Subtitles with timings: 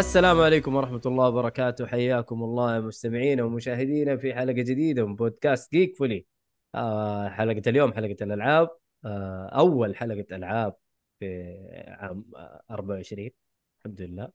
[0.00, 1.86] السلام عليكم ورحمة الله وبركاته.
[1.86, 6.26] حياكم الله يا مستمعينا ومشاهدينا في حلقة جديدة من بودكاست جيك فولي.
[6.74, 8.70] آه حلقة اليوم حلقة الألعاب.
[9.04, 10.74] آه أول حلقة ألعاب
[11.20, 11.26] في
[11.88, 13.30] عام آه، 24
[13.78, 14.28] الحمد لله.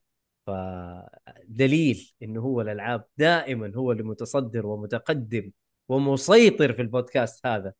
[0.46, 5.52] فدليل إنه هو الألعاب دائما هو اللي متصدر ومتقدم
[5.88, 7.72] ومسيطر في البودكاست هذا.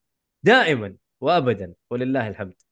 [0.43, 2.66] دائما وأبدا ولله الحمد.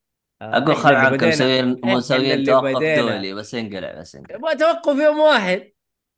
[0.53, 1.29] أقول خل بدينا.
[1.33, 4.39] مسويين مسويين توقف دولي بس انقلع بس انقلع.
[4.39, 5.73] ما توقف يوم واحد.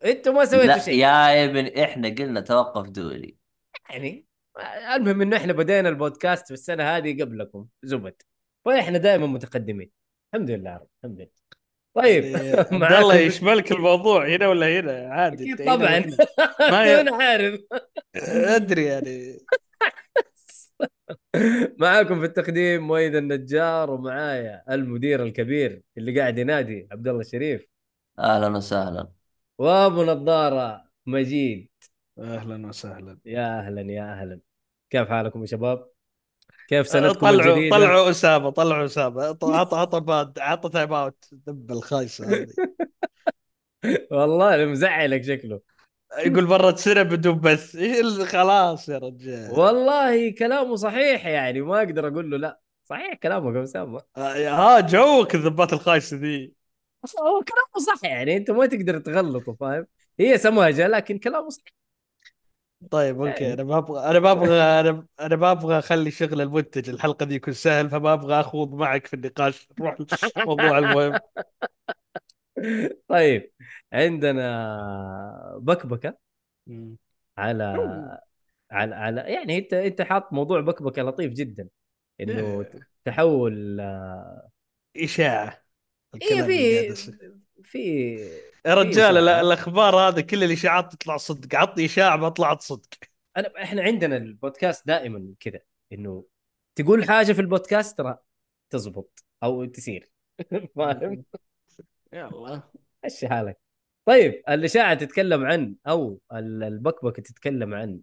[0.05, 0.94] أنتم ما سويتوا لا شيء.
[0.94, 3.36] يا ابن إحنا قلنا توقف دولي.
[3.91, 4.27] يعني
[4.94, 8.22] المهم إنه إحنا بدينا البودكاست في السنة هذه قبلكم زبد.
[8.64, 9.91] فإحنا دائما متقدمين.
[10.34, 10.88] الحمد لله رب.
[11.05, 11.46] الحمد لله.
[11.96, 16.05] طيب يعني عبد الله معاكم يشملك الموضوع هنا ولا هنا؟ عادي طبعا.
[16.70, 17.61] ما أنا عارف
[18.27, 19.38] أدري يعني.
[21.80, 27.66] معاكم في التقديم مؤيد النجار ومعايا المدير الكبير اللي قاعد ينادي عبد الله الشريف
[28.18, 29.08] أهلا وسهلا.
[29.58, 31.68] وأبو نظارة مجيد.
[32.18, 33.18] أهلا وسهلا.
[33.24, 34.41] يا أهلا يا أهلا.
[34.91, 35.88] كيف حالكم يا شباب؟
[36.68, 39.22] كيف سنتكم طلعوا الجديدة؟ طلعوا أسامة طلعوا أسامة.
[39.42, 42.46] عط عط باد عط تايم اوت دب الخايسة هذه.
[44.11, 45.61] والله مزعلك شكله.
[46.18, 47.74] يقول برا سنه بدون بث.
[48.00, 49.50] ال- خلاص يا رجال.
[49.52, 52.60] والله كلامه صحيح يعني ما أقدر أقول له لا.
[52.84, 56.52] صحيح كلامك يا اسامه آه، ها جوك الذبات الخايسه ذي.
[57.20, 59.86] هو كلامه صح يعني أنت ما تقدر تغلطه فاهم؟
[60.20, 61.62] هي سماجه لكن كلامه صح
[62.90, 63.45] طيب أوكي.
[63.45, 63.55] يعني.
[63.55, 67.34] أنا ما أبغى أنا ما أبغى أنا أنا ما أبغى أخلي شغل المنتج الحلقة دي
[67.34, 69.68] يكون سهل فما أبغى أخوض معك في النقاش.
[69.80, 69.96] نروح
[70.36, 71.20] الموضوع المهم.
[73.08, 73.52] طيب
[73.92, 76.18] عندنا بكبكة
[77.39, 77.64] على
[78.70, 81.68] على على يعني أنت أنت حاط موضوع بكبكة لطيف جدا
[82.20, 82.80] إنه إيه.
[83.05, 83.80] تحول
[84.96, 85.62] إشاعة
[86.22, 86.95] قاعد في.
[87.62, 88.14] في
[88.66, 89.16] يا رجال.
[89.28, 92.89] الأخبار هذه كل الإشاعات تطلع صدق عطني إشاعة ما طلعت صدق
[93.36, 95.61] أنا إحنا عندنا البودكاست دائما كذا
[95.92, 96.24] إنه
[96.74, 98.18] تقول حاجة في البودكاست ترى
[98.70, 100.11] تزبط أو تسير
[100.77, 101.24] فاهم
[102.12, 102.62] يلا
[103.05, 103.58] مشي حالك
[104.06, 108.00] طيب الاشاعه تتكلم عن أو ال- البكبكة تتكلم عن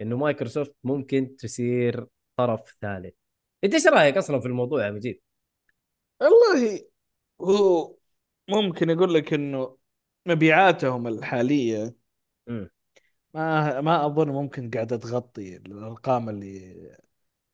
[0.00, 2.06] إنه مايكروسوفت ممكن تسير
[2.36, 3.14] طرف ثالث
[3.64, 5.20] أنت إيش رأيك أصلا في الموضوع يا مجيد؟
[6.20, 6.88] والله
[7.40, 7.96] هو
[8.50, 9.78] ممكن أقول لك إنه
[10.26, 11.96] مبيعاتهم الحالية
[12.48, 12.70] مم.
[13.34, 16.76] ما ما أظن ممكن قاعدة تغطي الأرقام اللي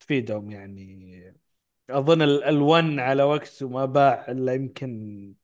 [0.00, 1.34] تفيدهم يعني
[1.91, 5.34] أظن ال- الون على وقته ما باع إلا يمكن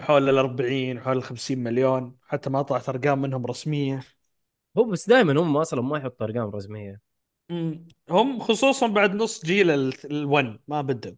[0.00, 4.00] حول ال 40 حول ال 50 مليون حتى ما طلعت أرقام منهم رسمية
[4.78, 7.00] هو بس دائما هم أصلا ما يحطوا أرقام رسمية.
[8.10, 11.12] هم خصوصا بعد نص جيل ال1 ما بدوا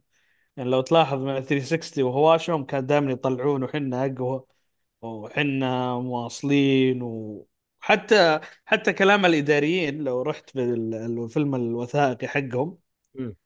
[0.57, 4.45] يعني لو تلاحظ من ال 360 وهواشهم كان دائما يطلعون وحنا أقوى
[5.03, 12.79] وحنا مواصلين وحتى حتى كلام الإداريين لو رحت بالفيلم الوثائقي حقهم
[13.15, 13.37] مم.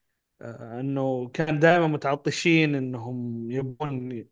[0.42, 4.26] آه، إنه كان دائما متعطشين إنهم يبون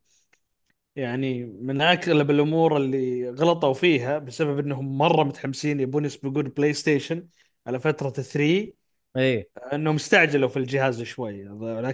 [0.96, 7.28] يعني من أغلب الأمور اللي غلطوا فيها بسبب إنهم مرة متحمسين يبون يسبقون بلاي ستيشن
[7.66, 8.72] على فترة 3
[9.16, 9.48] إيه.
[9.72, 11.44] إنهم استعجلوا في الجهاز شوي.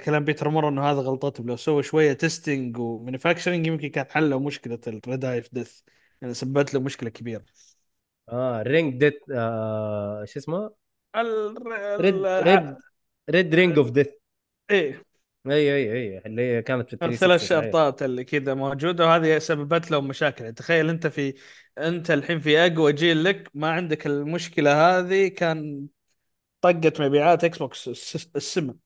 [0.04, 1.46] كلام بيتر مور إنه هذا غلطتهم.
[1.46, 5.80] لو سووا شوية testing و manufacturing يمكن كان حلوا مشكلة ال red eye death
[6.20, 7.44] يعني سببت له مشكلة كبيرة.
[8.28, 10.70] آه ring death آه شو اسمه؟
[11.16, 11.54] ال...
[12.00, 12.14] red.
[12.26, 12.76] red
[13.30, 14.08] red ring of death
[14.70, 15.11] إيه.
[15.46, 17.76] اي اي اي اللي هي كانت في الثلاث 360 صحيح.
[17.80, 21.34] شرطات اللي كذا موجودة وهذه سببت لهم مشاكل يعني تخيل أنت في
[21.78, 25.86] أنت الحين في اقوى جيل لك ما عندك المشكلة هذه كان
[26.62, 28.76] طقت مبيعات Xbox الس- السما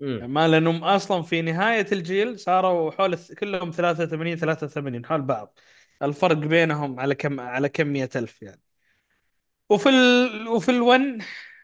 [0.00, 0.26] مم.
[0.28, 5.58] ما لانهم أصلا في نهاية الجيل صاروا حول كلهم 83 83 حول بعض
[6.02, 8.62] الفرق بينهم على كم على كم مئة ألف يعني
[9.70, 10.48] وفي ال...
[10.48, 11.18] وفي ال One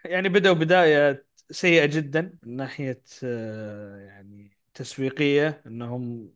[0.05, 6.33] يعني بدأوا بداية سيئة جدا من ناحية آه، يعني تسويقية إنهم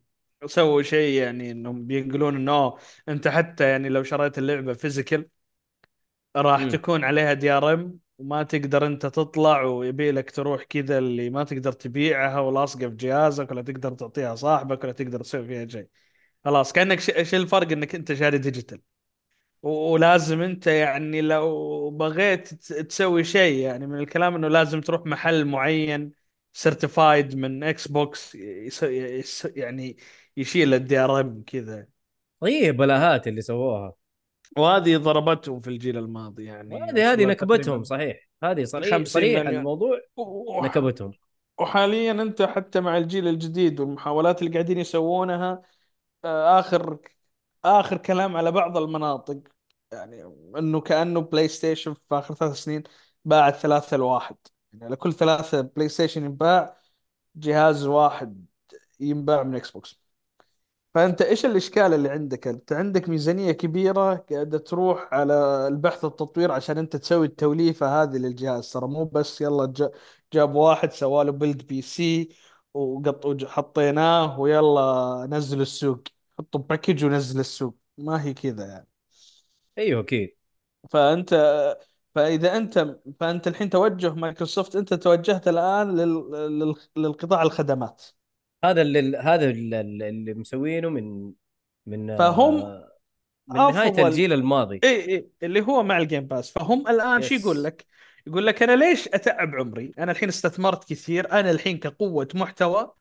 [0.46, 2.78] سووا شيء يعني إنهم بينقلون إنه
[3.08, 5.28] أنت حتى يعني لو شريت اللعبة physical
[6.36, 6.64] راح مم.
[6.64, 12.40] تكون عليها DRM وما تقدر أنت تطلع ويبي لك تروح كذا اللي ما تقدر تبيعها
[12.40, 15.88] ولاصقة في جهازك ولا تقدر تعطيها صاحبك ولا تقدر تسوي فيها شيء
[16.44, 18.80] خلاص كأنك إيش الفرق إنك أنت شاري digital
[19.62, 26.12] ولازم انت يعني لو بغيت تسوي شيء يعني من الكلام انه لازم تروح محل معين
[26.52, 28.34] certified من Xbox
[29.44, 29.96] يعني
[30.36, 31.86] يشيل ال DRM كذا.
[32.40, 33.94] طيب بلاهات اللي سووها.
[34.56, 36.82] وهذه ضربتهم في الجيل الماضي يعني.
[36.82, 38.28] هذه وصلوا نكبتهم تقريباً صحيح.
[38.42, 39.46] هذه صريح 50 صريح.
[39.48, 41.12] الموضوع و- نكبتهم.
[41.58, 45.62] وحاليا أنت حتى مع الجيل الجديد والمحاولات اللي قاعدين يسوونها
[46.24, 46.98] آه، اخر
[47.64, 49.40] آخر كلام على بعض المناطق.
[49.92, 50.22] يعني
[50.58, 52.82] إنه كأنه PlayStation في آخر ثلاث سنين
[53.24, 54.36] باعت ثلاثة لواحد.
[54.72, 56.78] يعني على كل ثلاثة PlayStation ينباع
[57.36, 58.46] جهاز واحد
[59.00, 60.00] ينباع من Xbox
[60.94, 65.34] فأنت إيش الإشكال اللي عندك؟ أنت عندك ميزانية كبيرة قاعدة تروح على
[65.68, 68.72] البحث والتطوير عشان أنت تسوي التوليفة هذه للجهاز.
[68.72, 69.90] ترى مو بس يلا جا-
[70.32, 72.28] جاب واحد سواله build PC
[72.74, 76.02] وقط وج- حطيناه ويلا نزل السوق.
[76.38, 77.76] حطه package ونزل السوق.
[77.98, 78.88] ما هي كذا يعني.
[79.78, 80.36] أيوه أكيد.
[80.90, 81.34] فأنت
[82.14, 86.30] فإذا أنت فأنت الحين توجه مايكروسوفت أنت توجهت الآن لل...
[86.58, 86.74] لل...
[86.96, 88.02] للقطاع الخدمات.
[88.64, 91.32] هذا اللي هذا اللي, اللي مسوينه من
[91.86, 92.92] من فهم آه،
[93.48, 94.80] من نهاية أفضل الجيل الماضي.
[94.84, 97.86] إي إي اللي هو مع ال Game Pass فهم الآن شو يقول يس لك؟
[98.26, 102.92] يقول لك أنا ليش أتعب عمري؟ أنا الحين استثمرت كثير، أنا الحين كقوة محتوى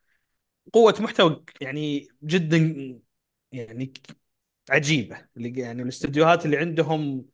[0.73, 2.99] قوة محتوى يعني جدا
[3.51, 3.93] يعني
[5.37, 7.25] اللي يعني الاستديوهات اللي عندهم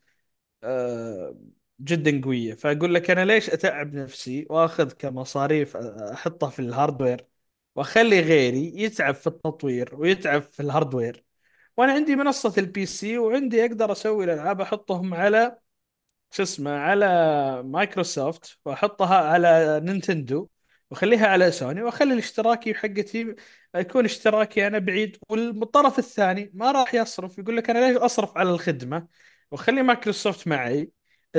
[0.63, 1.37] آه،
[1.81, 2.53] جدا قوية.
[2.55, 7.27] فأقول لك أنا ليش أتعب نفسي وأخذ كمصاريف أحطها في ال hardware
[7.75, 11.23] وأخلي غيري يتعب في التطوير ويتعب في الهاردوير.
[11.77, 15.57] وأنا عندي منصة ال PC وعندي أقدر أسوي الألعاب أحطهم على
[16.31, 17.07] شو اسمه على
[17.63, 20.49] مايكروسوفت وأحطها على Nintendo.
[20.91, 23.35] واخليها على سوني وأخلي الاشتراكي حقتي
[23.75, 28.49] يكون اشتراكي أنا بعيد والطرف الثاني ما راح يصرف يقول لك أنا ليش أصرف على
[28.49, 29.07] الخدمة؟
[29.51, 30.91] واخلي مايكروسوفت معي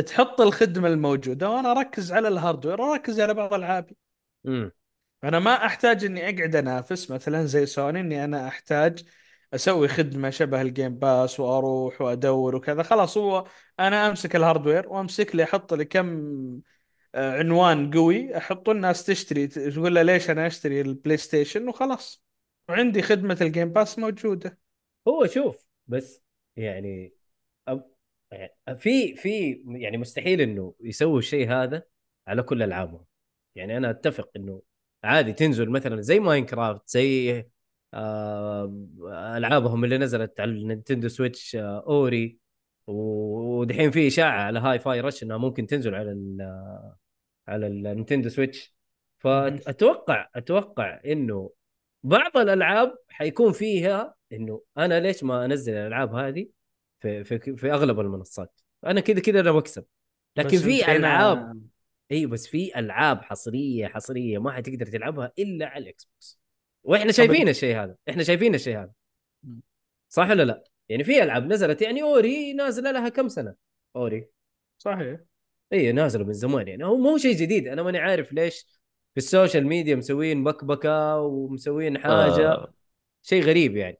[0.06, 3.96] تحط الخدمة الموجودة وأنا أركز على ال hardware وأركز على بعض العابي
[4.46, 4.72] امم
[5.24, 9.04] أنا ما أحتاج إني أقعد أنافس مثلا زي سوني إني أنا أحتاج
[9.54, 12.82] أسوي خدمة شبه ال Game Pass وأروح وأدور وكذا.
[12.82, 13.44] خلاص هو
[13.80, 16.60] أنا أمسك ال hardware وأمسك لي أحط لي كم
[17.18, 22.24] عنوان قوي أحط الناس تشتري تقول له ليش أنا أشتري ال PlayStation وخلاص.
[22.68, 24.58] وعندي خدمة ال Game Pass موجودة.
[25.08, 26.22] هو شوف بس
[26.56, 27.14] يعني.
[28.30, 31.82] يعني في في يعني مستحيل إنه يسووا الشيء هذا
[32.26, 33.04] على كل ألعابهم.
[33.54, 34.62] يعني أنا أتفق إنه
[35.04, 37.44] عادي تنزل مثلا زي Minecraft زي
[37.94, 38.86] آه
[39.36, 42.38] ألعابهم اللي نزلت على ال Nintendo Switch آه Ori
[42.86, 46.12] ودحين في إشاعة على Hi-Fi Rush إنها ممكن تنزل على
[47.48, 48.74] على ال Nintendo Switch.
[49.18, 51.50] فأتوقع أتوقع إنه
[52.02, 56.48] بعض الألعاب حيكون فيها إنه أنا ليش ما أنزل الألعاب هذه
[57.00, 59.84] في في في أغلب المنصات؟ أنا كذا كذا أنا بكسب.
[60.36, 61.60] لكن في ألعاب هنا
[62.12, 66.40] إي بس في ألعاب حصرية حصرية ما حتقدر تلعبها إلا على ال Xbox.
[66.84, 68.92] وإحنا شايفين الشيء هذا إحنا شايفين الشيء هذا.
[70.08, 73.54] صح ولا لا؟ يعني في ألعاب نزلت يعني Ori نازلة لها كم سنة؟
[73.96, 74.28] Ori.
[74.78, 75.20] صحيح.
[75.72, 76.84] اي نازله من زمان يعني.
[76.84, 77.68] هو مو شيء جديد.
[77.68, 78.66] أنا ماني عارف ليش
[79.14, 82.52] في ال social media مسوين بكبكة ومسوين حاجة.
[82.52, 82.72] آه
[83.22, 83.98] شيء غريب يعني.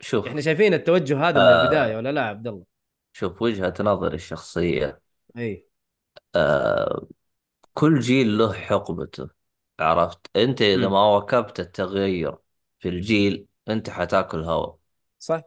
[0.00, 0.26] شوف.
[0.26, 2.64] إحنا شايفين التوجه هذا من البداية آه ولا لا عبد الله؟
[3.12, 5.00] شوف وجهة نظري الشخصية.
[5.36, 5.66] إي.
[6.34, 7.06] آه
[7.74, 9.28] كل جيل له حقبته
[9.80, 12.36] عرفت؟ أنت إذا امم ما واكبت التغير
[12.78, 14.72] في الجيل أنت حتاكل هوا.
[15.18, 15.42] صح.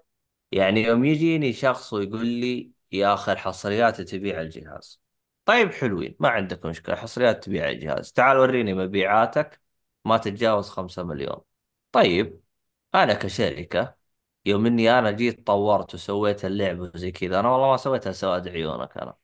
[0.51, 5.03] يعني يوم يجيني شخص ويقول لي يا أخي الحصريات تبيع الجهاز.
[5.46, 9.62] طيب حلوين ما عندك مشكلة حصريات تبيع الجهاز تعال وريني مبيعاتك
[10.06, 11.42] ما تتجاوز خمسة مليون.
[11.92, 12.42] طيب
[12.96, 13.96] أنا كشركة
[14.46, 18.98] يوم إني أنا جيت طورت وسويت اللعبة زي كذا أنا والله ما سويتها سواد عيونك
[18.98, 19.18] أنا.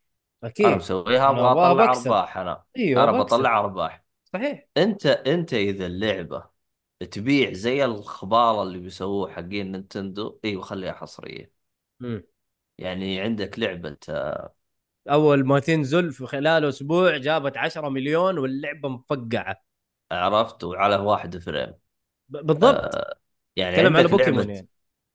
[0.65, 0.77] أنا أكيد.
[0.77, 2.65] مسويها أنا أبغى أبغاها أطلع أرباح أنا.
[2.77, 4.05] أيوه أنا بطلع أرباح.
[4.25, 4.67] صحيح.
[4.77, 6.49] أنت أنت إذا اللعبة
[7.11, 11.53] تبيع زي الخبالة اللي بيسووه حقين Nintendo أيوه خليها حصرية.
[12.01, 12.23] امم
[12.77, 13.97] يعني عندك لعبة
[15.07, 19.63] أول ما تنزل في خلال أسبوع جابت 10 مليون واللعبة مفقعة.
[20.11, 21.73] عرفت؟ وعلى واحد frame.
[22.29, 22.95] بالضبط.
[22.95, 23.19] آه
[23.55, 24.67] يعني تكلم على عندك بوكيمون لعبة يعني.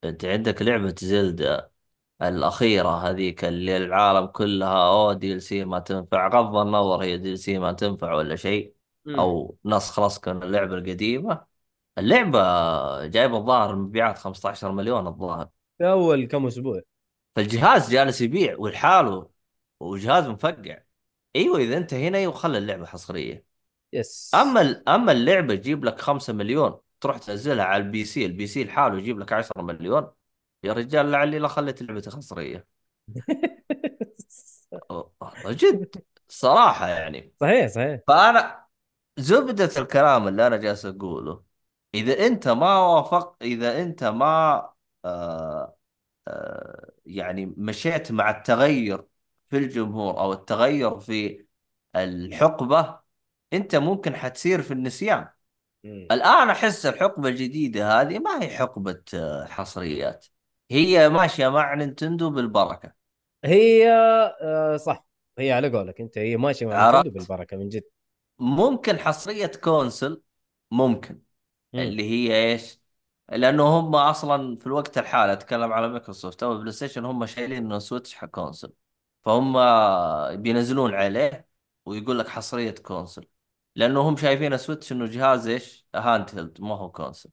[0.05, 1.71] أنت عندك لعبة Zelda
[2.23, 8.15] الأخيرة هذيك اللي العالم كلها أوه DLC ما تنفع غض النظر هي DLC ما تنفع
[8.15, 8.75] ولا شيء
[9.09, 11.45] أو نسخ لصق من اللعبة القديمة.
[11.99, 12.39] اللعبة
[13.07, 15.49] جايبة الظاهر مبيعات 15 مليون الظاهر.
[15.79, 16.81] في أول كم أسبوع.
[17.37, 19.34] فالجهاز جالس يبيع والحاله
[19.85, 20.79] وجهاز مفقع.
[21.37, 23.45] إيوه إذا أنت هنا أيوه خلي اللعبة حصرية.
[23.93, 24.31] yes.
[24.35, 28.99] أما أما اللعبة تجيب لك 5 مليون تروح تنزلها على ال PC ال PC لحاله
[28.99, 30.11] يجيب لك 10 مليون.
[30.63, 32.67] يا رجال لعلي لا خليت لعبتي حصرية.
[35.47, 37.33] جد صراحة يعني.
[37.41, 38.01] صحيح صحيح.
[38.09, 38.65] فأنا
[39.19, 41.45] زبدة الكلام اللي أنا جالس أقوله
[41.95, 44.25] إذا أنت ما وافق إذا أنت ما
[45.05, 45.77] آه
[46.29, 49.05] آه يعني مشيت مع التغير
[49.55, 51.45] في الجمهور أو التغير في
[51.97, 53.01] الحقبة
[53.53, 55.29] أنت ممكن حتصير في النسيان.
[55.85, 56.09] مم.
[56.11, 60.27] الآن أحس الحقبة الجديدة هذه ما هي حقبة آه، حصريات.
[60.71, 62.93] هي ماشية مع نينتندو بالبركة.
[63.45, 63.91] هي
[64.43, 65.07] آه صح.
[65.39, 67.85] هي على قولك أنت هي ماشية مع نينتندو بالبركة من جد.
[68.39, 70.23] ممكن حصرية console
[70.71, 71.23] ممكن.
[71.73, 71.81] مم.
[71.81, 72.81] اللي هي إيش؟
[73.33, 77.79] لأنه هم أصلا في الوقت الحالي أتكلم على مايكروسوفت أو بلاي ستيشن هم شايلين إنه
[77.79, 78.73] سويتش حق console.
[79.25, 79.53] فهم
[80.43, 81.49] بينزلون عليه
[81.87, 83.27] ويقول لك حصرية console
[83.77, 87.31] لأنه هم شايفين سويتش إنه جهاز إيش؟ handheld ما هو console.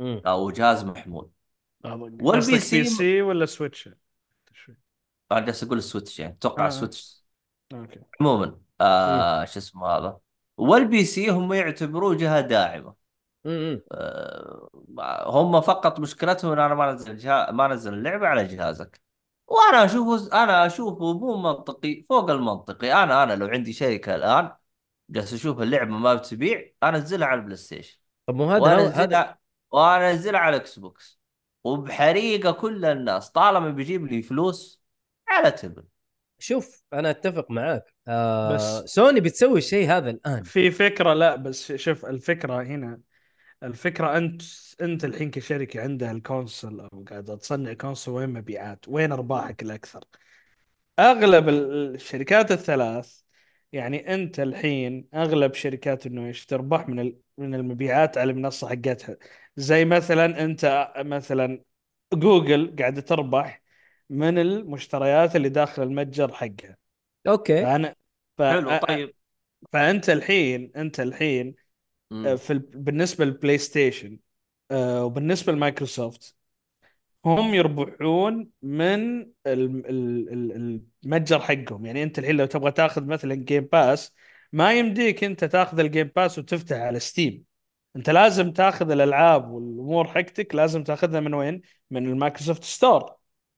[0.00, 1.30] أو جهاز محمول
[2.22, 3.88] وال PC PC ولا سويتش؟
[5.32, 6.68] أنا جالس أقول السويتش يعني أتوقع آه.
[6.68, 7.24] السويتش
[7.72, 10.18] okay عموما آه شو اسمه هذا
[10.56, 12.94] وال PC هم يعتبروه جهة داعمة.
[13.92, 14.68] آه
[15.26, 17.50] هم فقط مشكلتهم إن أنا ما انزل جها...
[17.50, 19.00] ما انزل اللعبة على جهازك
[19.52, 22.92] وأنا أشوفه أنا أشوفه مو منطقي فوق المنطقي.
[23.02, 24.52] أنا أنا لو عندي شركة الآن
[25.10, 29.38] جالس أشوف اللعبة ما بتبيع أنزلها على البلاي ستيشن طب مو هذا هذا وأنزلها
[29.70, 31.20] وأنزلها على الاكس بوكس.
[31.64, 34.82] وبحريقة كل الناس طالما بيجيب لي فلوس
[35.28, 35.84] على تبن.
[36.38, 37.94] شوف أنا أتفق معاك.
[38.08, 40.42] آه بس- سوني بتسوي الشيء هذا الآن.
[40.42, 43.00] في فكرة لا بس شوف الفكرة هنا.
[43.62, 44.42] الفكرة أنت
[44.80, 50.04] أنت الحين كشركة عندها ال console أو قاعدة تصنع console وين مبيعات؟ وين أرباحك الأكثر؟
[50.98, 53.20] أغلب ال- الشركات الثلاث
[53.72, 59.16] يعني أنت الحين أغلب شركات انه إيش تربح من ال- من المبيعات على المنصة حقتها
[59.56, 61.62] زي مثلا أنت مثلا
[62.14, 63.62] جوجل قاعدة تربح
[64.10, 66.76] من المشتريات اللي داخل المتجر حقها
[67.26, 67.96] okay فأنا
[68.38, 68.42] ف...
[68.42, 69.14] حلو طيب
[69.72, 71.54] فأنت الحين أنت الحين.
[72.36, 72.58] في ال...
[72.58, 74.18] بالنسبة للبلاي ستيشن
[74.70, 76.36] آه، وبالنسبة لمايكروسوفت
[77.24, 81.86] هم يربحون من ال- ال- ال- المتجر حقهم.
[81.86, 84.14] يعني أنت الحين لو تبغى تأخذ مثلا Game Pass
[84.52, 87.44] ما يمديك أنت تأخذ ال Game Pass وتفتح على ستيم
[87.96, 93.16] أنت لازم تأخذ الألعاب والأمور حقتك لازم تأخذها من وين؟ من ال Microsoft Store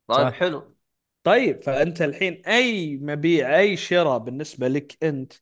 [0.09, 0.33] طيب صح.
[0.33, 0.77] حلو.
[1.23, 5.33] طيب فأنت الحين أي مبيع أي شراء بالنسبة لك أنت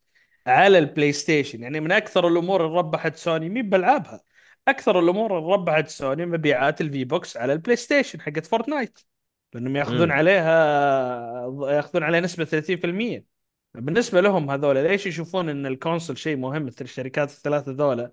[0.47, 4.21] على البلاي ستيشن يعني من أكثر الأمور اللي ربحت سوني مين بالعابها
[4.67, 8.99] أكثر الأمور اللي ربحت سوني مبيعات ال V-Bucks على البلاي ستيشن حقت فورتنايت.
[9.53, 10.11] لأنهم يأخذون مم.
[10.11, 13.25] عليها يأخذون عليها نسبة 30%
[13.73, 18.11] بالنسبة لهم هذول ليش يشوفون إن ال console شيء مهم؟ مثل الشركات الثلاثة ذولا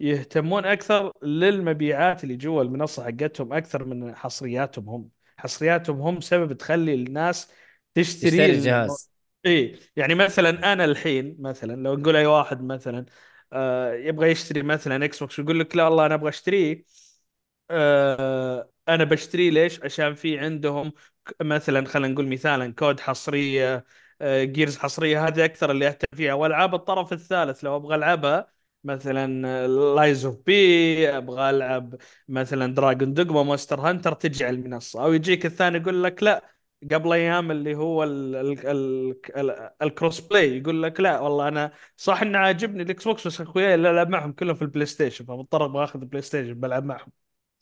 [0.00, 5.08] يهتمون أكثر للمبيعات اللي جوا المنصة حقتهم أكثر من حصرياتهم هم.
[5.36, 7.52] حصرياتهم هم سبب تخلي الناس
[7.94, 9.11] تشتري الجهاز.
[9.46, 13.06] إيه يعني مثلا أنا الحين مثلا لو نقول أي واحد مثلا
[13.52, 16.84] آه يبغى يشتري مثلا إكس بوكس ويقول لك لا والله أنا أبغى أشتريه
[17.70, 20.92] آه أنا بشتريه ليش؟ عشان في عندهم
[21.42, 23.84] مثلا خلينا نقول مثالا COD حصرية
[24.20, 28.52] آه Gears حصرية هذه أكثر اللي أهتم فيها وألعاب الطرف الثالث لو أبغى ألعبها
[28.84, 31.96] مثلا Lies of P أبغى ألعب
[32.28, 36.54] مثلا Dragon's Dogma Monster Hunter تجي على المنصه أو يجيك الثاني يقول لك لا
[36.92, 41.72] قبل أيام اللي هو ال ال ال ال الكروس cross-play يقول لك لا والله أنا
[41.96, 45.64] صح إنه عاجبني الإكس بوكس بس أخوياي اللي ألعب معهم كلهم في البلاي ستيشن فمضطر
[45.64, 47.12] أبغى آخذ البلاي ستيشن بلعب معهم.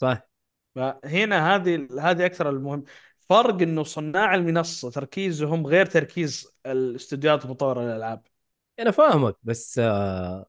[0.00, 0.28] صح
[0.74, 2.84] فهنا هذه هذه أكثر المهم.
[3.28, 8.22] فرق إنه صناع المنصة تركيزهم غير تركيز الاستديوهات مطوره الألعاب.
[8.78, 10.46] أنا فاهمك بس آه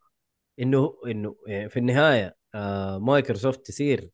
[0.60, 4.10] إنه إنه يعني في النهاية آه مايكروسوفت تصير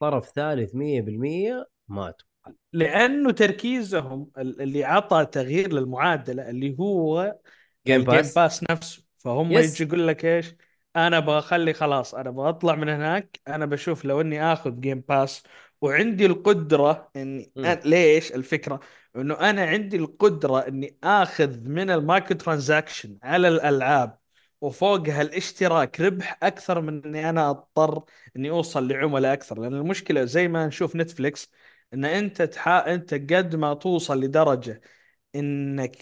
[0.00, 2.31] طرف ثالث 100% ما أتوقع
[2.72, 7.36] لأنه تركيزهم ال- اللي عطى تغيير للمعادلة اللي هو
[7.86, 9.02] Game Pass Pass نفسه.
[9.18, 9.80] فهم yes.
[9.80, 10.54] يجي يقول لك إيش؟
[10.96, 15.04] أنا أبغى اخلي خلاص أنا أبغى اطلع من هناك أنا بشوف لو إني آخذ Game
[15.08, 15.42] Pass
[15.80, 17.52] وعندي القدرة إني
[17.84, 18.80] ليش الفكرة؟
[19.16, 24.18] إنه أنا عندي القدرة إني آخذ من ال microtransaction على الألعاب
[24.60, 28.04] وفوقها الاشتراك ربح أكثر من إني أنا أضطر
[28.36, 29.60] إني أوصل لعملاء أكثر.
[29.60, 31.50] لأن المشكلة زي ما نشوف نتفليكس
[31.94, 32.94] إن أنت تحا...
[32.94, 34.80] أنت قد ما توصل لدرجة
[35.34, 35.96] إنك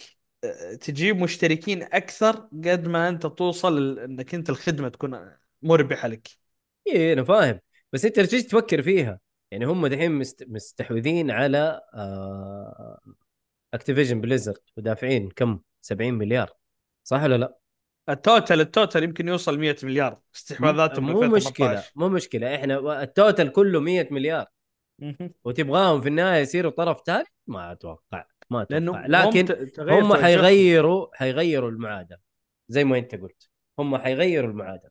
[0.45, 5.31] آه، تجيب مشتركين أكثر قد ما أنت توصل إنك أنت الخدمة تكون
[5.63, 6.29] مربحة لك.
[6.89, 7.61] اي أنا فاهم.
[7.93, 9.21] بس أنت لو تيجي تفكر فيها؟
[9.51, 10.45] يعني هم دحين مست...
[10.49, 13.01] مستحوذين على آه...
[13.75, 16.53] Activision Blizzard ودافعين كم؟ 70 مليار.
[17.05, 17.57] صح ولا لا؟
[18.09, 20.21] ال total ال total يمكن يوصل 100 مليار.
[20.35, 22.55] استحواذاتهم مو مشكلة 2018 مو مشكلة.
[22.55, 24.47] إحنا ال total كله 100 مليار.
[25.45, 29.07] وتبغاهم في النهاية يصيروا طرف ثالث ما أتوقع ما أتوقع.
[29.07, 30.15] لكن ت- تغير هم.
[30.15, 32.19] حيغيروا حيغيروا المعادلة
[32.69, 33.51] زي ما أنت قلت.
[33.79, 34.91] هم حيغيروا المعادلة.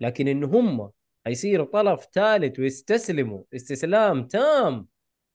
[0.00, 0.90] لكن إن هم
[1.26, 4.88] حيصيروا طرف ثالث ويستسلموا استسلام تام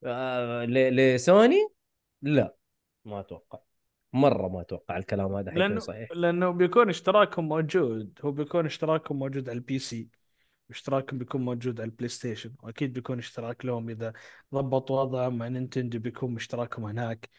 [0.03, 1.67] آه لسوني
[2.22, 2.55] لا
[3.05, 3.60] ما أتوقع.
[4.13, 6.12] مرة ما أتوقع الكلام هذا حيكون لأنه صحيح.
[6.12, 8.20] لأنه بيكون اشتراكهم موجود.
[8.22, 10.10] هو بيكون اشتراكهم موجود على ال PC.
[10.69, 14.13] اشتراكهم بيكون موجود على البلاي ستيشن وأكيد بيكون اشتراك لهم إذا
[14.53, 17.29] ضبطوا وضعهم مع نينتندو بيكون اشتراكهم هناك.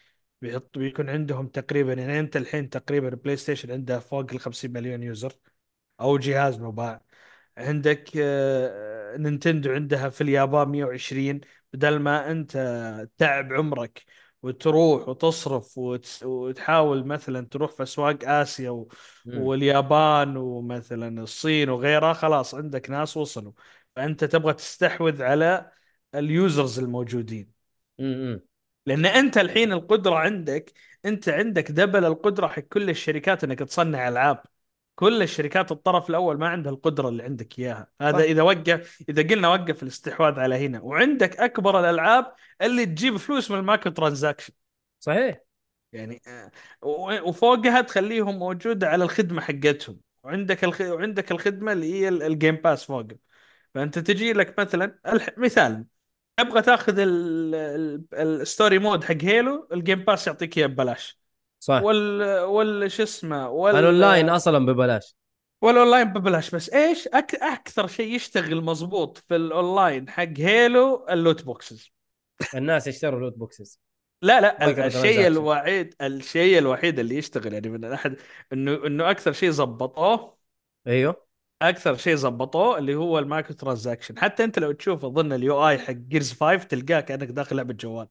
[0.41, 5.03] بيحط بيكون عندهم تقريبا يعني أنت الحين تقريبا البلاي ستيشن عنده فوق ال 50 مليون
[5.03, 5.33] user
[6.01, 7.01] أو جهاز مباع.
[7.57, 11.41] عندك آه، نينتندو عندها في اليابان 120
[11.73, 12.53] بدل ما أنت
[13.17, 14.05] تعب عمرك
[14.47, 18.87] وتروح وتصرف وت- وتحاول مثلا تروح في أسواق آسيا و...
[19.25, 23.51] واليابان ومثلا الصين وغيرها خلاص عندك ناس وصلوا.
[23.95, 25.71] فأنت تبغى تستحوذ على
[26.15, 27.51] ال users الموجودين.
[27.99, 28.41] مم.
[28.85, 30.73] لأن أنت الحين القدرة عندك
[31.05, 34.43] أنت عندك double القدرة حق كل الشركات إنك تصنع ألعاب.
[34.99, 37.87] كل الشركات الطرف الأول ما عندها القدرة اللي عندك إياها.
[38.01, 38.23] هذا.
[38.23, 43.57] إذا وقف إذا قلنا وقف الاستحواذ على هنا وعندك أكبر الألعاب اللي تجيب فلوس من
[43.57, 44.53] ال micro transaction.
[44.99, 45.39] صحيح.
[45.93, 46.51] يعني آه،
[47.21, 49.99] وفوقها تخليهم موجودة على الخدمة حقتهم.
[50.23, 50.81] وعندك الخ...
[50.81, 53.07] وعندك الخدمة اللي هي ال- ال Game Pass فوق
[53.73, 55.29] فأنت تجي لك مثلا الح...
[55.37, 55.85] مثال
[56.37, 57.55] تبغى تأخذ ال...
[57.55, 58.03] ال...
[58.13, 61.26] ال story mode حق Halo ال Game Pass يعطيك إياه ببلاش.
[61.59, 61.81] صح.
[61.81, 65.15] وال وال شو اسمه وال الأونلاين أصلا ببلاش.
[65.61, 67.35] والأونلاين ببلاش بس إيش أك...
[67.35, 71.91] أكثر شيء يشتغل مضبوط في الأونلاين حق Halo ال loot boxes.
[72.55, 73.79] الناس يشتروا loot boxes.
[74.21, 74.87] لا لا.
[74.87, 78.15] الشيء الوحيد الشيء الوحيد اللي يشتغل يعني من أحد
[78.53, 80.37] إنه إنه أكثر شيء زبطوه.
[80.87, 81.27] أيوه.
[81.61, 84.19] أكثر شيء زبطوه اللي هو ال micro transaction.
[84.19, 88.07] حتى أنت لو تشوف أظن ال UI حق Gears 5 تلقاه كأنك داخل لعبة جوال.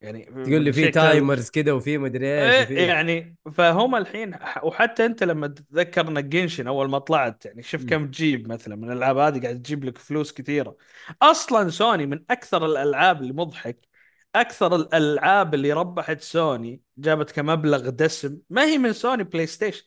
[0.00, 1.72] يعني تقول لي في timers كذا.
[1.72, 6.90] وفي مدري إيش إيه وفي يعني فهم الحين وحتى أنت لما تتذكر انك Genshin أول
[6.90, 7.84] ما طلعت يعني شوف.
[7.84, 10.76] كم تجيب مثلا من الألعاب هذه قاعد تجيب لك فلوس كثيرة.
[11.22, 13.86] أصلا سوني من أكثر الألعاب اللي مضحك
[14.34, 19.84] أكثر الألعاب اللي ربحت سوني جابت كمبلغ دسم ما هي من سوني بلاي ستيشن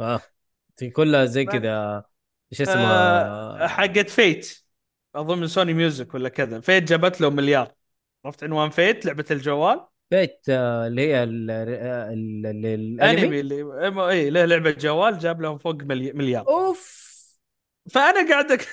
[0.00, 0.20] آه
[0.92, 2.04] كلها زي كذا
[2.52, 4.64] إيش آه اسمها حقت Fate
[5.14, 6.60] أظن من Sony Music ولا كذا.
[6.60, 7.77] Fate جابت له مليار.
[8.28, 9.80] عرفت عنوان Fate لعبة الجوال.
[10.10, 11.50] Fate آه، اللي هي ال-
[12.66, 13.24] الأنمي.
[13.24, 16.48] انمي اللي اي له لعبة جوال جاب لهم فوق ملي- مليار.
[16.48, 17.08] أوف.
[17.90, 18.68] فأنا قاعد أك...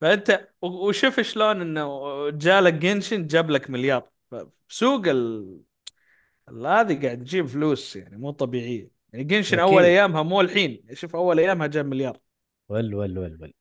[0.00, 4.08] فأنت وشوف شلون إنه جالك Genshin جاب لك مليار.
[4.68, 5.58] سوق ال...
[6.48, 8.88] ال- هذه قاعد تجيب فلوس يعني مو طبيعية.
[9.12, 9.72] يعني Genshin أكيد.
[9.72, 10.84] أول أيامها مو الحين.
[10.92, 12.18] شوف أول أيامها جاب مليار.
[12.68, 13.54] ول ول ول ول.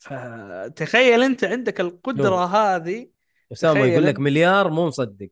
[0.00, 3.08] فتخيل أنت عندك القدرة هذه
[3.52, 4.18] اسامه يقول لك.
[4.18, 5.28] مليار مو مصدق.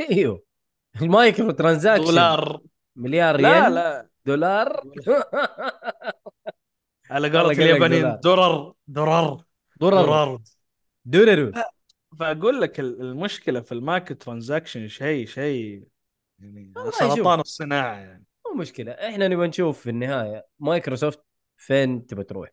[0.10, 0.42] أيوه.
[1.02, 2.60] ال micro transaction دولار.
[2.96, 3.72] مليار لا ين.
[3.74, 4.08] لا.
[4.24, 4.82] دولار.
[7.10, 8.20] على والله قولة قال لك اليابانيين.
[8.24, 9.44] درر درر
[9.80, 10.38] درر
[11.04, 11.52] دولار.
[12.18, 15.84] فأقول لك ال- المشكلة في ال micro transaction شيء شيء
[16.38, 18.24] يعني سرطان الصناعة يعني.
[18.46, 18.92] مو مشكلة.
[18.92, 21.20] إحنا نبغى نشوف في النهاية مايكروسوفت
[21.56, 22.50] فين تبى تروح.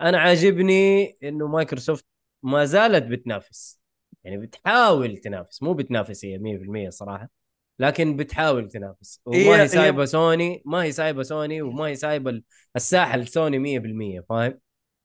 [0.00, 2.06] أنا عاجبني إنه مايكروسوفت
[2.42, 3.80] ما زالت بتنافس.
[4.28, 7.30] يعني بتحاول تنافس مو بتنافس هي 100% صراحة
[7.78, 9.20] لكن بتحاول تنافس.
[9.26, 12.44] وما هي- سايبة سوني ما هي سايبة سوني وما هي سايبة ال-
[12.76, 14.60] الساحة لسوني 100% فاهم؟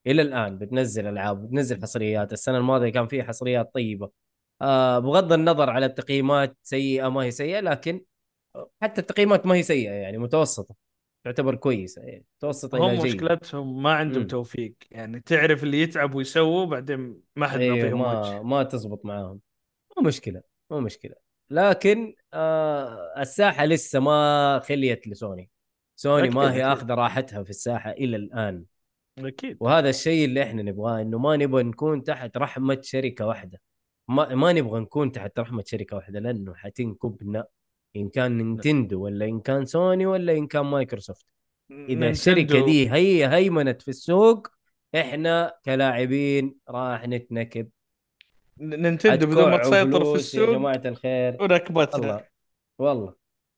[0.06, 2.32] إلى الآن بتنزل ألعاب بتنزل حصريات.
[2.32, 4.10] السنة الماضية كان في حصريات طيبة.
[4.62, 8.00] آه بغض النظر على التقييمات سيئة ما هي سيئة لكن
[8.82, 10.74] حتى التقييمات ما هي سيئة يعني متوسطة.
[11.24, 14.28] تعتبر كويسة يعني متوسطة هم مشكلتهم ما عندهم مم.
[14.28, 14.74] توفيق.
[14.90, 18.42] يعني تعرف اللي يتعب ويسووا بعدين ما حد أيوه معطيهم ما وجه.
[18.42, 19.40] ما تزبط معاهم.
[19.96, 21.14] مو مشكلة مو مشكلة.
[21.50, 25.50] لكن آه الساحة لسه ما خليت لسوني.
[25.96, 26.64] سوني ما هي.
[26.64, 28.64] آخذة راحتها في الساحة إلى الآن.
[29.18, 29.56] أكيد.
[29.60, 33.60] وهذا الشيء اللي إحنا نبغاه إنه ما نبغى نكون تحت رحمة شركة واحدة.
[34.08, 37.44] ما ما نبغى نكون تحت رحمة شركة واحدة لأنه حتنكبنا
[37.96, 41.26] إن كان نينتندو ولا إن كان سوني ولا إن كان مايكروسوفت.
[41.70, 44.48] إذا الشركة دي هي هيمنت في السوق
[44.94, 47.68] إحنا كلاعبين راح نتنكب.
[48.60, 50.56] نينتندو بدون ما تسيطر في فلوس يا السوق.
[50.56, 51.42] جماعة الخير.
[51.42, 52.24] وركبتنا الله.
[52.78, 53.14] والله.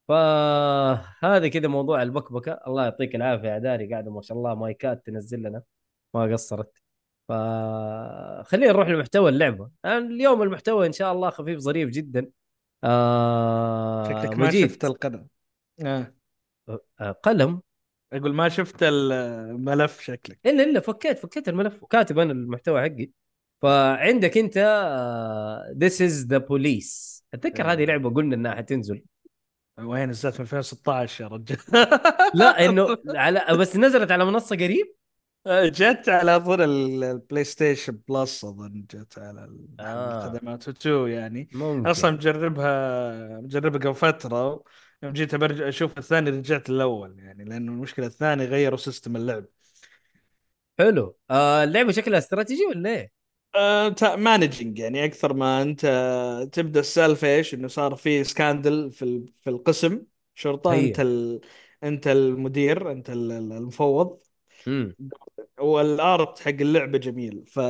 [0.08, 2.60] فهذا كذا موضوع البكبكة.
[2.66, 3.90] الله يعطيك العافية يا داري.
[3.92, 5.62] قاعدة ما شاء الله مايكات تنزل لنا.
[6.14, 6.82] ما قصرت.
[7.28, 9.70] فخلينا نروح لمحتوى اللعبة.
[9.84, 12.26] اليوم المحتوى إن شاء الله خفيف ظريف جدا.
[12.84, 14.70] آه شكلك ما مجيد.
[14.70, 15.26] شفت القلم
[15.84, 16.14] آه.
[17.00, 17.62] آه قلم.
[18.12, 20.38] أقول ما شفت الملف شكلك.
[20.46, 23.10] إلا إلا فكيت فكيت الملف وكاتب أنا المحتوى حقي.
[23.62, 27.22] فعندك أنت آه This is the police.
[27.34, 27.72] أتذكر آه.
[27.72, 29.02] هذه لعبة قلنا إنها حتنزل.
[29.78, 31.58] وين نزلت؟ في 2016 يا رجال
[32.34, 34.94] لا إنه على بس نزلت على منصة قريب؟
[35.46, 40.26] جت على اظن ال- ال PlayStation Plus أظن جت على آه.
[40.26, 41.48] الخدمات وتو يعني.
[41.52, 44.64] ممكن أصلا مجربها مجربها قبل فترة
[45.02, 49.44] يوم جيت برجع أشوف الثاني رجعت الأول يعني لأنه المشكلة الثاني غيروا system اللعب.
[50.78, 51.16] حلو.
[51.30, 53.12] آه اللعبة شكلها استراتيجي ولا إيه؟
[53.56, 55.80] انت managing يعني أكثر ما أنت
[56.52, 60.02] تبدأ السالفة إيش إنه صار في scandal في في القسم.
[60.34, 61.40] شرطة أنت هي ال...
[61.84, 64.18] أنت المدير أنت ال- ال- المفوض.
[65.60, 67.44] وال art حق اللعبة جميل.
[67.46, 67.60] ف.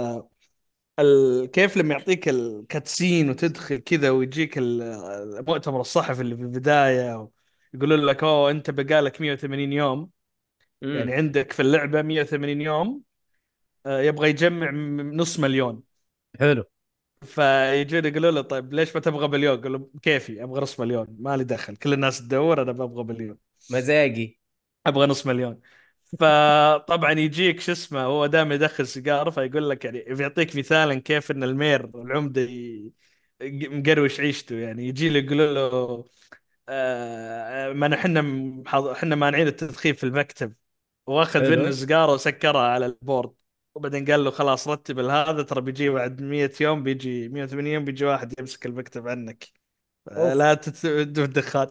[1.53, 7.29] كيف لما يعطيك ال cutscene وتدخل كذا ويجيك ال- المؤتمر الصحفي اللي في البداية
[7.75, 10.11] يقولون لك أوه أنت بقالك 180 يوم.
[10.83, 13.03] يعني امم عندك في اللعبة 180 يوم
[13.87, 14.71] آه، يبغى يجمع
[15.15, 15.83] نص مليون.
[16.41, 16.65] حلو.
[17.25, 21.37] فيجون يقولوا له طيب ليش ما تبغى مليون؟ يقول له كيفي أبغى نص مليون ما
[21.37, 23.39] لي دخل كل الناس تدور أنا ببغى مليون.
[23.71, 24.41] مزاجي.
[24.87, 25.61] أبغى نص مليون.
[26.21, 31.43] فطبعا يجيك شو اسمه هو دائما يدخل سيجارة فيقول لك يعني بيعطيك مثالا كيف إن
[31.45, 32.93] المير العمدة ي-
[33.43, 34.89] مقروش عيشته يعني.
[34.89, 36.05] يجي له يقولوا له
[36.69, 38.21] آه ما إحنا
[38.93, 40.55] إحنا مانعين التدخين في المكتب.
[41.07, 43.35] وأخذ منه سيجارة وسكرها على البورد.
[43.75, 48.05] وبعدين قال له خلاص رتب هذا ترى بيجي بعد 100 يوم بيجي 180 يوم بيجي
[48.05, 49.45] واحد يمسك المكتب عنك.
[50.11, 50.61] لا
[51.25, 51.69] الدخان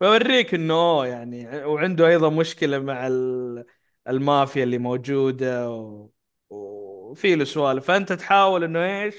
[0.00, 3.64] بوريك إنه أوه يعني وعنده أيضا مشكلة مع ال-
[4.08, 6.10] المافيا اللي موجودة و...
[6.50, 7.84] وفي له سوالف.
[7.86, 9.14] فأنت تحاول إنه إيش؟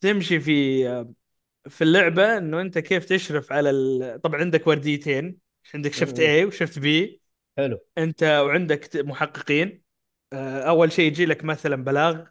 [0.00, 0.84] تمشي في
[1.68, 4.20] في اللعبة إنه أنت كيف تشرف على ال...
[4.22, 5.38] طبعا عندك ورديتين.
[5.74, 6.20] عندك shift.
[6.20, 7.22] A و shift B
[7.56, 7.78] حلو.
[7.98, 9.82] أنت وعندك محققين.
[10.32, 12.26] آه، أول شيء يجي لك مثلا بلاغ.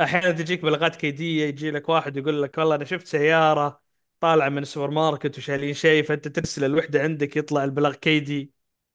[0.00, 3.82] أحيانا تجيك بلاغات كيدية يجي لك واحد يقول لك والله أنا شفت سيارة.
[4.20, 8.52] طالعه من السوبر ماركت وشايلين شيء فانت ترسل الوحده عندك يطلع البلاغ كيدي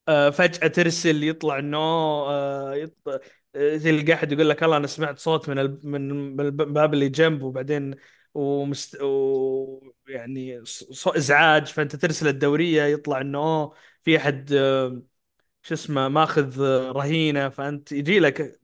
[0.08, 3.08] آه، فجأة ترسل يطلع انه آه، يط...
[3.54, 5.80] آه، تلقى أحد يقول لك والله أنا سمعت صوت من ال...
[5.86, 7.94] من الباب اللي جنب وبعدين
[8.34, 8.96] ومست...
[9.02, 9.92] و...
[10.08, 11.08] يعني ص...
[11.08, 15.02] إزعاج فأنت ترسل الدورية يطلع إنه في أحد آه،
[15.62, 16.60] شو اسمه ماخذ
[16.92, 18.60] رهينة فأنت يجي لك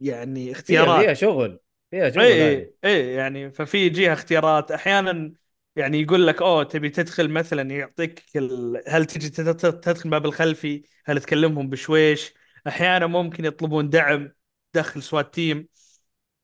[0.00, 1.14] يعني فيها فيها اختيارات.
[1.14, 4.70] شغل فيها شغل اي اي يعني ففي جهه اختيارات.
[4.70, 5.32] أحيانا
[5.76, 8.82] يعني يقول لك أوه تبي تدخل مثلا يعطيك ال...
[8.88, 12.34] هل تجي تدخل باب الخلفي؟ هل تكلمهم بشويش؟
[12.66, 14.32] أحيانا ممكن يطلبون دعم
[14.74, 15.68] دخل SWAT team.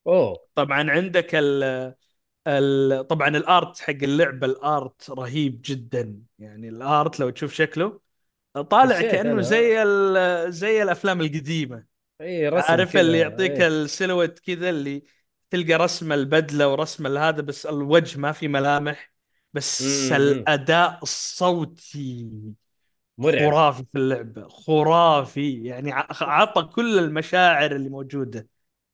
[0.06, 0.46] أوه.
[0.54, 1.94] طبعا عندك ال...
[2.46, 3.06] ال...
[3.06, 6.16] طبعا ال art حق اللعبة ال art رهيب جدا.
[6.38, 8.00] يعني ال art لو تشوف شكله
[8.54, 10.52] طالع كأنه زي ال...
[10.52, 11.84] زي الأفلام القديمة.
[12.20, 13.66] إي رسم عارف اللي يعطيك إي.
[13.66, 15.02] ال silhouette كذا اللي
[15.50, 19.09] تلقى رسم البدلة ورسم هذا بس الوجه ما في ملامح.
[19.54, 22.30] بس امم الأداء الصوتي
[23.18, 23.60] مرعب.
[23.60, 25.64] خرافي في اللعبه خرافي.
[25.64, 28.48] يعني عطى كل المشاعر اللي موجودة.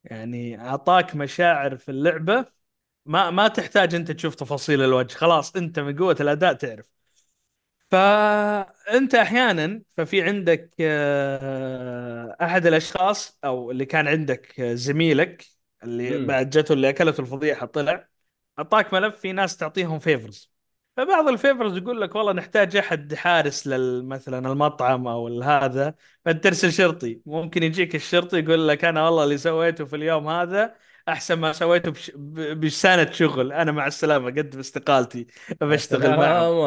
[0.05, 2.47] يعني أعطاك مشاعر في اللعبة.
[3.07, 5.15] ما ما تحتاج أنت تشوف تفاصيل الوجه.
[5.15, 6.87] خلاص أنت من قوة الأداء تعرف.
[7.91, 15.45] فأنت أحيانا ففي عندك آه، أحد الأشخاص أو اللي كان عندك آه، زميلك
[15.83, 18.09] اللي بعد جته اللي أكلته الفضيحة طلع.
[18.59, 20.51] أعطاك ملف في ناس تعطيهم فيفرز
[20.97, 23.67] فبعض الفيفرز يقول لك والله نحتاج أحد حارس
[24.05, 27.21] مثلا المطعم أو هذا فأنت ترسل شرطي.
[27.27, 30.75] ممكن يجيك الشرطي يقول لك أنا والله اللي سويته في اليوم هذا
[31.09, 32.11] أحسن ما سويته بش...
[32.57, 33.53] بسنة شغل.
[33.53, 35.27] أنا مع السلامة قدم استقالتي
[35.61, 36.67] بشتغل السلامة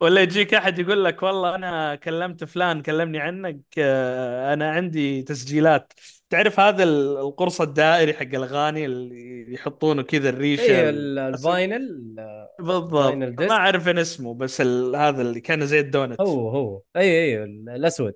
[0.00, 5.92] ولا يجيك أحد يقول لك والله أنا كلمت فلان كلمني عنك آه، أنا عندي تسجيلات.
[6.32, 12.14] تعرف هذا ال- القرص الدائري حق الأغاني اللي يحطونه كذا الريشة اي ال- ال- الفاينل
[12.60, 13.14] بالضبط.
[13.40, 14.60] ما أعرف اسمه بس.
[14.60, 16.82] هذا اللي كان زي الدونت هو هو.
[16.96, 18.14] اي اي ال- الأسود.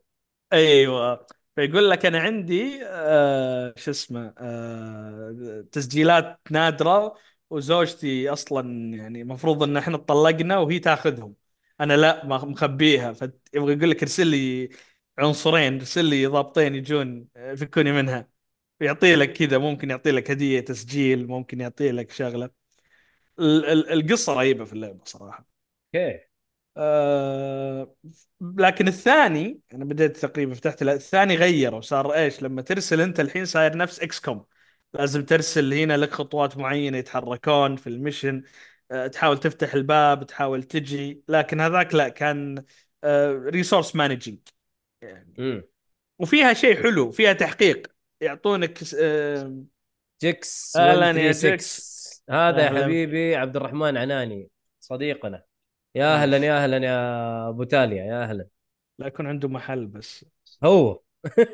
[0.53, 1.27] أيوه.
[1.57, 7.15] فيقول لك أنا عندي آه شو اسمه آه تسجيلات نادرة
[7.51, 11.35] وزوجتي أصلا يعني المفروض إن إحنا اتطلقنا وهي تاخذهم.
[11.81, 13.13] أنا لا مخبيها.
[13.13, 14.69] فيبغى يقول لك ارسل لي
[15.19, 18.29] عنصرين ارسل لي ضابطين يجون يفكوني منها.
[18.81, 22.51] يعطي لك كذا ممكن يعطي لك هدية تسجيل ممكن يعطي لك شغلة.
[23.39, 25.47] ال- ال- القصة رهيبة في اللعبة صراحة.
[25.95, 26.21] okay.
[26.77, 27.97] آه
[28.41, 33.45] لكن الثاني أنا بديت تقريبا فتحت ال- الثاني غيره صار إيش؟ لما ترسل أنت الحين
[33.45, 34.47] صاير نفس إكس كوم.
[34.95, 38.43] لازم ترسل هنا لك خطوات معينة يتحركون في ال mission
[38.91, 41.23] آه تحاول تفتح الباب تحاول تجي.
[41.29, 42.65] لكن هذاك لا كان
[43.49, 44.39] resource managing
[45.03, 45.63] يعني.
[46.19, 47.87] وفيها شيء حلو فيها تحقيق.
[48.21, 49.63] يعطونك آه
[50.23, 52.25] جيكس أهلا يا 136 جيكس.
[52.31, 52.85] هذا يا أهلا.
[52.85, 55.45] حبيبي عبد الرحمن عناني صديقنا.
[55.95, 58.49] يا أهلا ماشي يا أهلا يا أبو تاليا يا أهلا.
[58.99, 60.25] لا يكون عنده محل بس.
[60.65, 61.01] هو.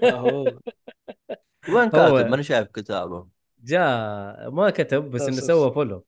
[0.03, 0.45] اهو
[1.75, 3.29] وين كاتب؟ هو ماني شايف كتابه.
[3.65, 6.05] جاء ما كتب بس إنه بس- سوى follow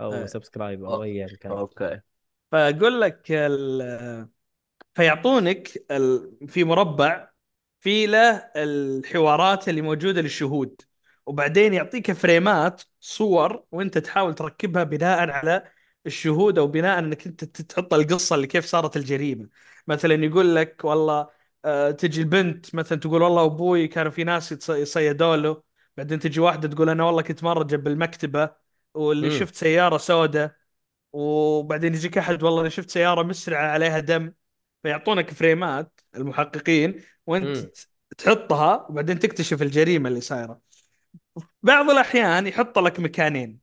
[0.00, 0.26] أو آه.
[0.26, 1.52] subscribe أو ايا كان.
[1.52, 2.00] okay.
[2.52, 4.28] فأقول لك ال...
[4.98, 6.38] فيعطونك ال...
[6.48, 7.30] في مربع
[7.80, 10.80] في له الحوارات اللي موجودة للشهود.
[11.26, 15.72] وبعدين يعطيك فريمات صور وانت تحاول تركبها بناء على
[16.06, 19.48] الشهود أو بناء إنك أنت تحط القصة اللي كيف صارت الجريمة.
[19.88, 21.28] مثلا يقول لك والله
[21.64, 25.62] آه، تجي البنت مثلا تقول والله أبوي كانوا في ناس يصيدوا له.
[25.96, 28.50] بعدين تجي واحدة تقول أنا والله كنت مرة جنب المكتبة
[28.94, 29.30] واللي مم.
[29.30, 30.56] شفت سيارة سوداء.
[31.12, 34.32] وبعدين يجيك أحد والله أنا شفت سيارة مسرعة عليها دم.
[34.82, 37.70] فيعطونك فريمات المحققين وانت مم.
[38.18, 40.60] تحطها وبعدين تكتشف الجريمة اللي صايرة.
[41.62, 43.58] بعض الأحيان يحط لك مكانين.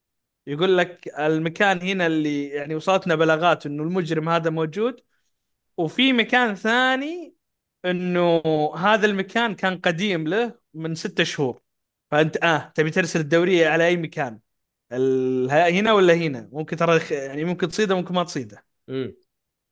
[0.47, 5.01] يقول لك المكان هنا اللي يعني وصلتنا بلاغات إنه المجرم هذا موجود
[5.77, 7.35] وفي مكان ثاني
[7.85, 8.41] إنه
[8.75, 11.61] هذا المكان كان قديم له من ستة شهور.
[12.11, 14.39] فأنت آه تبي ترسل الدورية على أي مكان.
[14.91, 15.51] ال...
[15.51, 18.65] هنا ولا هنا؟ ممكن ترى يعني ممكن تصيده ممكن ما تصيده.
[18.87, 19.15] مم.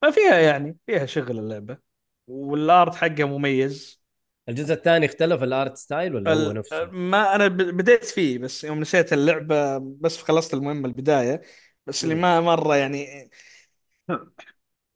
[0.04, 1.80] ففيها يعني فيها شغل اللعبة
[2.28, 4.04] وال art حقه مميز
[4.50, 6.54] الجزء الثاني اختلف ال art style ولا هو.
[6.54, 11.42] نفسه؟ ما أنا بديت فيه بس يوم نسيت اللعبة بس خلصت المهمة البداية
[11.88, 12.16] بس اللي.
[12.16, 13.30] ما مرة يعني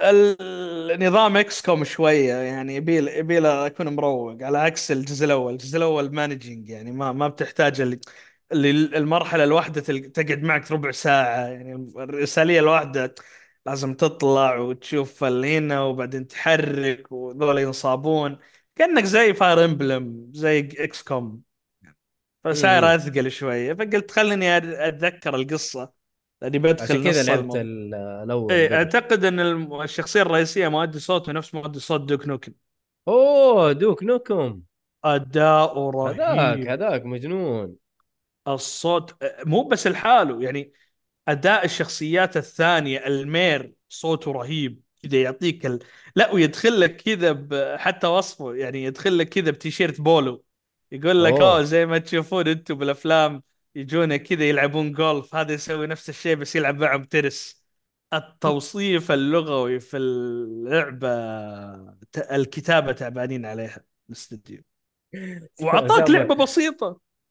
[0.02, 6.14] النظام إكس كوم شوية يعني يبيل يبيل اكون مروق على عكس الجزء الأول الجزء الأول
[6.16, 8.00] managing يعني ما ما بتحتاج اللي
[8.98, 13.16] المرحلة الواحدة تقعد معك ربع ساعة يعني الرسالية الواحدة
[13.68, 18.38] لازم تطلع وتشوف ال- هنا وبعدين تحرك وذول ينصابون.
[18.76, 21.42] كأنك زي فاير امبلم زي إكس كوم.
[22.44, 23.74] فصاير أثقل شوية.
[23.74, 25.92] فقلت خليني أتذكر القصة.
[26.42, 28.74] لأني عشان بدخل كذا لعبت الأول قبل.
[28.74, 29.40] أعتقد إن
[29.82, 32.54] الشخصية الرئيسية مؤدي صوته نفس مؤدي صوت دوك نوكم.
[33.08, 34.62] أوه دوك نوكم.
[35.06, 36.68] هذاك رهيب.
[36.68, 37.76] هذاك مجنون.
[38.48, 40.74] الصوت مو بس لحاله يعني
[41.28, 45.80] أداء الشخصيات الثانية المير صوته رهيب كذا يعطيك ال...
[46.16, 47.76] لا ويدخل لك كذا ب...
[47.78, 50.44] حتى وصفه يعني يدخل لك كذا بتيشيرت بولو.
[50.92, 51.64] يقول لك أوه.
[51.64, 53.44] زي ما تشوفون أنتم بالأفلام
[53.76, 57.64] يجونا كذا يلعبون جولف هذا يسوي نفس الشيء بس يلعب معهم تنس
[58.14, 61.08] التوصيف اللغوي في اللعبة
[62.12, 64.64] ت- الكتابة تعبانين عليها الاستديو
[65.60, 66.52] وعطاك امم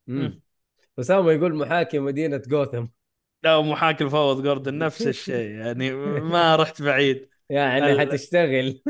[0.07, 0.41] مم.
[0.99, 2.87] اسامه يقول محاكي مدينة جوثم.
[3.43, 5.49] لا محاكي الفوض جوردن نفس الشيء.
[5.51, 7.29] يعني ما رحت بعيد.
[7.49, 7.99] يعني ال...
[7.99, 8.81] حتشتغل.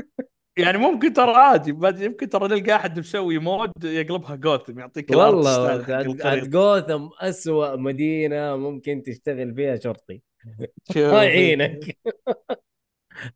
[0.57, 1.69] يعني ممكن ترى عادي
[2.05, 9.55] يمكن ترى نلقى أحد مسوي مود يقلبها جوثم يعطيك والله جوثم أسوأ مدينة ممكن تشتغل
[9.55, 10.21] فيها شرطي.
[10.95, 11.97] الله يعينك.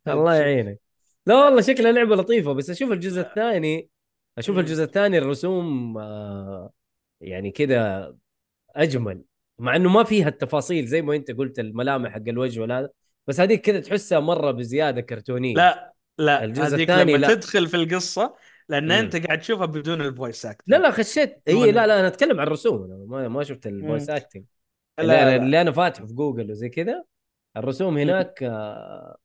[0.08, 0.78] الله يعينك.
[1.26, 3.88] لا والله شكلها لعبة لطيفة بس أشوف الجزء الثاني
[4.38, 4.58] أشوف.
[4.58, 6.72] الجزء الثاني الرسوم آه
[7.20, 8.14] يعني كذا
[8.76, 9.22] أجمل.
[9.62, 12.88] مع إنه ما فيها التفاصيل زي ما أنت قلت الملامح حق الوجه ولا هذا.
[13.26, 15.54] بس هذيك كذا تحسها مرة بزيادة كرتونية.
[15.54, 17.34] لا لا الجزء الثاني لما لا.
[17.34, 18.34] تدخل في القصة
[18.68, 21.42] لأن امم أنت قاعد تشوفها بدون ال voice لا acting لا خشيت.
[21.48, 22.84] اي لا لا أنا أتكلم عن الرسوم.
[22.84, 24.16] أنا ما ما شفت ال voice مم.
[24.16, 24.44] acting
[24.98, 25.44] اللي لا لا.
[25.44, 27.04] اللي أنا فاتحه في جوجل وزي كذا
[27.56, 28.00] الرسوم مم.
[28.00, 29.16] هناك آه،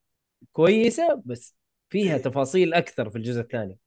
[0.52, 1.56] كويسة بس
[1.89, 3.78] فيها تفاصيل أكثر في الجزء الثاني.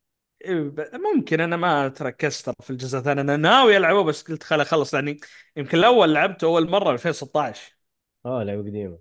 [0.92, 3.20] ممكن أنا ما تركزت في الجزء الثاني.
[3.20, 5.20] أنا ناوي ألعبه بس قلت خل اخلص يعني
[5.56, 7.72] يمكن الأول لعبته أول مرة 2016
[8.26, 8.98] آه لعبة قديمة.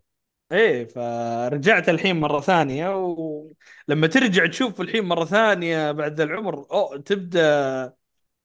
[0.52, 7.94] إيه فرجعت الحين مرة ثانية ولما ترجع تشوف الحين مرة ثانية بعد العمر أو تبدأ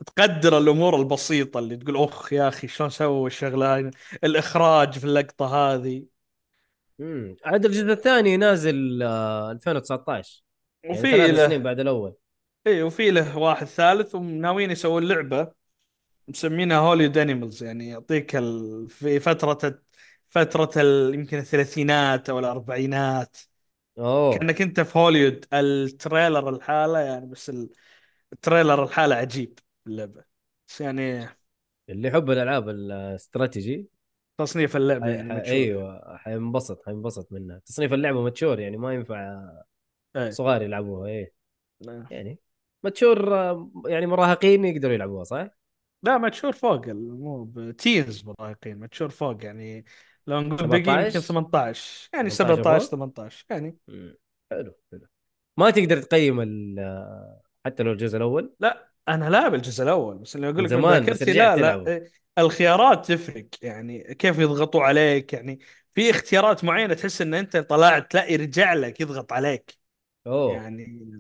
[0.06, 3.90] تقدر الأمور البسيطة اللي تقول اخ يا أخي شلون سووا الشغلة؟
[4.24, 6.04] الإخراج في اللقطة هذه.
[7.00, 10.44] امم عاد الجزء الثاني نازل آه 2019
[10.82, 12.14] يعني وفي ثلاث سنين بعد الأول.
[12.66, 15.52] إيه وفي له واحد ثالث وناويين يسوون لعبة
[16.28, 18.88] مسمينها هوليود انيمالز يعني يعطيك ال...
[18.88, 19.82] في فترة
[20.28, 21.14] فترة ال...
[21.14, 23.36] يمكن الثلاثينات أو الأربعينات.
[23.98, 24.38] أوه.
[24.38, 27.70] كأنك أنت في هوليود ال trailer لحاله يعني بس ال-
[28.32, 30.24] ال trailer لحاله عجيب اللعبة.
[30.68, 31.28] بس يعني
[31.88, 33.88] اللي يحب الألعاب الاستراتيجي.
[34.38, 35.12] تصنيف اللعبة حي...
[35.12, 35.34] يعني.
[35.34, 37.58] متشور أيوه حينبسط حينبسط منها.
[37.58, 39.50] تصنيف اللعبة متشور يعني ما ينفع
[40.16, 40.30] إيه.
[40.30, 41.32] صغار يلعبوها إيه.
[41.80, 42.38] لا يعني
[42.84, 45.48] متشور آه، يعني مراهقين يقدروا يلعبوها صح؟
[46.02, 49.84] لا متشور فوق مو تينز مراهقين متشور فوق يعني
[50.26, 53.76] لو نقول بقي يمكن 17 18 يعني 18 17 فوق 18 يعني.
[54.50, 55.06] حلو حلو.
[55.56, 56.40] ما تقدر تقيم
[57.66, 61.22] حتى لو الجزء الأول؟ لا أنا لاعب الجزء الأول بس اللي أقول لك زمان بس
[61.22, 65.58] لا لا الخيارات تفرق يعني كيف يضغطوا عليك يعني
[65.94, 69.83] في اختيارات معينة تحس إن أنت طلعت لا يرجع لك يضغط عليك.
[70.26, 70.52] أوه.
[70.52, 71.10] يعني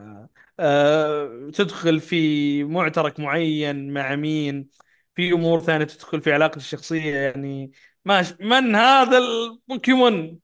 [0.60, 4.70] آه تدخل في معترك معين مع مين
[5.14, 7.72] في أمور ثانية تدخل في علاقة الشخصية يعني
[8.04, 10.40] ماش من هذا البوكيمون؟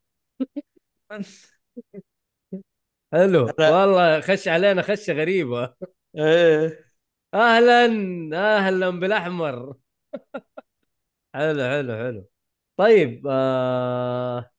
[3.13, 3.47] حلو.
[3.59, 5.75] والله خش علينا خشة غريبة.
[6.17, 6.91] إيه.
[7.35, 7.87] أهلا
[8.35, 9.75] أهلا بالأحمر.
[11.35, 12.29] حلو حلو حلو.
[12.77, 14.51] طيب آه...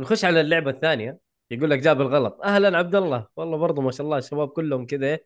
[0.00, 1.20] نخش على اللعبة الثانية.
[1.50, 2.40] يقول لك جاب الغلط.
[2.44, 3.26] أهلا عبد الله.
[3.36, 5.18] والله برضو ما شاء الله الشباب كلهم كذا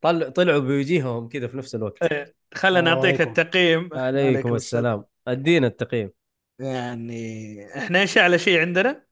[0.00, 0.32] طل...
[0.32, 2.02] طلعوا بوجيههم كذا في نفس الوقت.
[2.02, 3.40] إيه، خلنا نعطيك عليكم.
[3.40, 3.90] التقييم.
[3.92, 5.04] عليكم السلام.
[5.28, 6.10] أدينا التقييم.
[6.58, 9.04] يعني إحنا إيش أعلى شيء عندنا؟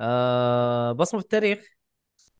[0.00, 0.92] آه...
[0.92, 1.68] بصمة التاريخ.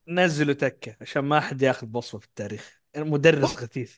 [0.08, 2.82] نزلوا تكه عشان ما أحد ياخذ بصمة في التاريخ.
[2.96, 3.96] مدرس غثيث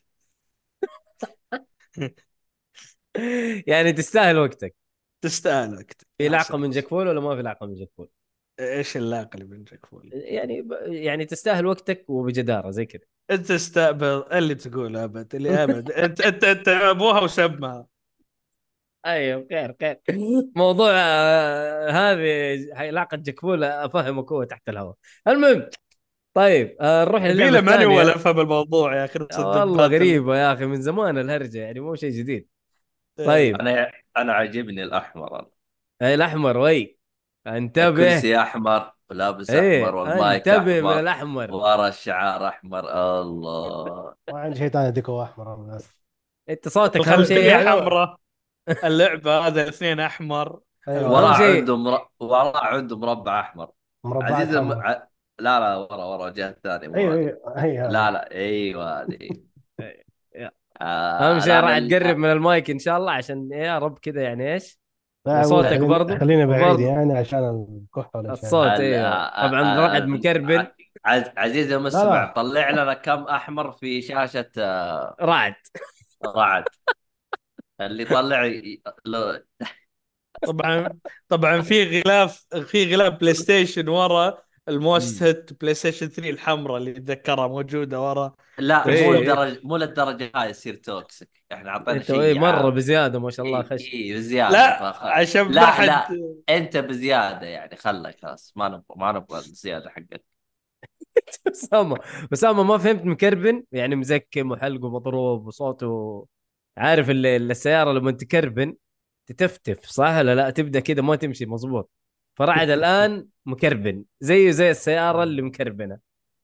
[3.66, 4.74] يعني تستاهل وقتك.
[5.20, 8.08] تستاهل وقت في لعقة من جاكفول ولا ما في لعقة من جاكفول؟
[8.60, 10.72] إيش اللاقه اللي من جاكفول؟ يعني ب...
[10.86, 13.02] يعني تستاهل وقتك وبجدارة زي كذا.
[13.30, 15.90] أنت استقبل اللي تقوله أبد اللي أبد.
[15.92, 17.86] انت انت أنت أبوها وسمها
[19.06, 20.00] أيوه خير خير
[20.56, 24.96] موضوع آه، هذه علاقه جاكفول افهمك هو تحت الهواء.
[25.28, 25.68] المهم
[26.34, 30.82] طيب آه، نروح للعبة ماني ولا أفهم الموضوع يا أخي والله غريبة يا أخي من
[30.82, 32.48] زمان الهرجة يعني مو شيء جديد.
[33.16, 33.54] طيب.
[33.60, 35.46] أنا أنا عاجبني الأحمر.
[36.02, 36.98] اي الأحمر وي.
[37.46, 37.88] انتبه.
[37.88, 41.00] الكرسي أحمر ولابس إيه أحمر والمايك انتبه من أحمر.
[41.00, 43.20] الاحمر ورا الشعار أحمر.
[43.20, 44.14] الله.
[44.32, 45.94] ما عندي شيء ثاني ديكو أحمر أنا بس.
[46.48, 47.80] أنت صوتك اهم شيء أيوة.
[47.80, 48.16] حمراء
[48.84, 50.60] اللعبة هذا الاثنين أحمر.
[50.88, 51.12] أيوه.
[51.12, 52.08] ورا عنده مر...
[52.20, 53.70] ورا عنده مربع أحمر.
[54.04, 54.72] مربعات عزيز الم...
[54.72, 55.02] ع...
[55.38, 57.14] لا لا ورا ورا الجهة الثانية أيوه.
[57.56, 57.90] أيوه هذه.
[57.90, 59.28] لا لا أيوه هذه.
[60.80, 64.52] آه أهم شيء راح تقرب من المايك إن شاء الله عشان يا رب كذا يعني
[64.52, 64.83] إيش؟
[65.26, 66.80] خليني- برضو؟ خلينا بعيد برضو.
[66.82, 68.44] يعني عشان الكحة ولا شيء.
[68.44, 70.66] الصوت ال- أيوه طبعا رعد مكربل
[71.04, 71.24] عز...
[71.36, 72.32] عزيز المستمع.
[72.32, 75.54] طلع لنا كم أحمر في شاشة آه، رعد
[76.36, 76.64] رعد
[77.80, 78.50] اللي طلع
[80.46, 80.88] طبعا
[81.28, 86.90] طبعا في غلاف في غلاف بلاي ستيشن ورا الموست هيت بلاي ستيشن 3 الحمراء اللي
[86.90, 89.06] اتذكرها موجودة ورا لا إيه.
[89.06, 92.70] مو للدرجه مو للدرجة هاي يصير توكسيك إحنا اعطينا انت شيء مرة.
[92.70, 93.94] بزيادة ما شاء الله إيه، خش.
[93.94, 96.08] اي بزيادة لا فخ- عشان لا حد لا
[96.48, 100.24] انت بزيادة يعني خلك خلاص ما نبغى ما نبغى الزيادة حقك.
[101.52, 101.96] اسامه
[102.32, 106.26] اسامه ما فهمت مكربن يعني مزكم وحلقه مضروب وصوته
[106.76, 108.76] عارف ال- السيارة لما تكربن
[109.26, 111.90] تتفتف صح ولا لا؟ تبدأ كذا ما تمشي مظبوط.
[112.36, 115.98] فرعد الآن مكربن زيه زي السيارة اللي مكربنة.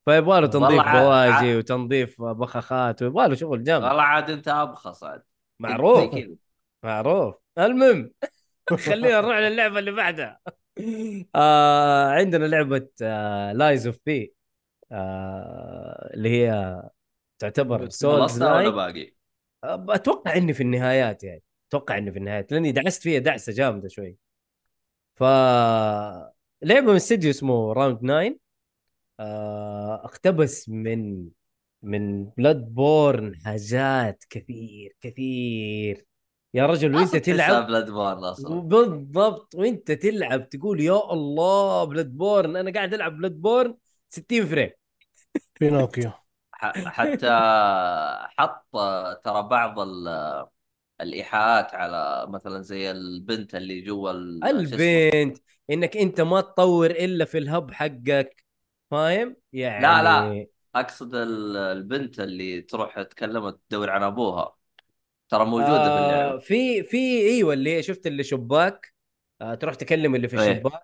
[0.05, 5.23] فيبغى له تنظيف بواجي وتنظيف بخاخات ويبغى له شغل جامد والله عاد انت ابخص عاد.
[5.61, 6.15] معروف.
[6.85, 7.35] معروف.
[7.59, 8.11] المهم
[8.87, 10.41] خلينا نروح للعبة اللي بعدها.
[11.35, 14.35] آه عندنا لعبة آه Lies of P
[14.93, 16.83] آه اللي هي
[17.39, 19.15] تعتبر souls ولا باقي؟
[19.65, 21.43] أتوقع إني في النهايات يعني.
[21.69, 24.17] أتوقع إني في النهايات لأني دعست فيها دعسة جامدة شوي.
[25.15, 25.23] ف
[26.63, 28.37] لعبة من استديو اسمه Round 9 آه
[30.05, 31.29] اقتبس من
[31.83, 36.07] من بلاد بورن حاجات كثير كثير.
[36.55, 38.61] يا رجل وانت تلعب؟ بلاد بورن أصلا.
[38.61, 39.55] بالضبط.
[39.55, 43.77] وانت تلعب تقول يا الله بلاد بورن أنا قاعد ألعب بلاد بورن
[44.09, 44.71] 60 frame.
[45.61, 46.11] بينوكيو.
[46.53, 47.31] حتى
[48.39, 48.77] حط
[49.25, 50.47] ترى بعض ال-
[51.01, 55.39] الإيحاءات على مثلا زي البنت اللي جوا؟ البنت
[55.71, 58.45] إنك أنت ما تطور إلا في ال hub حقك.
[58.91, 60.47] فاهم يعني لا، لا.
[60.75, 64.57] أقصد ال- البنت اللي تروح تكلمت تدور عن أبوها.
[65.29, 66.97] ترى موجودة في آه في في
[67.29, 68.95] إيوه اللي شفت اللي شباك.
[69.41, 70.53] آه تروح تكلم اللي في إيه.
[70.53, 70.83] الشباك.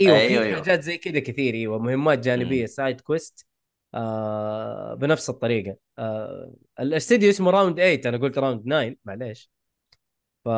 [0.00, 0.56] إيوه أيوة، في أيوة.
[0.62, 1.54] حاجات زي كذا كثير.
[1.54, 2.66] إيوه مهمات جانبية.
[2.66, 3.46] side quest
[3.94, 5.76] آه بنفس الطريقة.
[5.98, 9.50] آه الاستديو اسمه Round 8 أنا قلت Round 9 معليش.
[10.44, 10.48] ف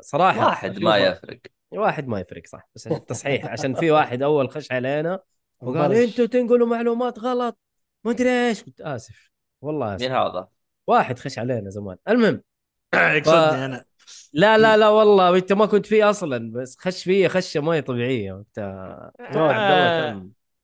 [0.00, 1.40] صراحة واحد ما يفرق.
[1.70, 2.68] واحد ما يفرق صح.
[2.74, 5.20] بس عشان تصحيح عشان في واحد أول خش علينا.
[5.62, 5.92] وقال.
[5.92, 7.58] أنتوا تنقلوا معلومات غلط.
[8.04, 8.62] ما ادري إيش.
[8.62, 9.30] قلت آسف.
[9.62, 10.02] والله آسف.
[10.02, 10.48] مين هذا؟
[10.86, 11.96] واحد خش علينا زمان.
[12.08, 12.42] المهم.
[12.94, 13.84] يقصدني أنا.
[14.32, 15.36] لا لا لا والله.
[15.36, 18.36] أنت ما كنت فيه أصلا بس خش فيه خشة ما هي طبيعية.
[18.38, 18.58] أنت.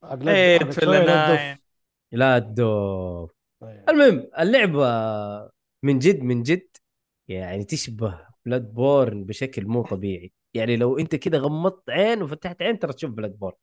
[0.05, 1.59] ندف.
[2.13, 3.31] لا تدوف.
[3.61, 3.85] طيب.
[3.89, 4.87] المهم اللعبة
[5.83, 6.69] من جد من جد
[7.29, 10.33] يعني تشبه بلاد بورن بشكل مو طبيعي.
[10.55, 13.57] يعني لو أنت كده غمضت عين وفتحت عين ترى تشوف بلاد بورن.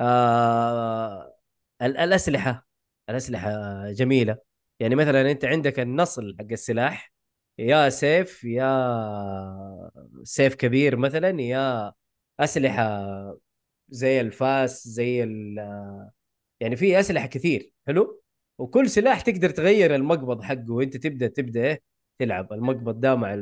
[0.00, 1.34] آه
[1.82, 2.66] ال- الأسلحة
[3.10, 3.50] الأسلحة
[3.92, 4.38] جميلة.
[4.80, 7.12] يعني مثلا أنت عندك النصل حق السلاح
[7.58, 9.90] يا سيف يا
[10.22, 11.92] سيف كبير مثلا يا
[12.40, 13.04] أسلحة
[13.88, 15.58] زي الفاس زي ال
[16.60, 18.22] يعني في أسلحة كثير حلو؟
[18.58, 21.82] وكل سلاح تقدر تغير المقبض حقه وأنت تبدأ تبدأ إيه؟
[22.18, 22.52] تلعب.
[22.52, 23.34] المقبض ده مع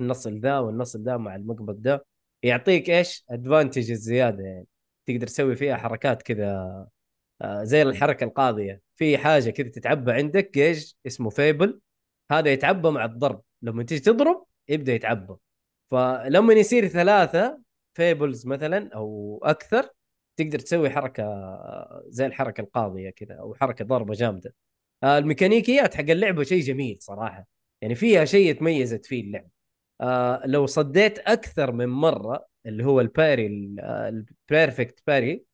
[0.00, 2.06] النصل ذا والنصل ده مع المقبض ده
[2.42, 4.66] يعطيك إيش؟ advantage زيادة يعني.
[5.12, 6.86] تقدر تسوي فيها حركات كذا
[7.42, 8.82] آه، زي الحركة القاضية.
[8.96, 11.80] في حاجة كذا تتعبى عندك جيج اسمه fable.
[12.30, 13.42] هذا يتعبى مع الضرب.
[13.62, 15.34] لما تيجي تضرب يبدأ يتعبى.
[15.90, 17.60] فلما يصير ثلاثة
[17.94, 19.88] fables مثلا أو أكثر
[20.36, 24.54] تقدر تسوي حركة آه، زي الحركة القاضية كذا أو حركة ضربة جامدة.
[25.02, 27.46] آه، الميكانيكيات حق اللعبة شيء جميل صراحة.
[27.82, 29.50] يعني فيها شيء تميزت فيه اللعبه
[30.46, 33.46] لو صديت أكثر من مرة اللي هو ال parry
[33.80, 35.44] ال perfect parry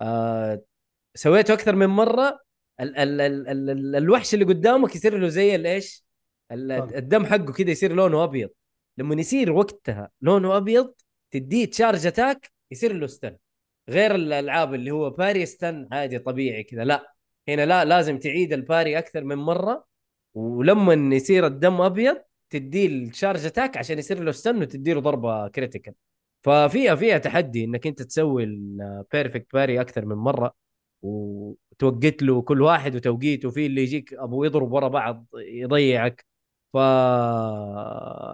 [0.00, 0.62] آه
[1.14, 2.40] سويته أكثر من مرة.
[2.80, 6.04] ال ال ال ال ال الوحش اللي قدامك يصير له زي الايش
[6.52, 8.50] الدم حقه كذا يصير لونه أبيض.
[8.98, 10.94] لما يصير وقتها لونه أبيض
[11.30, 13.36] تديه charge attack يصير له stun
[13.88, 16.84] غير الألعاب اللي هو parry stun عادي طبيعي كذا.
[16.84, 17.14] لا
[17.48, 19.86] هنا لا لازم تعيد ال parry أكثر من مرة.
[20.34, 22.16] ولما يصير الدم أبيض
[22.50, 25.94] تديه ال charge attack عشان يصير له stun وتدي له ضربة critical
[26.46, 30.54] ففيها فيها تحدي إنك أنت تسوي ال perfect parry أكثر من مرة
[31.02, 36.26] وتوقت له كل واحد وتوقيته في اللي يجيك أبو يضرب ورا بعض يضيعك.
[36.72, 36.76] ف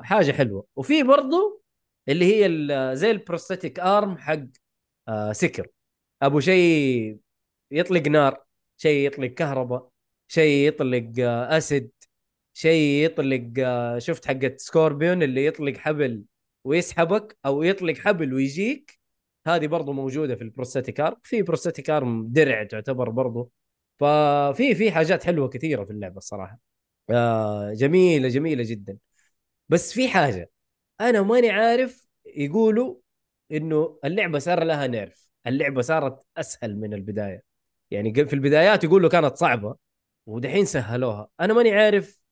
[0.04, 0.66] حاجة حلوة.
[0.76, 1.62] وفي برضو
[2.08, 4.40] اللي هي زي ال prosthetic arm حق
[5.08, 5.68] آه، سكر.
[6.22, 7.18] أبو شيء
[7.70, 8.44] يطلق نار
[8.76, 9.88] شيء يطلق كهرباء
[10.28, 11.90] شيء يطلق آه، acid
[12.54, 16.24] شيء يطلق آه، شفت حقت سكوربيون اللي يطلق حبل
[16.64, 19.00] ويسحبك أو يطلق حبل ويجيك.
[19.46, 23.50] هذه برضو موجودة في ال prosthetic في prosthetic arm درع تعتبر برضو.
[23.98, 26.58] ففي في حاجات حلوة كثيرة في اللعبة الصراحة.
[27.10, 28.98] آه جميلة جميلة جدا.
[29.68, 30.50] بس في حاجة.
[31.00, 32.96] أنا ماني عارف يقولوا
[33.52, 35.30] إنه اللعبة صار لها نيرف.
[35.46, 37.42] اللعبة صارت أسهل من البداية.
[37.90, 39.76] يعني في البدايات يقولوا كانت صعبة
[40.26, 41.28] ودحين سهلوها.
[41.40, 42.22] أنا ماني عارف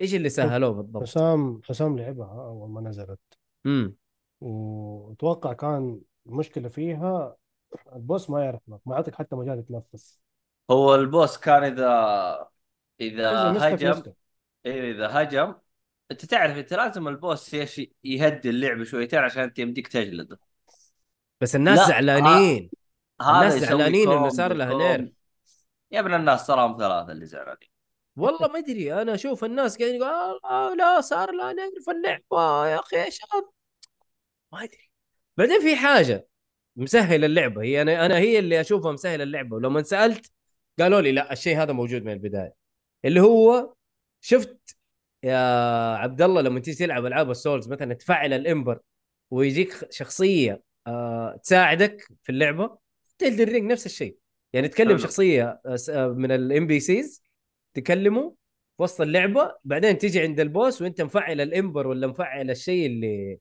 [0.00, 1.02] إيش اللي سهلوه بالضبط.
[1.02, 3.39] حسام حسام لعبها أول ما نزلت.
[3.66, 3.94] امم
[4.40, 7.36] وأتوقع كان المشكلة فيها
[7.92, 10.20] ال boss ما يعرف ما يعطيك حتى مجال يتنفس.
[10.70, 12.48] هو ال boss كان إذا
[13.00, 13.30] إذا
[13.68, 14.14] هجم مسكة.
[14.66, 15.54] أيوه إذا هجم
[16.10, 20.40] أنت تعرف أنت لازم ال boss إيش يهدي اللعبه شويتين عشان أنت يمديك تجلده.
[21.40, 22.70] بس الناس لا، زعلانين.
[23.22, 24.84] هذا الناس يسوي زعلانين إنه صار لها combo.
[24.84, 25.16] nerf.
[25.90, 27.69] يا ابن الناس تراهم ثلاثة اللي زعلانين.
[28.22, 32.80] والله ما أدري أنا أشوف الناس قاعدين يقول آه لا صار لها nerf اللعبة يا
[32.80, 33.44] أخي إيش هذا؟
[34.52, 34.90] ما أدري.
[35.36, 36.28] بعدين في حاجة
[36.76, 40.32] مسهل اللعبة هي أنا أنا هي اللي أشوفها مسهل اللعبة ولما سألت
[40.80, 42.54] قالوا لي لا الشيء هذا موجود من البداية
[43.04, 43.74] اللي هو
[44.20, 44.76] شفت
[45.22, 45.36] يا
[45.96, 48.78] عبد الله لما تيجي تلعب ألعاب ال souls مثلا تفعل ال ember
[49.30, 52.78] ويجيك شخصية آه تساعدك في اللعبة
[53.18, 54.16] Elden Ring نفس الشيء.
[54.52, 54.98] يعني تكلم.
[54.98, 57.22] شخصية آه، آه، من ال NPCs
[57.74, 58.34] تكلمه
[58.76, 62.86] في وسط اللعبه بعدين تيجي عند ال boss وانت مفعل ال ember ولا مفعل الشيء
[62.86, 63.38] اللي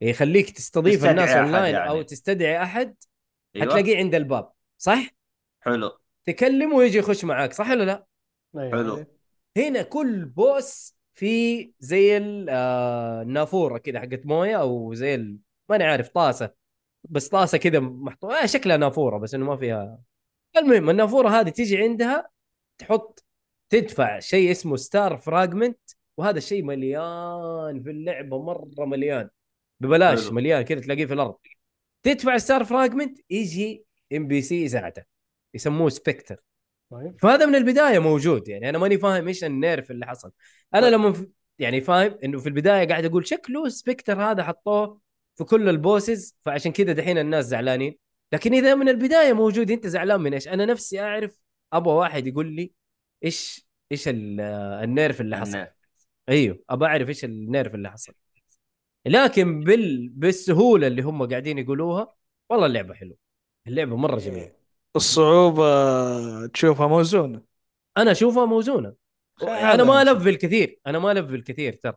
[0.00, 1.90] يخليك تستضيف الناس اونلاين يعني.
[1.90, 2.94] أو تستدعي أحد
[3.56, 5.08] أيوه حتلاقيه عند الباب صح؟
[5.60, 8.06] حلو تكلمه ويجي يخش معاك صح ولا لا؟
[8.56, 8.70] أيوة.
[8.70, 9.04] حلو.
[9.56, 15.38] هنا كل boss في زي ال- آه، النافوره كذا حقت موية أو زي ال...
[15.68, 16.54] ماني عارف طاسة
[17.04, 19.98] بس طاسة كذا محطوطه آه شكلها نافورة بس إنه ما فيها
[20.56, 22.28] المهم النافورة هذه تيجي عندها
[22.78, 23.24] تحط
[23.72, 25.78] تدفع شيء اسمه star fragment
[26.16, 29.28] وهذا الشيء مليان في اللعبة مرة مليان.
[29.80, 30.34] ببلاش حلو.
[30.34, 31.36] مليان كذا تلاقيه في الأرض.
[32.02, 33.84] تدفع star fragment يجي
[34.16, 35.08] NPC يساعدك
[35.54, 36.36] يسموه specter
[36.90, 37.20] طيب.
[37.20, 40.32] فهذا من البداية موجود يعني أنا ماني فاهم إيش ال nerf اللي حصل.
[40.74, 41.26] أنا لما ف...
[41.58, 45.00] يعني فاهم إنه في البداية قاعد أقول شكله specter هذا حطوه
[45.34, 47.98] في كل ال bosses فعشان كذا دحين الناس زعلانين.
[48.32, 51.42] لكن إذا من البداية موجود أنت زعلان من إيش؟ أنا نفسي أعرف
[51.72, 52.81] أبغى واحد يقول لي
[53.24, 54.40] إيش إيش ال-
[54.84, 55.72] ال nerf اللي حصل؟ ال nerf.
[56.28, 58.14] أيوه ابى أعرف إيش ال nerf اللي حصل.
[59.06, 60.08] لكن بال...
[60.08, 62.14] بالسهولة اللي هم قاعدين يقولوها
[62.50, 63.16] والله اللعبة حلوة.
[63.66, 64.52] اللعبة مرة جميلة.
[64.96, 67.42] الصعوبة تشوفها موزونة
[67.96, 68.94] أنا أشوفها موزونه
[69.42, 70.80] أنا ما أ level كثير.
[70.86, 71.96] أنا ما أ level كثير ترى.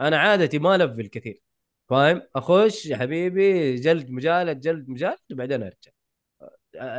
[0.00, 1.40] أنا عادتي ما أ level كثير.
[1.88, 5.92] فاهم؟ أخش يا حبيبي جلد مجالد جلد مجالد وبعدين أرجع.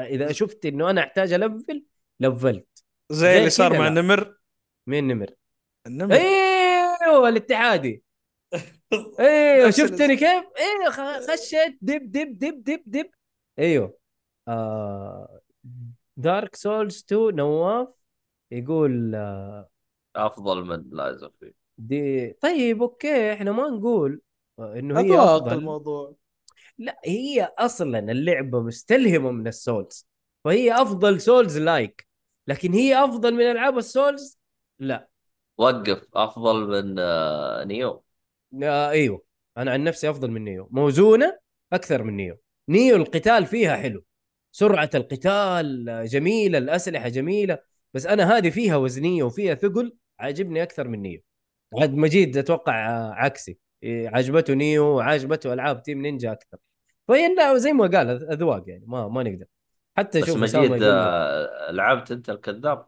[0.05, 1.85] إذا شفت إنه أنا أحتاج أ level
[2.19, 2.74] level ت.
[3.11, 4.01] زي اللي صار مع لا.
[4.01, 4.37] نمر.
[4.87, 5.29] مين نمر؟
[5.87, 8.03] النمر أيوه الاتحادي.
[9.19, 11.77] أيوه شفتني كيف؟ أيوه خ- خشيت.
[11.81, 13.09] دب دب دب دب دب.
[13.59, 13.97] أيوه.
[14.47, 15.41] آه
[16.17, 17.87] Dark Souls 2 نواف
[18.51, 19.69] يقول آه،
[20.15, 21.33] أفضل من لايز اوف
[21.77, 24.21] دي طيب okay إحنا ما نقول
[24.59, 25.53] إنه هي أفضل.
[25.53, 26.15] الموضوع.
[26.77, 30.07] لا هي أصلا اللعبة مستلهمة من ال souls
[30.43, 32.04] فهي أفضل souls-like
[32.47, 34.39] لكن هي أفضل من ألعاب ال souls؟
[34.79, 35.09] لا.
[35.57, 38.03] وقف أفضل من آه، Nioh.
[38.63, 39.23] آه إيوه.
[39.57, 40.67] أنا عن نفسي أفضل من Nioh.
[40.71, 41.37] موزونة
[41.73, 42.37] أكثر من Nioh.
[42.69, 44.03] Nioh القتال فيها حلو.
[44.51, 47.59] سرعة القتال آه، جميلة الأسلحة جميلة.
[47.93, 51.21] بس أنا هذه فيها وزنية وفيها ثقل عاجبني أكثر من Nioh.
[51.79, 53.57] عاد مجيد أتوقع آه، عكسي.
[53.83, 56.57] إيه، عجبته Nioh وعجبته ألعاب Team Ninja أكثر.
[57.07, 59.45] فهي زي ما قال أذواق يعني ما ما نقدر.
[59.97, 62.87] حتى بس شوف مجيد آه، لعبت أنت الكذاب؟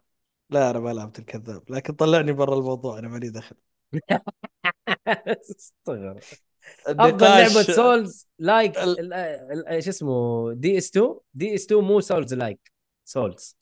[0.50, 3.56] لا أنا ما لعبت الكذاب لكن طلعني برا الموضوع أنا مالي دخل.
[5.60, 6.20] استغرب
[6.88, 11.82] أفضل النقاش- لعبة سولز لايك ال- ال- إيش اسمه دي اس 2 دي اس 2
[11.84, 12.72] مو سولز لايك
[13.06, 13.58] سولز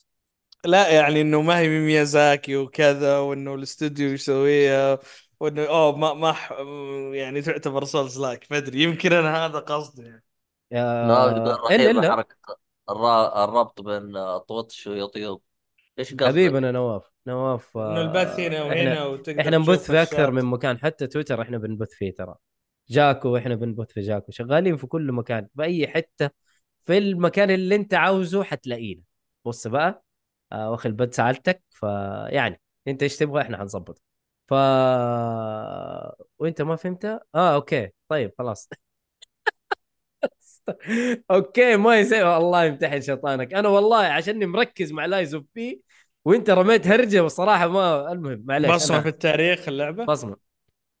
[0.64, 4.98] لا يعني إنه ما هي من ميازاكي وكذا وإنه الاستوديو يسويها
[5.40, 6.52] وإنه أوه ما ما ح-
[7.12, 10.02] يعني تعتبر سولز لايك ما أدري يمكن أنا هذا قصدي.
[10.70, 12.36] يعني ناقد الا رهيبه إلا حركه
[12.90, 15.38] الربط بين آه، طوطش ويطيب
[15.98, 17.10] إيش قصدك؟ حبيبنا نواف.
[17.26, 20.30] نواف إنه آه، البث هنا وهنا إحنا وتقدر إحنا نبث في أكثر.
[20.30, 20.78] من مكان.
[20.78, 22.34] حتى تويتر إحنا بنبث فيه ترى.
[22.88, 24.32] جاكو إحنا بنبث في جاكو.
[24.32, 25.48] شغالين في كل مكان.
[25.54, 26.30] بأي حتة
[26.80, 29.02] في المكان اللي أنت عاوزه حتلاقينا.
[29.44, 30.04] بص بقى
[30.52, 34.02] آه واخل بد سألتك فيعني أنت إيش تبغى إحنا حنظبط
[34.48, 34.54] ف
[36.38, 37.88] وأنت ما فهمتها آه okay.
[38.08, 38.68] طيب خلاص.
[41.30, 42.36] okay ما يصير.
[42.36, 43.54] الله يمتحن شيطانك.
[43.54, 45.82] أنا والله عشاني مركز مع Lies of P
[46.24, 48.70] وإنت رميت هرجة والصراحه ما المهم معليش.
[48.70, 50.36] بصمة في التاريخ اللعبة؟ بصمة.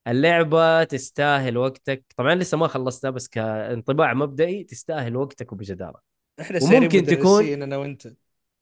[0.08, 2.04] اللعبة تستاهل وقتك.
[2.16, 6.00] طبعا لسه ما خلصتها بس كانطباع مبدئي تستاهل وقتك وبجدارة.
[6.40, 8.08] إحنا وممكن تكون- أنا وإنت.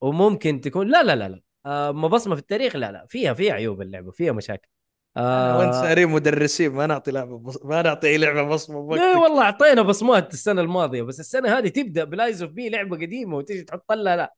[0.00, 1.40] وممكن تكون لا لا لا لا.
[1.66, 3.06] آه ما بصمة في التاريخ لا لا.
[3.08, 4.68] فيها فيها عيوب اللعبة فيها مشاكل.
[5.16, 5.82] أنا وأنت آه.
[5.82, 7.64] صايرين مدرسين ما نعطي لعبة بص...
[7.64, 9.02] ما نعطي أي لعبة بصمة بوقتك.
[9.16, 13.36] والله أعطينا بصمات السنة الماضية بس السنة هذه تبدأ ب Lies of P لعبة قديمة
[13.36, 14.34] وتيجي تحط لها لا.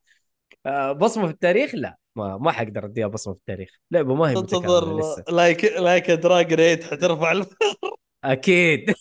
[0.67, 1.97] آه بصمة في التاريخ؟ لا.
[2.17, 3.71] ما ما حقدر أديها بصمة في التاريخ.
[3.91, 5.01] لعبة ما هي تنتظر
[5.33, 7.47] like like دراج ريت حترفع الم...
[8.25, 8.95] أكيد.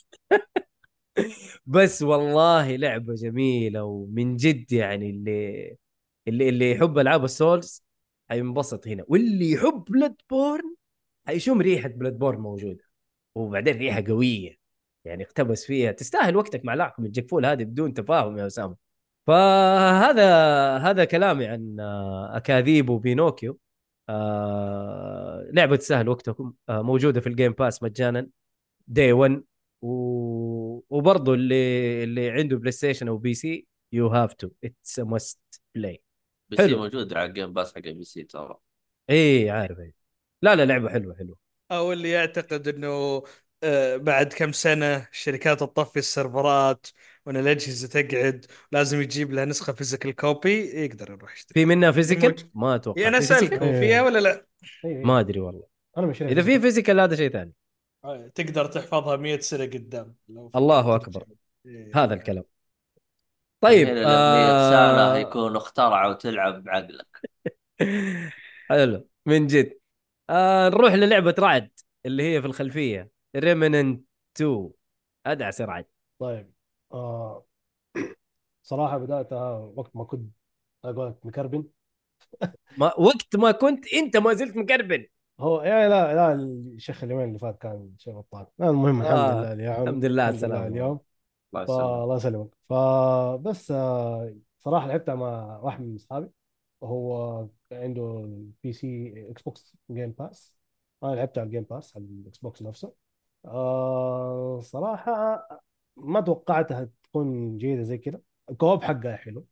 [1.66, 5.78] بس والله لعبة جميلة ومن جد يعني اللي
[6.28, 7.84] اللي اللي يحب ألعاب ال Souls
[8.30, 9.04] حينبسط هنا.
[9.08, 10.76] واللي يحب Bloodborne
[11.28, 12.84] حيشم ريحه Bloodborne موجودة؟
[13.36, 14.58] وبعدين ريحة قوية.
[15.06, 15.92] يعني اقتبس فيها.
[15.92, 18.76] تستاهل وقتك مع لعبكم الجكفول هذه بدون تفاهم يا أسامة.
[19.28, 20.28] فهذا
[20.78, 23.60] هذا كلامي عن آه، أكاذيب وبينوكيو.
[24.10, 26.54] آه لعبة تستاهل وقتكم.
[26.70, 28.30] آه موجودة في ال Game Pass مجانا.
[28.88, 29.44] day 1
[29.82, 29.88] و...
[30.90, 36.04] وبرضه اللي اللي عنده PlayStation أو PC you have to it's must play
[36.50, 36.60] بس.
[36.60, 38.58] موجوده على ال Game Pass حق ال PC ترى.
[39.10, 39.80] اي عارف.
[39.80, 39.94] اي
[40.46, 41.38] لا لا لعبة حلوة حلوة
[41.72, 43.24] أو اللي يعتقد إنه
[43.64, 46.88] آه، بعد كم سنة الشركات تطفي السيرفرات
[47.26, 52.36] وإن الأجهزة تقعد لازم يجيب لها نسخة physical copy يقدر يروح يشتري في منها physical
[52.54, 53.80] ما أتوقع أنا؟ اسالكم إيه.
[53.80, 54.46] فيها ولا لا؟
[54.86, 55.04] إيه، إيه.
[55.04, 55.64] ما أدري والله
[55.98, 57.54] أنا مشتري إذا في فيزيكال هذا شيء ثاني
[58.06, 60.16] آه، تقدر تحفظها 100 سنة قدام
[60.56, 61.24] الله أكبر.
[61.66, 61.92] إيه.
[61.96, 62.44] هذا الكلام
[63.62, 65.18] طيب هنا لما سنه آه...
[65.18, 67.22] يكون اخترعوا تلعب بعقلك
[68.70, 69.85] حلو من جد
[70.30, 71.72] آه نروح للعبة رعد
[72.06, 73.12] اللي هي في الخلفية.
[73.36, 74.06] ريمننت
[74.36, 74.72] 2
[75.26, 75.86] ادعس رعد.
[76.20, 76.52] طيب
[76.94, 77.46] آه
[78.64, 80.32] صراحة بداتها وقت ما كنت
[80.86, 81.64] أقول مكربن.
[82.78, 85.06] ما وقت ما كنت أنت ما زلت مكربن.
[85.40, 88.46] هو يعني لا لا الشيخ اليومين اللي فات كان شيء بطال.
[88.62, 89.88] المهم الحمد آه، لله اليوم.
[89.88, 90.68] الحمد لله على السلامة.
[90.68, 91.00] اليوم.
[91.54, 91.82] الله يسلمك.
[92.04, 92.50] الله يسلمك.
[92.70, 96.30] فبس آه، صراحة لعبتها مع واحد من أصحابي.
[96.82, 100.56] وهو عنده ال PC Xbox Game Pass
[101.04, 102.94] أنا لعبتها على ال Game Pass على ال Xbox نفسه.
[103.46, 105.48] آه صراحة
[105.98, 109.46] ما توقعتها تكون جيدة زي كذا ال co-op حقها حلو.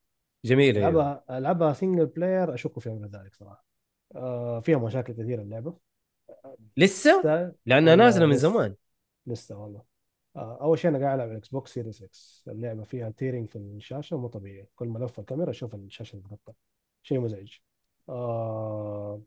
[0.45, 0.79] جميله.
[0.79, 3.65] ألعبها ألعبها single player أشك في أمر ذلك صراحة.
[4.15, 5.77] آه فيها مشاكل كثيرة اللعبة.
[6.77, 8.37] لسه؟ لأنها نازلة من.
[8.37, 8.75] زمان.
[9.27, 9.81] لسه والله.
[10.35, 13.55] آه أول شيء أنا قاعد ألعب على ال Xbox Series X اللعبة فيها tearing في
[13.55, 14.67] الشاشة مو طبيعي.
[14.75, 16.53] كل ما الف الكاميرا أشوف الشاشة تتغطى
[17.03, 17.57] شيء مزعج.
[18.09, 19.21] آه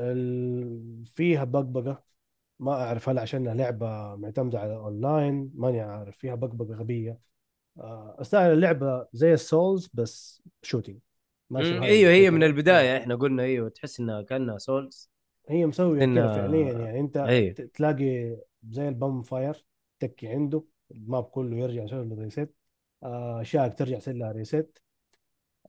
[0.00, 1.06] ال...
[1.06, 2.02] فيها بقبقة
[2.58, 7.18] ما أعرف هل عشانها لعبة معتمدة على أونلاين ماني عارف فيها بقبقة غبية.
[7.78, 10.98] آه style اللعبة زي ال Souls بس shooting
[11.56, 12.30] إيوه هي.
[12.30, 12.96] من البداية.
[12.96, 15.10] إحنا قلنا إيوه تحس إنها كأنها Souls.
[15.48, 17.00] هي مسوية إن- فعليا يعني.
[17.00, 17.52] أنت أيوه.
[17.52, 18.36] تلاقي
[18.70, 19.64] زي ال bonfire
[20.00, 22.54] تكي عنده ال map كله يرجع يسوي له reset
[23.02, 24.78] آه، أشياء ترجع يصير لها reset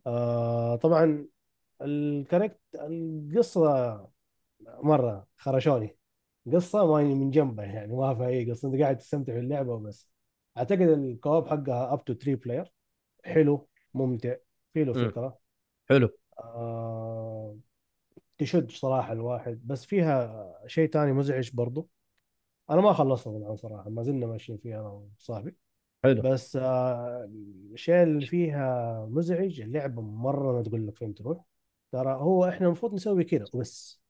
[0.08, 1.28] آه، طبعا
[1.82, 4.08] ال character القصة
[4.62, 5.98] مرة خرشوني.
[6.54, 8.68] قصة ما من جنبها يعني ما في أي قصة.
[8.68, 10.10] أنت قاعد تستمتع باللعبة وبس.
[10.58, 12.74] أعتقد ال co-op حقها up to 3 player
[13.26, 14.36] حلو ممتع
[14.74, 14.94] في له.
[14.94, 15.38] فكرة.
[15.90, 16.10] حلو.
[16.40, 17.58] آه،
[18.38, 19.62] تشد صراحة الواحد.
[19.68, 21.90] بس فيها شيء تاني مزعج برضو.
[22.70, 25.56] أنا ما خلصت طبعا صراحة ما زلنا ماشيين فيها أنا وصاحبي.
[26.04, 26.22] حلو.
[26.22, 27.30] بس آه،
[27.74, 31.44] الشيء اللي فيها مزعج اللعبة مرة ما تقول لك فين تروح.
[31.92, 34.02] ترى هو إحنا المفروض نسوي كذا وبس.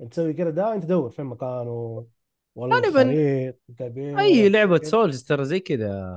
[0.00, 2.06] انت تسوي كذا ده أنت تدور فين مكانه
[2.54, 4.90] والله غالباً الخريط كبير أي لعبة كده.
[4.90, 6.16] Souls ترى زي كذا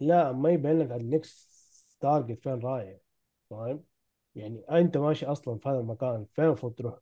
[0.00, 1.48] لا ما يبين لك على ال next
[2.00, 2.98] target فين رايح
[3.50, 3.84] فاهم؟
[4.34, 6.98] يعني أنت ماشي أصلا في هذا المكان فين المفروض تروح؟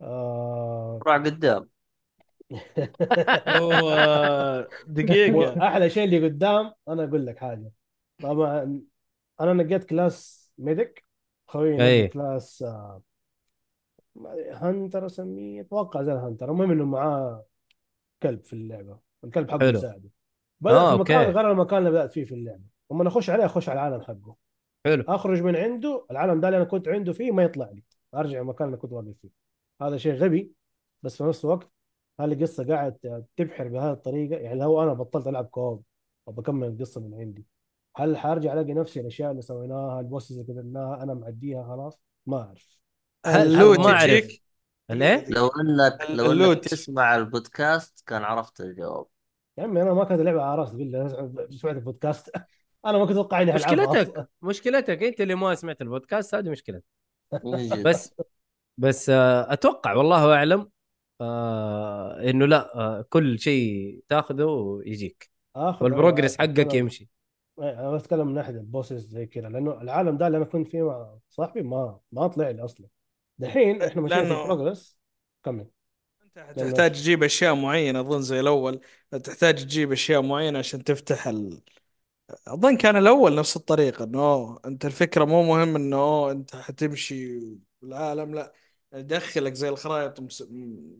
[0.00, 1.00] آه...
[1.06, 1.68] روح قدام.
[3.48, 5.66] هو دقيقة.
[5.68, 7.70] أحلى شيء اللي قدام أنا أقول لك حاجة.
[8.22, 8.82] طبعا
[9.40, 11.04] أنا نقيت class medic
[11.48, 13.02] خوي class آه،
[14.52, 16.50] hunter أسميه أتوقع زي ال hunter.
[16.50, 17.44] المهم إنه معاه
[18.22, 18.98] كلب في اللعبة.
[19.24, 19.64] الكلب حقه.
[19.64, 20.10] يساعده.
[20.60, 21.30] بدأ آه، في مكان.
[21.30, 22.64] غير المكان اللي بدأت فيه في اللعبة.
[22.92, 24.36] لما أخش عليه أخش على العالم حقه.
[24.86, 25.04] حلو.
[25.08, 27.82] أخرج من عنده العالم ده اللي أنا كنت عنده فيه ما يطلع لي.
[28.14, 29.30] أرجع المكان اللي كنت واقف فيه.
[29.82, 30.52] هذا شيء غبي
[31.02, 31.70] بس في نفس الوقت
[32.20, 35.82] هل القصة قاعد تبحر بهذه الطريقة يعني لو أنا بطلت ألعب co-op
[36.26, 37.46] وبكمل القصة من عندي
[37.96, 42.36] هل حارجع ألاقي نفسي الأشياء اللي سويناها ال bosses اللي قتلناها أنا معديها خلاص ما
[42.42, 42.78] أعرف
[43.26, 43.56] هل-
[43.86, 44.10] أعرف.
[44.10, 44.42] يجيك
[44.90, 46.64] الايه؟ لو إنك لو إنك ال loot.
[46.68, 49.06] تسمع البودكاست كان عرفت الجواب
[49.58, 52.30] يا عمي أنا ما كانت اللعبة على راسي تقول لي سمعت البودكاست
[52.86, 54.14] أنا ما كنت أتوقع إني حلعبها أصلاً.
[54.14, 56.84] مشكلتك مشكلتك أنت اللي ما سمعت البودكاست هذه مشكلتك
[57.44, 57.82] من جد.
[57.82, 58.14] بس
[58.78, 60.71] بس آه، أتوقع والله أعلم
[61.22, 65.30] آه إنه لا آه كل شيء تاخذه ويجيك.
[65.56, 67.10] اخذ وال progress أنا حقك يمشي.
[67.58, 70.82] أنا بتكلم من ناحية ال bosses زي كذا لأنه العالم ده اللي أنا كنت فيه
[70.82, 72.88] مع صاحبي ما ما طلع لي أصلا.
[73.38, 74.98] دحين إحنا ماشيين في لأنه- البروجرس
[75.44, 75.66] كمل.
[76.48, 78.80] أنت تحتاج تجيب أشياء معينة أظن زي الأول.
[79.24, 81.60] تحتاج تجيب أشياء معينة عشان تفتح ال...
[82.48, 87.40] أظن كان الأول نفس الطريقة إنه أنت الفكرة مو مهم إنه أنت حتمشي
[87.82, 88.54] بالعالم لا.
[88.94, 90.48] يدخلك زي الخرائط مس-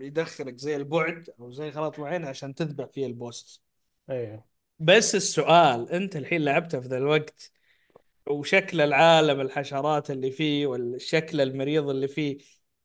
[0.00, 3.62] يدخلك زي البعد أو زي خرائط معينة عشان تذبح فيها البوسس.
[4.10, 4.44] أيوه.
[4.78, 7.52] بس السؤال أنت الحين لعبتها في ذا الوقت
[8.26, 12.38] وشكل العالم الحشرات اللي فيه والشكل المريض اللي فيه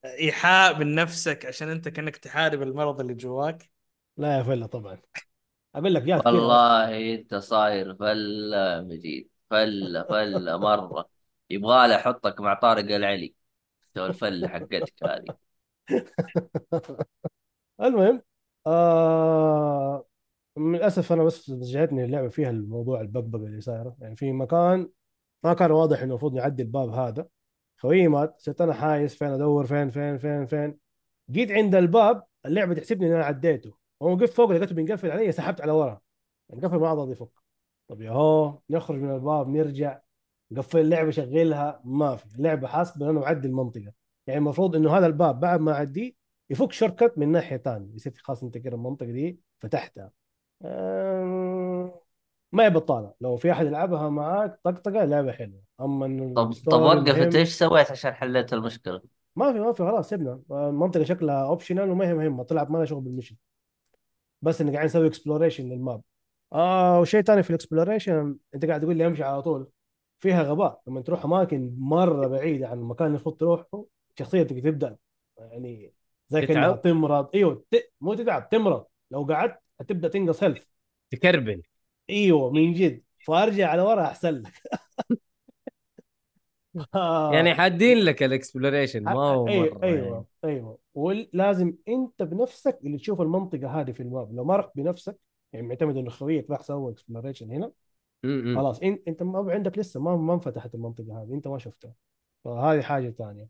[0.05, 3.69] إيحاء من نفسك عشان أنت كأنك تحارب المرض اللي جواك؟
[4.17, 4.97] لا يا فله طبعا.
[5.75, 6.21] أقول لك يا.
[6.25, 11.09] والله أنت صاير فلة مجيد فلة فلة مرة.
[11.49, 13.33] يبغى له يحطك مع طارق العلي.
[13.97, 15.37] سوى الفله حقتك هذه.
[17.81, 18.21] المهم
[18.67, 20.05] آه
[20.57, 23.95] من الاسف أنا بس جهتني اللعبة فيها الموضوع البقبقة اللي صايرة.
[23.99, 24.89] يعني في مكان
[25.43, 27.27] ما كان واضح إنه المفروض نعدي الباب هذا.
[27.77, 30.77] خويي مات صرت أنا حايس فين أدور فين فين فين فين.
[31.31, 33.73] جيت عند الباب اللعبة تحسبني إن أنا عديته.
[34.01, 36.01] هو وقف فوق لقيته بينقفل علي سحبت على ورا.
[36.53, 37.29] انقفل ما عاد يفك.
[37.87, 40.01] طب يا هو نخرج من الباب نرجع.
[40.51, 42.35] نقفل اللعبة شغلها ما في.
[42.35, 43.91] اللعبة حاسبة إنه معدي المنطقة
[44.27, 46.13] يعني المفروض إنه هذا الباب بعد ما اعديه
[46.49, 50.11] يفك shortcut من ناحية ثانية يصير خلاص أنت كده المنطقة دي فتحتها.
[52.51, 53.13] ما هي بطالة.
[53.21, 55.61] لو في أحد يلعبها معاك طقطقه لعبه حلوة.
[55.81, 59.01] أما إنه طب طب وقفت إيش سويت عشان حليت المشكلة؟
[59.35, 60.41] ما في ما في خلاص سيبنا.
[60.51, 62.43] المنطقة شكلها optional وما هي مهمة.
[62.43, 63.35] طلعت ما لها شغل بال mission
[64.41, 66.01] بس انك قاعد نسوي exploration لل map
[66.53, 69.69] آه وشيء ثاني في ال exploration أنت قاعد تقول لي أمشي على طول.
[70.19, 70.81] فيها غباء.
[70.87, 73.85] لما تروح أماكن مرة بعيدة عن المكان اللي المفروض تروحه
[74.19, 74.97] شخصيتك تبدأ
[75.37, 75.93] يعني
[76.29, 77.29] زي كأنها؟ تمرض.
[77.35, 77.75] إيوه ت...
[78.01, 78.85] مو تتعب تمرض.
[79.11, 80.63] لو قعدت هتبدأ تنقص health
[81.11, 81.61] تكربن
[82.09, 83.03] إيوه من جد.
[83.25, 84.53] فأرجع على ورا أحسن لك.
[86.95, 87.33] آه.
[87.33, 90.25] يعني حادين لك ال exploration ما هو إيوه مرة أيوه يعني.
[90.45, 94.35] إيوه ولازم أنت بنفسك اللي تشوف المنطقة هذه في ال map.
[94.35, 95.17] لو ما رحت بنفسك
[95.53, 97.71] يعني معتمد انه خويك راح سوى exploration هنا.
[98.55, 101.93] خلاص انت أنت ما عندك لسه ما ما انفتحت المنطقة هذه أنت ما شفتها
[102.43, 103.49] فهذه حاجة ثانية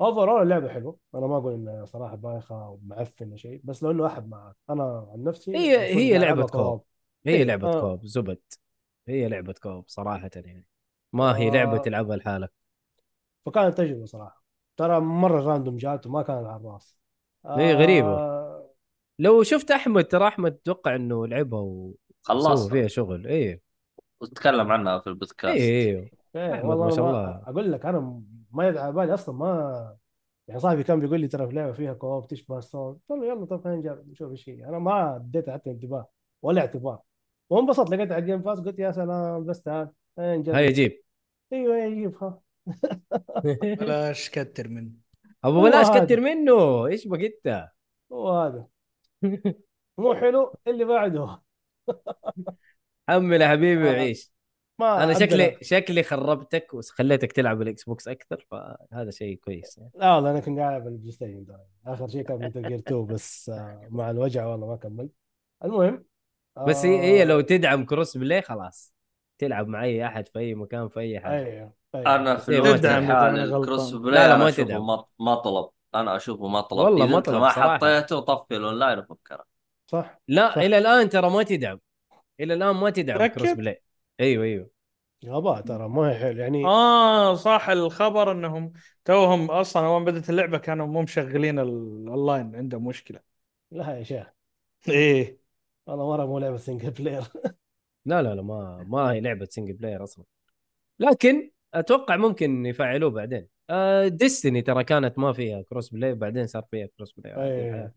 [0.00, 0.96] overall لعبة حلوة.
[1.14, 5.56] أنا ما أقول إنها صراحة بايخة ومعفنة شيء بس لأنه احد معك أنا عن نفسي
[5.56, 6.84] هي هي لعبة co-op.
[7.26, 7.80] هي إيه، لعبة آه.
[7.80, 8.40] كوب زبد.
[9.08, 10.66] هي لعبة co-op صراحة يعني.
[11.12, 11.50] ما هي آه.
[11.50, 12.52] لعبة تلعبها لحالك.
[13.46, 14.44] فكانت تجربة صراحة.
[14.76, 16.98] ترى مرة random جات وما كان على الراس.
[17.46, 18.08] إيه، غريبة.
[18.08, 18.70] آه،
[19.18, 23.26] لو شفت أحمد ترى أحمد أتوقع إنه لعبها وسوى خلصت فيها شغل.
[23.26, 23.67] إيه.
[24.20, 25.56] وتكلم عنها في البودكاست.
[25.56, 26.54] إيه إيه إيه.
[26.54, 27.42] أحمد والله ما شاء الله.
[27.46, 29.96] أقول لك أنا ما يدعى على بالي أصلا ما
[30.48, 33.44] يعني صاحبي كان بيقول لي ترى في لعبة فيها co-op تشبه ستون قلت له يلا
[33.44, 34.64] طب خلينا نجرب نشوف إيش هي.
[34.64, 36.08] أنا ما اديتها حتى انتباه
[36.42, 36.98] ولا اعتبار.
[37.50, 40.54] وانبسطت لقيتها على ال Game Pass قلت يا سلام بس تعال خلينا نجرب.
[40.54, 41.02] هيا جيب
[41.52, 42.40] أيوه يجيبها
[43.80, 44.90] بلاش كتر منه.
[45.44, 45.90] أبو بلاش.
[45.90, 46.86] كتر منه.
[46.86, 47.42] إيش بقيت
[48.12, 48.66] هو هذا.
[49.98, 51.40] مو حلو اللي بعده.
[53.08, 53.92] حمل يا حبيبي آه.
[53.92, 54.32] وعيش
[54.80, 59.90] ما أنا عندنا- شكلي شكلي خربتك وخليتك تلعب ال Xbox أكثر فهذا شيء كويس يعني.
[59.94, 61.46] لا والله أنا كنت قاعد العب ال PlayStation.
[61.86, 65.12] آخر شيء كان مثل Gear 2 بس آه، مع الوجع والله ما كملت
[65.64, 66.04] المهم
[66.66, 68.94] بس هي هي لو آه، تدعم cross play خلاص
[69.38, 72.60] تلعب مع اي أحد في أي مكان في أي حاجة أيوه أيوه أنا في إيه،
[72.60, 73.94] ما الوقت الحالي ال cross.
[73.94, 74.86] play لا، لا، أنا ما أشوفه تدعم.
[74.86, 77.48] ما ما طلب أنا أشوفه ما طلب والله ما طلب ما.
[77.48, 79.44] حطيته طفي الاونلاين وفكره
[79.86, 80.58] صح لا صح.
[80.58, 81.80] إلى الآن ترى ما تدعم
[82.40, 83.82] إلى الآن ما تدعم؟ كروس بلاي.
[84.20, 84.70] أيوه أيوه.
[85.26, 88.72] غباء ترى ما هي حلو يعني آه صح الخبر إنهم
[89.04, 93.20] توهم أصلا أول ما بدت اللعبة كانوا مو مشغلين الاونلاين عندهم مشكلة.
[93.70, 94.26] لا يا شيخ.
[94.88, 95.38] إيه.
[95.86, 97.22] والله مرة مو لعبة single player
[98.06, 100.24] لا لا لا ما ما هي لعبة single player أصلا.
[100.98, 103.48] لكن أتوقع ممكن يفعلوه بعدين.
[103.70, 107.92] آه Destiny ترى كانت ما فيها cross play وبعدين صار فيها cross play أيه.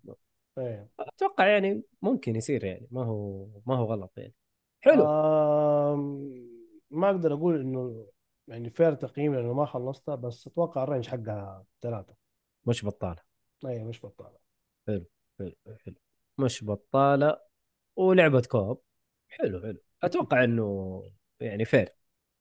[0.57, 0.89] إيه.
[0.99, 4.33] أتوقع يعني ممكن يصير يعني ما هو ما هو غلط يعني.
[4.81, 5.05] حلو.
[5.05, 6.31] آم،
[6.91, 8.07] ما أقدر أقول إنه
[8.47, 12.15] يعني fair تقييم لأنه ما خلصتها بس أتوقع ال range حقها ثلاثة.
[12.65, 13.21] مش بطالة.
[13.65, 14.37] اي مش بطالة.
[14.87, 15.05] حلو
[15.39, 15.95] حلو
[16.37, 17.39] مش بطالة.
[17.95, 18.81] ولعبة co-op.
[19.29, 19.77] حلو حلو.
[20.03, 21.03] أتوقع إنه
[21.39, 21.89] يعني fair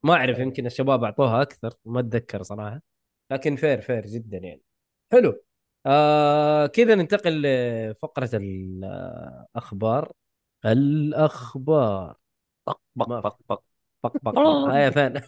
[0.02, 0.42] ما أعرف أيه.
[0.42, 2.82] يمكن الشباب أعطوها أكثر ما أتذكر صراحة.
[3.30, 4.62] لكن fair fair جدا يعني.
[5.12, 5.42] حلو.
[5.86, 10.12] آه كذا ننتقل لفقرة الأخبار.
[10.66, 12.16] الأخبار.
[12.66, 13.62] بق بق بق بق
[14.04, 14.38] بق بق.
[14.72, 15.20] هيا فين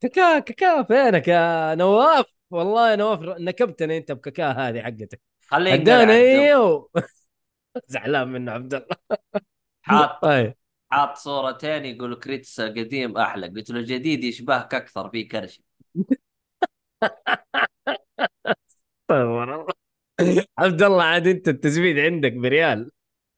[0.00, 5.20] كاكا كاكا فينك يا نواف؟ والله يا نواف نكبتني أنت بكاكا هذه حقتك.
[5.46, 6.90] خلينا هدانا نلعب أيوه.
[7.88, 8.96] زعلان منه عبد الله.
[9.82, 10.54] حاط طيب.
[10.90, 15.60] حاط صورتين يقول كريتس القديم أحلى قلت له الجديد يشبهك أكثر فيه كرش.
[15.96, 16.16] استغفر
[17.36, 17.45] الله
[20.58, 22.90] عبد الله عاد أنت التزويد عندك بريال.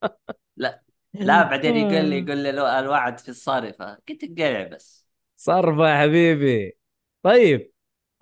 [0.57, 0.83] لا
[1.23, 5.09] لا بعدين يقول لي يقول لي الو- الوعد في الصارفه قلت قلع بس.
[5.37, 6.79] صرفة يا حبيبي.
[7.23, 7.73] طيب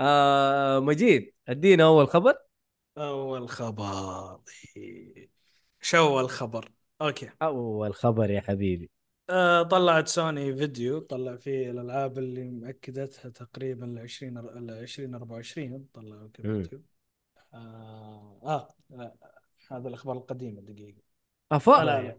[0.00, 2.34] آه مجيد ادينا أول خبر.
[2.98, 4.40] أول خبر.
[5.80, 7.30] شو أول خبر؟ أوكي.
[7.42, 8.90] أول خبر يا حبيبي.
[9.30, 16.28] آه طلعت سوني فيديو طلع فيه الألعاب اللي مأكدتها تقريبا ل 20 ل 2024 طلعوا
[16.28, 16.46] كذا.
[16.62, 16.82] فيديو.
[17.56, 19.14] آه, آه, آه
[19.70, 21.02] هذا الأخبار القديمة دقيقه
[21.52, 22.18] افا آه لا لا.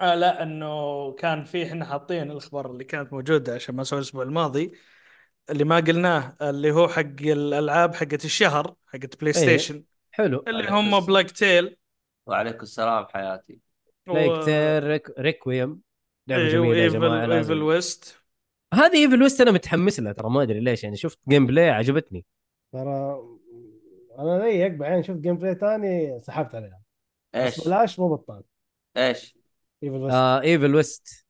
[0.00, 4.22] آه لا إنه كان في إحنا حاطين الأخبار اللي كانت موجودة عشان ما سوي الأسبوع
[4.22, 4.72] الماضي
[5.50, 9.32] اللي ما قلناه اللي هو حق الألعاب حقت الشهر حقت Play.
[9.32, 10.44] Station حلو.
[10.48, 11.00] اللي هم.
[11.00, 11.76] Plague Tale
[12.26, 13.60] وعليكم السلام حياتي.
[14.06, 15.10] Plague Tale Req...
[15.18, 15.80] Requiem
[16.28, 18.20] لعبة إيه، جميلة يا جماعة Evil West.
[18.74, 22.24] هذه Evil West أنا متحمس لها ترى ما أدري ليش يعني شفت gameplay عجبتني.
[22.72, 23.22] ترى
[24.18, 26.80] أنا زيك بعدين شفت gameplay ثاني سحبت عليها.
[27.34, 28.42] بس إيش؟ بلاش مو بطال.
[28.96, 29.36] إيش؟
[29.82, 31.26] ايفل ويست آه Evil West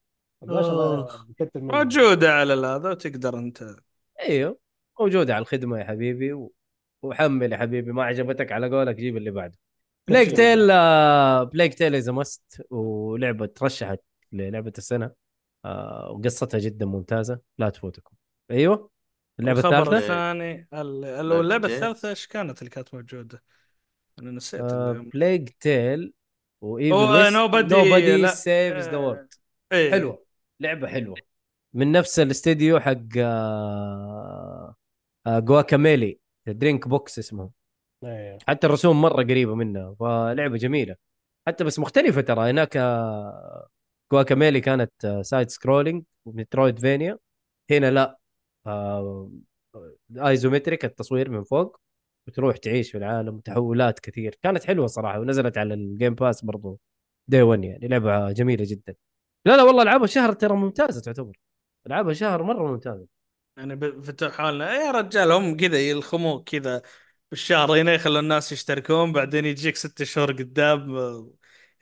[1.55, 3.77] موجوده على هذا وتقدر أنت.
[4.21, 4.59] أيوه
[5.01, 6.53] موجوده على الخدمة يا حبيبي و...
[7.03, 9.59] وحمل يا حبيبي ما عجبتك على قولك جيب اللي بعده.
[10.09, 14.01] بلايك تيل آه Plague Tale is must ولعبة ترشحت
[14.33, 15.11] للعبة السنة.
[15.65, 18.17] آه وقصتها جدا ممتازة لا تفوتكم.
[18.51, 18.91] أيوه؟
[19.41, 21.71] اللعبة الخبر الثالثة؟ الثاني ال- ال- Plague اللعبه Tale.
[21.71, 23.43] الثالثة إيش كانت اللي كانت موجودة؟
[24.19, 25.09] أنا نسيت آه اليوم.
[25.09, 26.13] Plague Tale
[26.61, 29.35] و Evil West Nobody- Nobody لا، Saves the World
[29.73, 29.91] إيه.
[29.91, 30.25] حلوة.
[30.61, 31.17] لعبة حلوة.
[31.75, 34.75] من نفس الاستديو حق آه
[35.27, 37.51] آه Guacamelee DrinkBox اسمه.
[38.05, 40.97] أيوه حتى الرسوم مرة قريبة منها فلعبة جميلة.
[41.47, 42.51] حتى بس مختلفة ترى.
[42.51, 43.69] هناك آه،
[44.13, 47.19] Guacamelee كانت آه، side scrolling و Metroidvania
[47.71, 48.19] هنا لا.
[48.67, 49.31] آه،
[50.17, 51.81] isometric التصوير من فوق
[52.29, 54.39] وتروح تعيش في العالم تحولات كثير.
[54.43, 56.81] كانت حلوة صراحة ونزلت على ال Game Pass برضو
[57.29, 58.95] day 1 يعني لعبة جميلة جدا.
[59.47, 61.39] لا لا والله العاب الشهر ترى ممتازة تعتبر.
[61.87, 63.07] العاب الشهر مرة ممتازة.
[63.57, 64.75] يعني فتحوا حالنا.
[64.75, 66.83] يا رجال هم كذا يلخموك كذا
[67.31, 70.97] بالشهر هنا يخلوا الناس يشتركون بعدين يجيك ست شهور قدام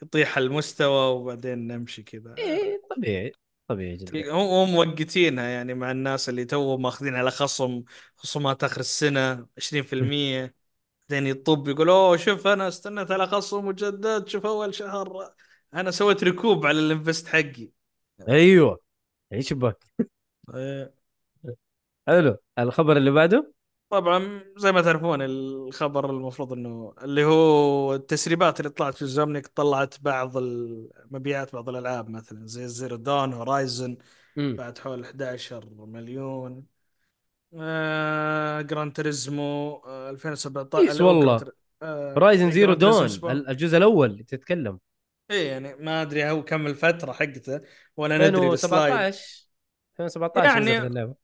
[0.02, 2.34] يطيح المستوى وبعدين نمشي كذا.
[2.38, 3.32] إيه طبيعي.
[3.68, 4.32] طبيعي جدا.
[4.32, 7.82] هم هم موقتينها يعني مع الناس اللي تو ماخذين على خصم
[8.16, 10.54] خصومات آخر السنة 20%
[11.10, 15.32] بعدين يطب يقول أوه شوف أنا استنيت على خصم مجدد شوف أول شهر.
[15.74, 17.70] أنا سويت recoup على ال invest حقي.
[18.28, 18.80] أيوه.
[19.32, 19.84] إيش بك
[20.54, 20.94] إيه.
[22.06, 22.36] حلو.
[22.58, 23.52] الخبر اللي بعده؟
[23.92, 29.94] طبعا زي ما تعرفون الخبر المفروض إنه اللي هو التسريبات اللي طلعت في Insomniac طلعت
[30.00, 33.96] بعض المبيعات بعض الألعاب مثلا زي Zero Dawn Horizon.
[34.56, 36.64] بعد حول 11 مليون.
[37.60, 41.44] آه Gran Turismo آه 2017 كويس والله.
[41.82, 43.08] آه Horizon Zero Dawn
[43.48, 44.78] الجزء الأول تتكلم.
[45.30, 47.60] إيه يعني ما أدري هو كم الفترة حقته
[47.96, 48.92] ولا ندري ال slide.
[48.92, 49.46] 2017
[50.00, 51.14] 2017 يعني-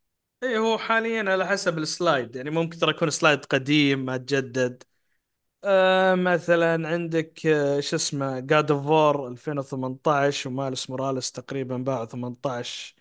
[0.42, 2.36] إيه هو حاليا على حسب ال slide.
[2.36, 4.82] يعني ممكن ترى يكون slide قديم ما تجدد.
[5.64, 12.04] آه مثلا عندك آه شو اسمه God of War 2018 و Miles Morales تقريبا باع
[12.06, 12.94] 18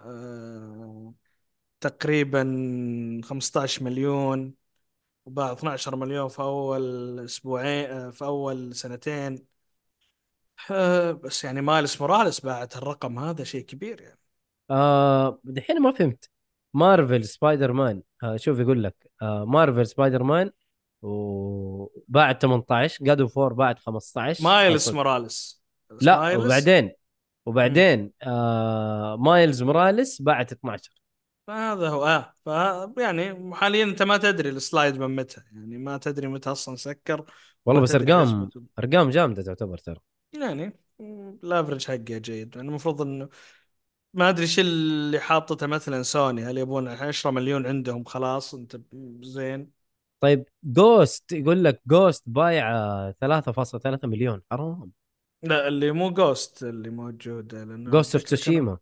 [0.00, 1.14] آه
[1.80, 2.44] تقريبا
[3.24, 4.54] 15 مليون
[5.26, 9.46] وباع 12 مليون في أول أسبوعين آه في أول سنتين.
[10.70, 14.20] آه بس يعني Miles Morales باعت الرقم هذا شيء كبير يعني.
[14.70, 16.30] آه دحين ما فهمت.
[16.78, 20.50] Marvel Spider-Man آه شوف يقول لك آه Marvel Spider-Man
[21.02, 25.62] وباعت 18 God of 4 باعت 15 Miles أو- Morales.
[26.02, 26.92] لا Miles- وبعدين
[27.46, 30.90] وبعدين آه Miles Morales باعت 12
[31.46, 32.46] فهذا هو آه ف
[33.00, 37.24] يعني حاليا أنت ما تدري ال slide من متى يعني ما تدري متى أصلا سكر
[37.66, 38.50] والله بس أرقام.
[38.78, 40.00] أرقام جامدة تعتبر ترى.
[40.32, 40.72] يعني
[41.44, 42.56] ال average حقه جيد.
[42.56, 43.28] يعني المفروض إنه
[44.14, 48.80] ما أدري إيش اللي حاطته مثلا سوني هل يبون 10 مليون عندهم خلاص أنت
[49.22, 49.70] زين؟
[50.20, 54.90] طيب Ghost يقول لك Ghost بايعه 3.3 مليون حرام.
[55.42, 58.78] لا اللي مو Ghost اللي موجود لأنه Ghost of Tsushima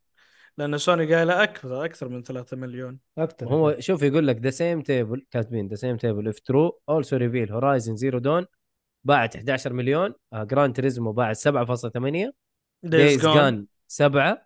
[0.58, 2.98] لأن سوني قايله أكثر أكثر من 3 مليون.
[3.18, 3.48] أكثر.
[3.48, 7.52] هو شوف يقول لك the same table كاتبين the same table if true also reveal
[7.52, 8.46] Horizon Zero Dawn
[9.04, 12.32] باعت 11 مليون Gran Turismo باعت 7.8
[12.82, 14.45] Days Gone 7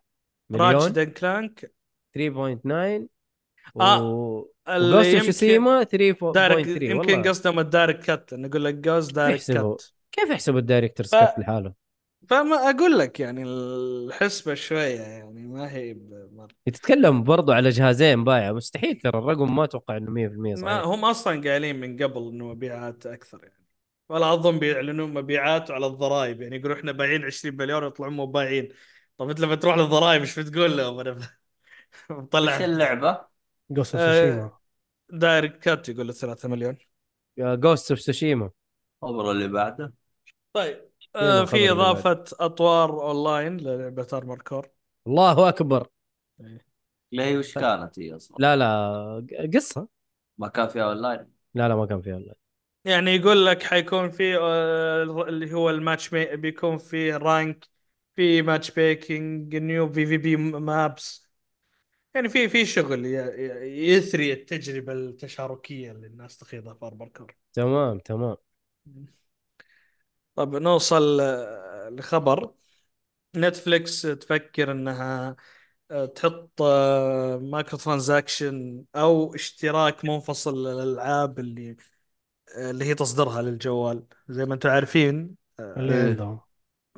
[0.51, 1.73] مليون؟ Ratchet and Clank
[2.15, 3.09] 3.9
[3.81, 4.47] آه، و...
[4.69, 8.65] اللي و Ghost of يمكن تسوشيما 3.3 Direct يمكن قصدهم ال Director's Cut انه يقول
[8.65, 9.83] لك Ghost Director's؟ Cut.
[10.13, 11.73] كيف يحسبوا ال Director ف- سكت لحاله؟
[12.29, 16.49] فما أقول لك يعني الحسبة شوية يعني ما هي بمرة.
[16.65, 20.85] تتكلم برضو على جهازين بايعه مستحيل ترى الرقم ما أتوقع إنه 100% ما صحيح.
[20.85, 23.65] هم أصلا قايلين من قبل إنه مبيعات أكثر يعني.
[24.09, 26.43] ولا أظن بيعلنون مبيعات على الضرائب.
[26.43, 28.69] يعني يقولوا إحنا بايعين 20 مليون يطلعون مو بايعين.
[29.21, 31.17] طب انت لما تروح للضرائب إيش بتقول لهم؟ أنا
[32.11, 32.55] مطلع.
[32.55, 33.21] إيش اللعبة؟
[33.71, 34.59] Ghost of Tsushima
[35.11, 36.79] Director's Cut يقول له 3 مليون.
[37.39, 38.51] Ghost of Tsushima
[39.03, 39.93] خبر اللي بعده.
[40.53, 44.69] طيب آه الخبر في؟ إضافة أطوار أونلاين للعبه Armored Core
[45.07, 45.89] الله أكبر.
[47.13, 49.89] لا هي وش كانت هي أصلا؟ لا لا قصة.
[50.39, 52.35] ما كان فيها أونلاين؟ لا لا ما كان فيها لا
[52.85, 56.09] يعني يقول لك حيكون في آه، اللي هو الماتش.
[56.15, 57.80] بيكون في rank
[58.17, 61.31] في matchmaking new PvP maps
[62.15, 67.37] يعني في في شغل ي- ي- يثري التجربة التشاركية اللي الناس تخيضها في Armored Core.
[67.53, 68.37] تمام تمام.
[70.35, 72.55] طب نوصل آه، لخبر.
[73.37, 75.37] نتفليكس تفكر إنها
[75.91, 81.77] آه، تحط آه، microtransaction أو اشتراك منفصل للألعاب اللي
[82.59, 84.05] آه، اللي هي تصدرها للجوال.
[84.29, 85.37] زي ما أنتم عارفين
[85.77, 86.41] اللي آه، عندهم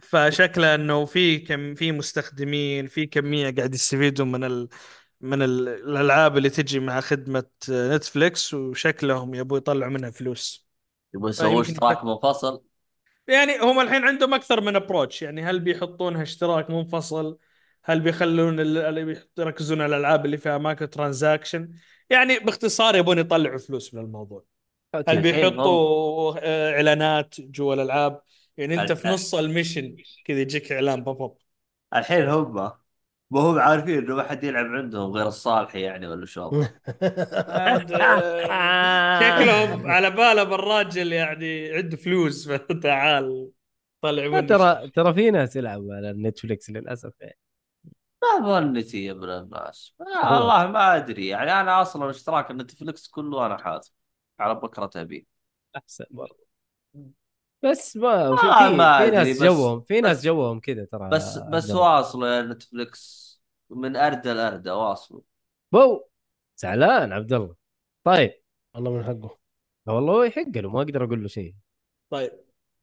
[0.03, 4.68] فشكله إنه في كم في مستخدمين في كمية قاعد يستفيدوا من ال
[5.20, 10.68] من ال الألعاب اللي تجي مع خدمة نتفليكس وشكلهم يبوا يطلعوا منها فلوس.
[11.14, 12.62] يبغى يسووا اشتراك منفصل؟
[13.28, 17.38] يعني هم الحين عندهم أكثر من approach يعني هل بيحطونها اشتراك منفصل؟
[17.84, 21.72] هل بيخلون ال- اللي يركزون على الألعاب اللي فيها microtransaction؟
[22.11, 24.45] يعني باختصار يبون يطلعوا فلوس من الموضوع.
[25.09, 28.22] هل بيحطوا آه، إعلانات جوا الألعاب؟
[28.57, 29.09] يعني انت في.
[29.09, 31.36] نص ال mission كذا يجيك إعلان pop up
[31.94, 32.55] الحين هم
[33.30, 36.50] ما هم عارفين إنه ما حد يلعب عندهم غير الصالح يعني ولا شو؟
[39.20, 42.48] شكلهم على بالهم الراجل يعني عنده فلوس.
[42.48, 43.50] فتعال
[44.00, 47.12] طلع منه ترى ترى في ناس يلعبوا على نتفلكس للأسف.
[47.20, 47.38] يعني
[48.22, 49.94] ما ظنتي يا ابن الناس.
[50.00, 50.34] آه.
[50.34, 51.28] والله ما أدري.
[51.28, 53.92] يعني أنا أصلا اشتراك النتفلكس كله أنا حاسب
[54.40, 55.26] على بكرة أبي.
[55.76, 56.42] أحسن برضه.
[57.64, 60.84] بس ما في آه، في, ما في ناس بس- جوهم في ناس بس- جوهم كذا
[60.84, 61.70] ترى بس بس.
[61.70, 63.32] واصلوا يا Netflix
[63.70, 65.20] من اردى لاردى واصلوا
[65.72, 66.04] بو
[66.56, 67.56] زعلان عبد الله.
[68.04, 68.34] طيب.
[68.74, 69.38] والله من حقه.
[69.86, 71.54] لا والله هو يحق له ما أقدر أقول له شيء.
[72.10, 72.32] طيب.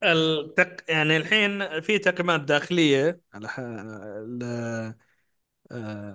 [0.03, 0.91] التق...
[0.91, 3.59] يعني الحين في تقييمات داخلية على ح...
[3.59, 4.43] ل...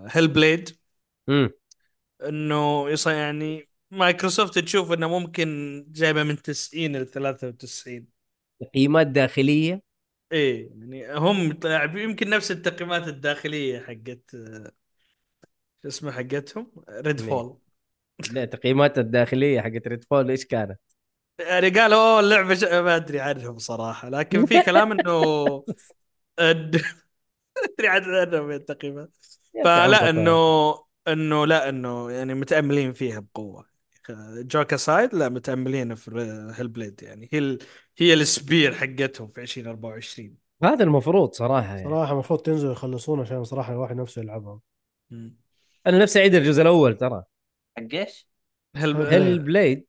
[0.09, 0.79] Hellblade
[1.29, 1.51] امم
[2.23, 3.07] إنه يص...
[3.07, 8.14] يعني مايكروسوفت تشوف إنه ممكن جايبة من 90 ل 93
[8.65, 9.83] تقييمات داخليه
[10.33, 11.59] إيه يعني هم
[11.99, 14.31] يمكن نفس التقييمات الداخلية حقت
[15.83, 16.67] شو اسمه حقتهم؟
[17.07, 17.59] Red مين؟ Fall
[18.31, 20.81] لا تقييمات الداخلية حقت Redfall إيش كانت؟
[21.39, 22.65] يعني قالوا أوه اللعبة ش...
[22.65, 25.11] ما أدري عنهم صراحة لكن في كلام إنه
[26.39, 26.83] أدري
[27.89, 29.11] عنهم التقييمات.
[29.65, 30.31] فلا انه
[31.09, 33.74] إنه لا إنه يعني متأملين فيها بقوة.
[34.39, 36.11] jokes aside لا متاملين في
[36.57, 37.29] Hellblade يعني.
[37.33, 37.59] هي ال...
[37.99, 41.91] هي السبير حقتهم في 2024 هذا المفروض صراحة يعني.
[41.91, 44.61] صراحة المفروض تنزل يخلصون عشان صراحة الواحد نفسه يلعبها.
[45.87, 47.25] أنا نفسي أعيد الجزء الأول ترى.
[47.79, 48.29] حق إيش؟
[48.77, 49.87] Hell Hellblade.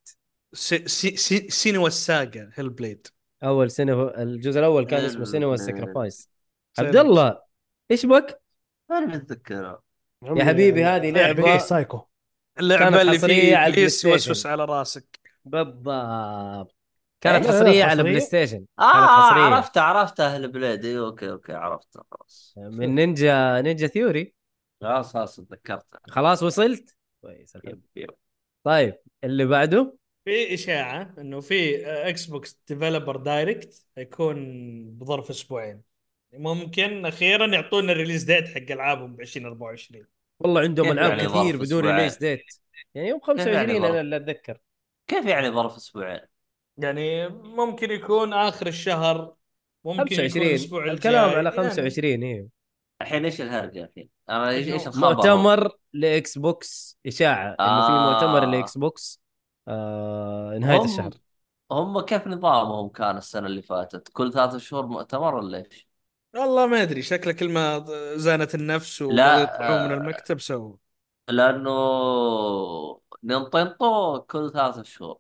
[0.53, 3.07] سي سي سي Senua's Saga Hellblade.
[3.43, 6.30] أول سنه الجزء الأول كان اسمه Senua's Sacrifice
[6.80, 7.41] عبد الله
[7.91, 8.41] إيش بك؟
[8.91, 9.82] أنا متذكرها
[10.24, 12.01] يا حبيبي هذه لعبة سايكو
[12.60, 14.30] اللعبة كانت اللي حصرية فيه على ابليس البلاي ستيشن.
[14.30, 15.20] يوسوس على راسك.
[15.45, 16.76] بالضبط.
[17.22, 18.03] كانت لا، حصرية على حصرية.
[18.03, 19.41] بلاي ستيشن كانت آه حصرية.
[19.41, 22.53] عرفت عرفت Hellblade اي أوكي أوكي عرفت خلاص.
[22.58, 24.34] من Ninja Ninja Theory.
[24.82, 25.99] خلاص خلاص تذكرتها.
[26.10, 27.58] خلاص وصلت؟ كويس
[28.64, 34.36] طيب اللي بعده؟ في إشاعة إنه في إكس بوكس Developer Direct حيكون
[34.91, 35.82] بظرف أسبوعين.
[36.34, 40.06] ممكن أخيرا يعطونا ال release date حق ألعابهم ب 2024
[40.39, 42.43] والله عندهم ألعاب يعني كثير بدون؟ release date
[42.95, 44.57] يعني يوم 25 يعني؟ أنا اللي أتذكر
[45.07, 46.19] كيف يعني ظرف أسبوعين؟
[46.77, 49.36] يعني ممكن يكون آخر الشهر
[49.83, 51.29] ممكن يكون 25 الأسبوع الكلام.
[51.29, 52.49] على يعني 25 أيوه
[53.01, 57.91] الحين إيش الهرجه الحين؟ أنا إيش إيش إنه الخبر؟ مؤتمر لإكس بوكس إشاعة إنه في
[57.91, 58.13] آه.
[58.13, 59.21] مؤتمر لإكس بوكس
[59.67, 61.09] آه نهاية هم- الشهر
[61.71, 65.88] هم كيف نظامهم كان السنة اللي فاتت؟ كل ثلاث شهور مؤتمر ولا إيش؟
[66.36, 69.95] والله ما أدري شكله كل ما زانت النفس لا، وبغوا يطلعون من آه.
[69.95, 70.75] المكتب سووا.
[71.29, 71.71] لأنه
[73.23, 75.17] Nintendo كل ثلاث شهور.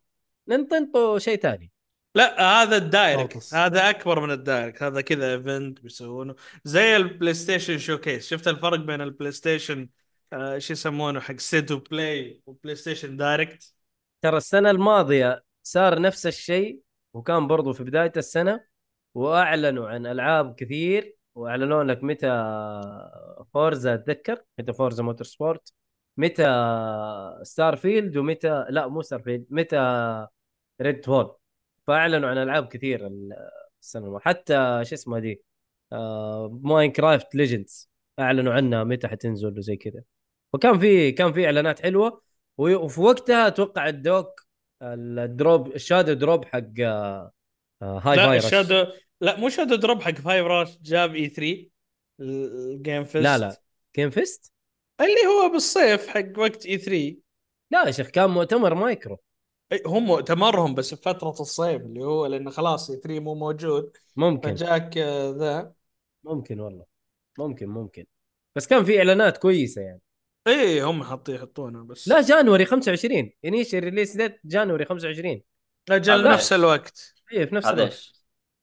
[0.47, 1.71] Nintendo شيء ثاني.
[2.15, 3.53] لا هذا ال Direct.
[3.53, 6.35] هذا أكبر من ال Direct هذا كذا event بيسوونه.
[6.63, 9.89] زي البلاي ستيشن showcase شفت الفرق بين البلاي ستيشن
[10.33, 13.73] آه شو يسمونه حق State of Play وبلاي ستيشن Direct
[14.21, 16.79] ترى السنة الماضية صار نفس الشيء
[17.13, 18.74] وكان برضو في بداية السنة.
[19.15, 22.27] وأعلنوا عن ألعاب كثير وأعلنوا لك متى
[23.53, 25.73] Forza أتذكر؟ متى Forza Motorsport؟
[26.17, 26.43] متى
[27.43, 29.77] Starfield ومتى لا مو Starfield متى
[30.81, 31.35] Redfall
[31.87, 33.07] فأعلنوا عن ألعاب كثير
[33.81, 34.23] السنة الماضية.
[34.23, 35.43] حتى شو اسمها دي؟
[35.93, 37.89] آه ماينكرافت ليجندز
[38.19, 40.03] أعلنوا عنها متى حتنزل وزي كذا.
[40.53, 42.21] وكان في كان في إعلانات حلوة.
[42.57, 44.45] وفي وقتها أتوقع الدوك
[44.81, 47.31] الدروب الشادو دروب حق آه،
[47.81, 48.85] آه، هاي لا فايروس الشادو
[49.21, 51.69] لا مو شادو دروب حق فايف راش جاب اي 3
[52.19, 53.37] الجيم فيست لا.
[53.37, 53.61] لا
[53.93, 54.53] كين فيست؟
[55.01, 57.17] اللي هو بالصيف حق وقت اي 3
[57.71, 59.17] لا يا شيخ كان مؤتمر مايكرو.
[59.85, 63.97] هم مؤتمرهم بس في فترة الصيف اللي هو لأنه خلاص E3 مو موجود.
[64.15, 64.55] ممكن.
[64.55, 65.73] فجاك آه، ذا.
[66.23, 66.85] ممكن والله.
[67.39, 68.05] ممكن ممكن.
[68.55, 70.01] بس كان في إعلانات كويسة يعني.
[70.47, 72.07] إي هم حاطين يحطونه بس.
[72.07, 75.41] لا January 25 initial release date January 25
[75.89, 76.33] أجل لا.
[76.33, 77.13] نفس الوقت.
[77.33, 78.14] إي في نفس الوقت؟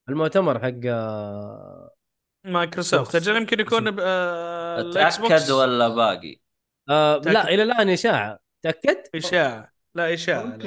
[0.09, 1.90] المؤتمر حق آه،
[2.44, 3.14] مايكروسوفت.
[3.14, 6.40] أجل يمكن يكون آه، تاكد ولا باقي؟
[6.88, 7.34] آه تأكد.
[7.34, 10.59] لا إلى الآن إشاعة تأكد إشاعة لا إشاعة.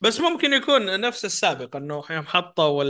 [0.00, 2.84] بس ممكن يكون نفس السابق إنه يوم حطوا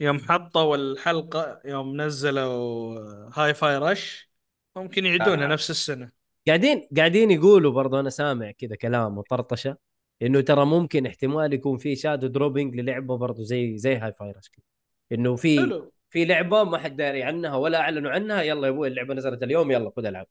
[0.00, 2.98] يوم حطوا الحلقة يوم نزلوا
[3.34, 4.30] Hi-Fi Rush
[4.76, 5.48] ممكن يعيدونها آه.
[5.48, 6.10] نفس السنة
[6.46, 9.76] قاعدين قاعدين يقولوا برضه أنا سامع كذا كلام وطرطشة
[10.22, 14.64] إنه ترى ممكن احتمال يكون في shadow dropping للعبة برضه زي زي Hi-Fi Rush كذا.
[15.12, 19.14] إنه في في لعبة ما حد داري عنها ولا أعلنوا عنها يلا يا أبوي اللعبة
[19.14, 20.26] نزلت اليوم يلا خذ العب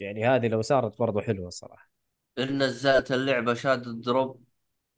[0.00, 1.90] يعني هذه لو صارت برضه حلوة الصراحه
[2.38, 4.40] إن نزلت اللعبة shadow drop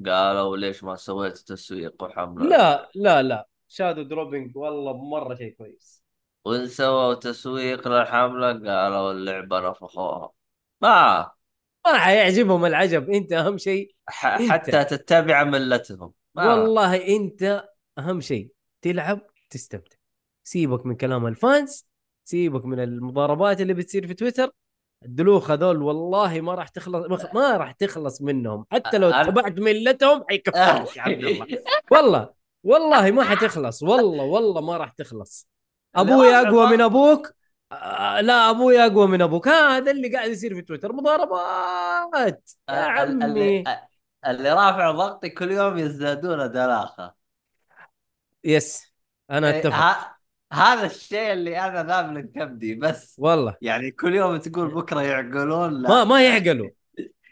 [0.07, 3.49] قالوا ليش ما سويت تسويق وحملة؟ لا لا لا.
[3.69, 6.03] shadow dropping والله مره شيء كويس.
[6.45, 10.31] وإن سووا تسويق للحملة قالوا اللعبة نفخوها.
[10.81, 11.31] ما
[11.87, 13.11] ما حيعجبهم العجب.
[13.11, 14.51] انت أهم شيء أنت.
[14.51, 16.13] حتى تتبع ملتهم.
[16.35, 17.65] ما والله انت
[17.99, 18.49] أهم شيء
[18.83, 19.21] تلعب
[19.51, 19.97] تستمتع.
[20.45, 21.87] سيبك من كلام الفانز
[22.25, 24.51] سيبك من المضاربات اللي بتصير في تويتر.
[25.05, 28.67] الدلوخ هذول والله ما راح تخلص ما راح تخلص منهم.
[28.73, 31.47] حتى لو اتبعت ملتهم حيكفرك يا عبد الله.
[31.93, 32.31] والله
[32.65, 33.83] والله ما حتخلص.
[33.83, 35.49] والله والله ما راح تخلص.
[35.95, 37.33] أبوي أقوى من أبوك؟
[38.21, 39.49] لا أبوي أقوى من أبوك.
[39.49, 40.93] هذا اللي قاعد يصير في تويتر.
[40.93, 42.51] مضاربات.
[42.69, 43.25] يا عمي.
[43.25, 43.65] اللي
[44.27, 47.15] اللي رافع ضغطي كل يوم يزدادون دلاخه
[48.45, 48.93] بس
[49.31, 49.75] أنا إيه، أتفق.
[49.75, 50.17] ه-
[50.53, 53.57] هذا الشيء اللي أنا ذاب من كبدي بس والله.
[53.63, 55.89] يعني كل يوم تقول بكرة يعقلون لا.
[55.89, 56.71] ما ما يعقلوا.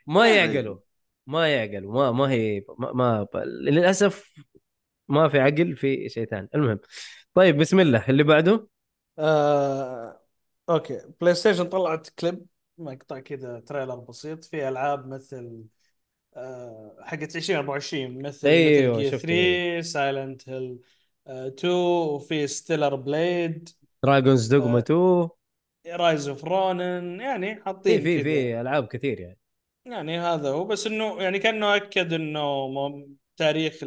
[0.06, 0.54] ما يعني.
[0.54, 0.78] يعقلوا.
[1.26, 1.92] ما يعقلوا.
[1.94, 4.34] ما ما هي ما, ما للأسف
[5.08, 6.48] ما في عقل في شيء ثاني.
[6.54, 6.80] المهم.
[7.34, 8.04] طيب بسم الله.
[8.08, 8.66] اللي بعده؟
[9.18, 10.19] آه...
[10.70, 11.00] أوكي.
[11.20, 12.46] بلاي ستيشن طلعت كليب
[12.78, 15.64] مقطع كذا trailer بسيط في ألعاب مثل
[16.36, 16.96] آه...
[17.02, 19.22] حقت 2024 مثل أيوة، مثل شفت.
[19.22, 20.78] 3 Silent Hill
[21.26, 23.68] 2 وفي Stellar Blade
[24.04, 25.28] Dragon's Dogma آه، 2
[25.86, 29.38] Rise of Ronin يعني في حاطين في في ألعاب كثير يعني.
[29.84, 33.82] يعني هذا هو بس إنه يعني كأنه أكد إنه تاريخ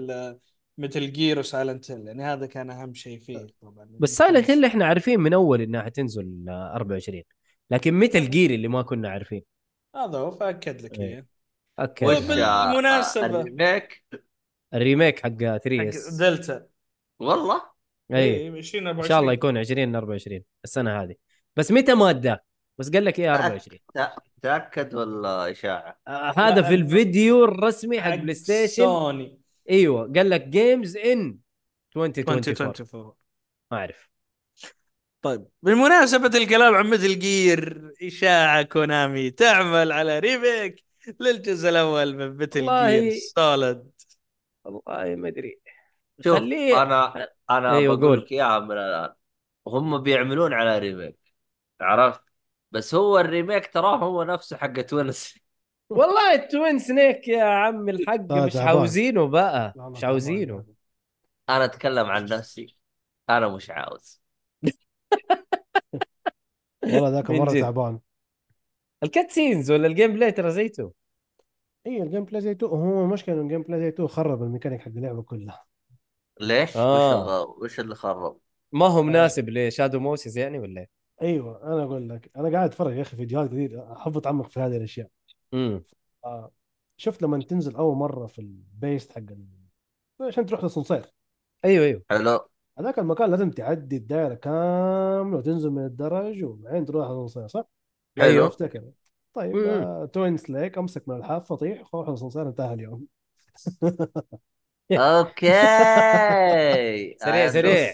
[0.78, 4.66] Metal Gear و Silent Hill يعني هذا كان أهم شيء فيه طبعا بس Silent Hill
[4.66, 7.24] إحنا عارفين من أول إنها حتنزل آه، 24
[7.72, 9.44] لكن Metal Gear اللي ما كنا عارفين.
[9.96, 11.08] هذا هو فأكد لك إيه.
[11.08, 11.26] إياه.
[11.80, 12.06] أوكي.
[12.44, 14.04] آه، ال remake؟
[14.74, 16.14] ال remake حق 3 حق إس.
[16.14, 16.68] دلتا.
[17.20, 17.62] والله؟
[18.14, 21.16] اي 20 إن شاء الله يكون 20 24 السنة هذه.
[21.56, 22.44] بس متى ما اداك
[22.78, 28.16] بس قال لك إيه 24 تأ- تأكد ولا إشاعة؟ آه هذا في الفيديو الرسمي حق
[28.16, 31.39] PlayStation Sony أيوه قال لك games in
[31.97, 33.14] 2024 2024
[33.72, 34.09] ما أعرف.
[35.22, 40.84] طيب بمناسبة الكلام عن Metal Gear إشاعة Konami تعمل على remake
[41.20, 43.91] للجزء الأول من Metal Gear Solid
[44.66, 45.59] والله ما أدري.
[46.24, 48.20] شوف خليه- أنا أنا أيوة، بقول قول.
[48.20, 49.14] لك إياها من الآن.
[49.68, 51.18] هم بيعملون على remake
[51.82, 52.22] عرفت؟
[52.72, 55.39] بس هو ال remake تراه هو نفسه حق Twin Snakes
[55.90, 58.56] والله ال Twin Snake يا عم الحق آه، مش.
[58.56, 60.66] عاوزينه بقى مش عاوزينه
[61.50, 62.78] أنا أتكلم عن نفسي
[63.30, 64.22] أنا مش عاوز
[66.84, 67.62] والله ذاك مرة.
[67.62, 68.00] تعبان
[69.04, 70.94] ال cutscenes ولا ال gameplay ترى زي two
[71.88, 74.88] اي ال gameplay زي two هو المشكلة إنه ال gameplay زي two خرب الميكانيك حق
[74.88, 75.66] اللعبة كلها
[76.42, 77.44] ليش؟ آه.
[77.62, 78.38] وش اللي خرب؟
[78.72, 80.90] ما هو مناسب ل Shadow Moses يعني ولا إيه؟
[81.22, 84.78] أيوه أنا أقول لك أنا قاعد أتفرج يا أخي فيديوهات كثير أحب أتعمق في هذه
[84.78, 85.08] الأشياء
[85.54, 85.84] امم
[86.26, 86.51] آه
[86.97, 89.45] شفت لما تنزل أول مرة في ال base حق ال...
[90.22, 91.06] عشان تروح للصنصير.
[91.66, 92.04] أيوه أيوه.
[92.10, 92.49] حلو
[92.80, 97.66] هذاك المكان لازم تعدي الدائره كاملة وتنزل من الدرج وبعدين تروح للصنصير صح؟
[98.22, 98.47] أيوه.
[98.47, 98.91] افتكر
[99.34, 99.68] طيب مم.
[99.68, 103.08] آه Twin Snake أمسك من الحافه طيح روح للصنصير انتهى اليوم.
[104.91, 105.47] أوكي.
[107.20, 107.93] سريع، سريع.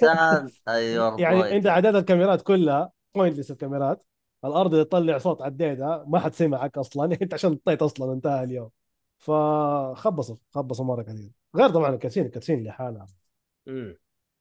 [0.68, 4.03] أيوه يعني أنت عديت الكاميرات كلها pointless الكاميرات.
[4.46, 7.06] الأرض اللي تطلع صوت عديتها ما حد سمعك أصلا.
[7.22, 8.70] أنت عشان طحت أصلا انتهى اليوم.
[9.18, 11.32] فخبصوا خبصوا مرة كثير.
[11.56, 13.08] غير طبعا ال cutscene ال cutscene لحالها.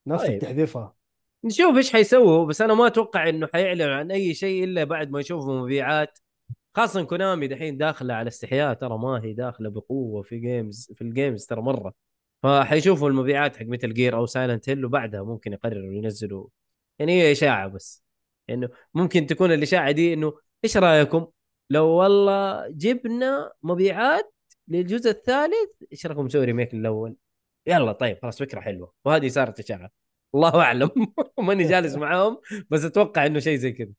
[0.06, 0.38] ناس طيب.
[0.40, 0.94] تحذفها
[1.44, 5.20] نشوف إيش حيسووا بس أنا ما أتوقع إنه حيعلن عن أي شيء إلا بعد ما
[5.20, 6.18] يشوفوا مبيعات.
[6.74, 11.10] خاصة Konami دحين داخلة على استحياء ترى ما هي داخلة بقوة في games في ال
[11.10, 11.94] games ترى مرة.
[12.42, 16.46] فحيشوفوا المبيعات حق Metal Gear أو Silent Hill وبعدها ممكن يقرروا ينزلوا
[16.98, 18.07] يعني هي إشاعة بس.
[18.50, 20.32] إنه ممكن تكون الإشاعة دي إنه
[20.64, 21.26] إيش رأيكم؟
[21.70, 24.34] لو والله جبنا مبيعات
[24.68, 27.16] للجزء الثالث إيش رأيكم نسوي remake للأول؟
[27.66, 28.92] يلا طيب خلاص فكرة حلوة.
[29.04, 29.90] وهذه صارت إشاعة.
[30.34, 30.90] الله أعلم.
[31.38, 32.40] ماني جالس معاهم
[32.70, 33.92] بس أتوقع إنه شيء زي كذا.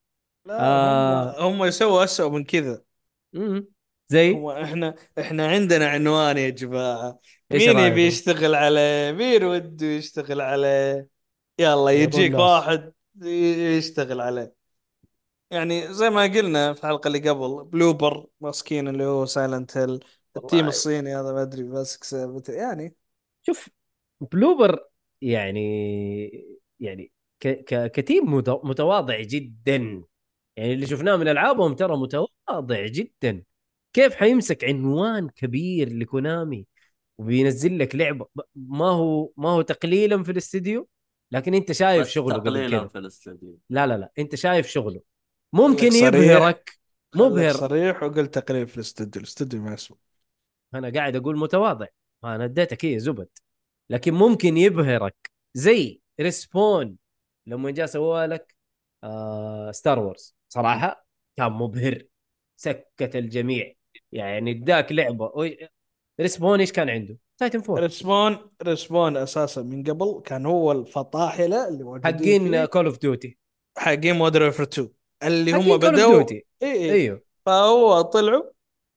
[0.49, 1.49] آه.
[1.49, 2.81] هم, يسووا أسوأ من كذا.
[4.07, 7.19] زي؟ هم إحنا إحنا عندنا عنوان يا جماعة.
[7.51, 11.07] إيش مين؟ يبي يشتغل عليه؟ مين وده يشتغل عليه؟
[11.59, 12.33] يلا يعطون يجيك.
[12.33, 12.93] واحد.
[13.21, 14.55] يشتغل عليه.
[15.51, 19.99] يعني زي ما قلنا في الحلقة اللي قبل Bloober مسكين اللي هو Silent Hill
[20.37, 20.67] ال team.
[20.67, 22.13] الصيني هذا ما أدري ماسك
[22.49, 22.95] يعني
[23.45, 23.69] شوف
[24.31, 24.79] Bloober
[25.21, 26.49] يعني
[26.79, 30.03] يعني ك ك ك team مت- متواضع جدا.
[30.57, 33.43] يعني اللي شفناه من ألعابهم ترى متواضع جدا.
[33.93, 36.65] كيف حيمسك عنوان كبير لكونامي
[37.17, 40.87] وبينزل لك لعبة؟ ما هو ما هو تقليلا في الاستديو؟
[41.31, 45.01] لكن انت شايف بس شغله قبل تقليلا الاستوديو لا لا لا انت شايف شغله.
[45.53, 45.93] ممكن.
[45.93, 46.79] يبهرك
[47.15, 47.51] مبهر.
[47.51, 49.21] صريح وقلت تقريبا في الاستوديو.
[49.21, 49.97] الاستوديو ما يسوى.
[50.73, 51.87] أنا قاعد أقول متواضع.
[52.23, 53.27] أنا اديتك هي زبد.
[53.89, 56.97] لكن ممكن يبهرك زي ريسبون
[57.45, 58.55] لما جاء سوى لك
[59.03, 61.05] آه Star Wars صراحة
[61.37, 62.03] كان مبهر.
[62.55, 63.73] سكت الجميع.
[64.11, 65.57] يعني اداك لعبة.
[66.19, 72.55] Respawn إيش كان عنده؟ Titanfall Respawn Respawn أساسا من قبل كان هو الفطاحلة اللي موجودين
[72.55, 72.65] حقين.
[72.65, 73.37] Call of Duty
[73.77, 74.89] حقين Modern Warfare 2
[75.23, 76.31] اللي هم حقين Call of بدوا Duty.
[76.31, 77.21] اي اي أيوه.
[77.45, 78.43] فهو طلعوا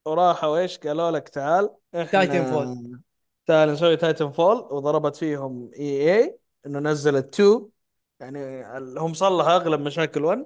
[0.05, 2.97] وراحوا إيش قالوا لك؟ تعال إحنا Titanfall.
[3.45, 7.65] تعال نسوي Titanfall وضربت فيهم EA إنه نزلت 2
[8.19, 8.65] يعني
[8.99, 10.45] هم صلحوا أغلب مشاكل 1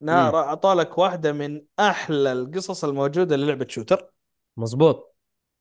[0.00, 0.10] مم.
[0.10, 4.10] أعطوا لك واحدة من أحلى القصص الموجودة للعبة shooter
[4.56, 5.13] مظبوط.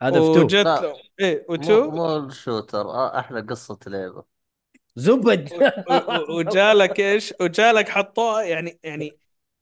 [0.04, 0.66] هذا في 2 وجت.
[0.66, 4.24] له إيه مو و2 مو ال shooter آه، أحلى قصة لعبة.
[4.96, 5.50] زبد.
[6.30, 9.18] وجالك إيش؟ وجالك حطوها يعني يعني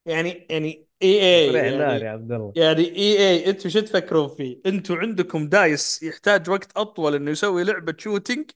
[0.06, 2.54] يعني يعني EA يعني يا عبد الله.
[2.56, 7.96] يعني EA أنتم شو تفكرون فيه؟ أنتم عندكم DICE يحتاج وقت أطول إنه يسوي لعبة
[7.98, 8.52] shooting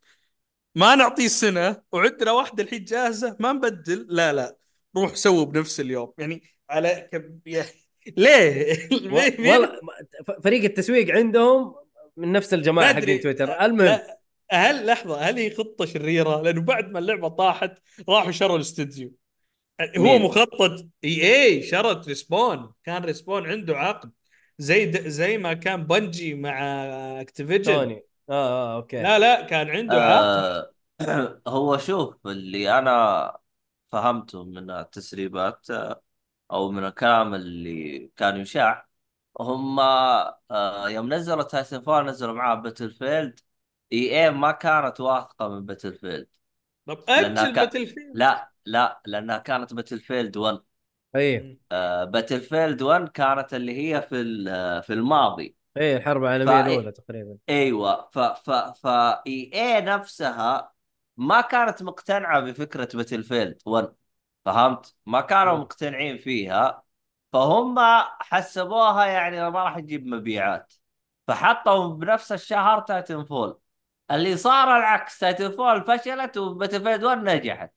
[0.75, 4.05] ما نعطيه سنة وعندنا واحدة الحين جاهزة ما نبدل.
[4.09, 4.57] لا لا
[4.97, 6.13] روح سووا بنفس اليوم.
[6.17, 7.69] يعني على كم يعني
[8.17, 9.79] ليه؟ والله
[10.43, 11.75] فريق التسويق عندهم
[12.17, 12.93] من نفس الجماعة.
[12.93, 13.65] حقين تويتر.
[13.65, 13.85] المهم.
[13.85, 14.19] لا
[14.51, 17.71] هل لحظة هل هي خطة شريرة؟ لأنه بعد ما اللعبة طاحت
[18.09, 19.11] راحوا شروا الاستوديو.
[19.81, 22.71] هو مين؟ مخطط EA شرت Respawn.
[22.83, 24.11] كان Respawn عنده عقد.
[24.57, 25.07] زي د...
[25.07, 26.61] زي ما كان Bungie مع
[27.21, 27.73] Activision.
[27.73, 29.01] توني آه آه أوكي.
[29.01, 30.71] لا لا كان عنده عقد.
[31.01, 33.37] آه هو شوف اللي أنا
[33.91, 36.01] فهمته من التسريبات آه،
[36.51, 38.87] أو من الكلام اللي كان يشاع.
[39.39, 43.39] هم آه يوم نزلوا Titanfall نزلوا معاه Battlefield
[43.93, 46.27] EA ما كانت واثقة من Battlefield
[46.85, 50.59] طب أجل كا- Battlefield لا لا لأنها كانت Battlefield 1
[51.15, 51.57] إيه
[52.05, 55.57] Battlefield 1 كانت اللي هي في ال- آه، في الماضي.
[55.77, 57.37] إيه الحرب العالمية فإيه- الاولى تقريبا.
[57.49, 58.09] أيوه.
[58.13, 58.87] ف ف ف
[59.27, 60.73] EA نفسها
[61.17, 63.93] ما كانت مقتنعة بفكرة Battlefield 1
[64.45, 65.61] فهمت؟ ما كانوا مم.
[65.61, 66.83] مقتنعين فيها
[67.33, 67.75] فهم
[68.19, 70.73] حسبوها يعني ما راح تجيب مبيعات
[71.27, 73.59] فحطوا بنفس الشهر Titanfall
[74.11, 77.73] اللي صار العكس Titanfall فشلت و Battlefield 1 نجحت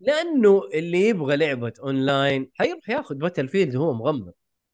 [0.00, 4.32] لأنه اللي يبغى لعبة أونلاين حيروح ياخذ Battlefield وهو مغمض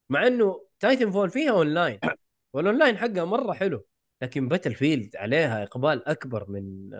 [0.08, 2.00] مع إنه Titanfall فيها online
[2.52, 3.86] وال online حقها مرة حلو
[4.22, 6.90] لكن Battlefield عليها إقبال أكبر من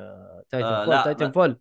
[0.51, 1.32] Titan آه، fall Titan.
[1.32, 1.61] fall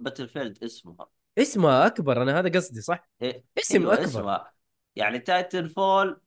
[0.00, 1.08] Battlefield اسمها
[1.42, 4.04] اسمها أكبر أنا هذا قصدي صح؟ إيه، اسم أيوة أكبر.
[4.04, 4.52] اسمها
[4.96, 6.20] يعني Titanfall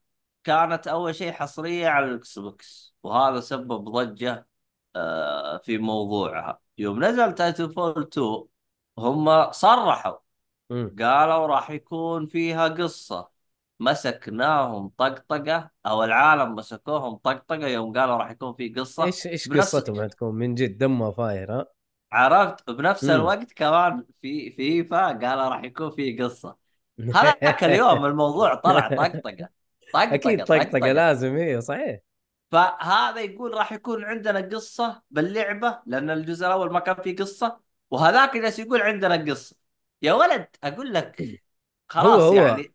[0.44, 4.46] كانت أول شيء حصرية على ال Xbox وهذا سبب ضجة
[4.96, 6.60] آه، في موضوعها.
[6.78, 8.44] يوم نزل Titanfall 2
[8.98, 10.18] هم صرحوا.
[10.70, 13.30] قالوا راح يكون فيها قصة.
[13.80, 19.04] مسكناهم طقطقة أو العالم مسكوهم طقطقة يوم قالوا راح يكون في قصة.
[19.04, 21.66] إيش إيش قصتهم حتكون من جد دمها فاير ها؟
[22.12, 23.04] عرفت؟ بنفس.
[23.04, 26.56] الوقت كمان في فيفا قالوا راح يكون في قصة.
[27.16, 29.48] هذاك اليوم الموضوع طلع طقطقة.
[29.94, 32.00] طقطقة أكيد طقطقة لازم إيه صحيح.
[32.52, 37.60] فهذا يقول راح يكون عندنا قصة باللعبة لأن الجزء الأول ما كان فيه قصة
[37.90, 39.56] وهذاك جالس يقول عندنا قصة.
[40.02, 41.40] يا ولد أقول لك
[41.88, 42.74] خلاص هو- هو- يعني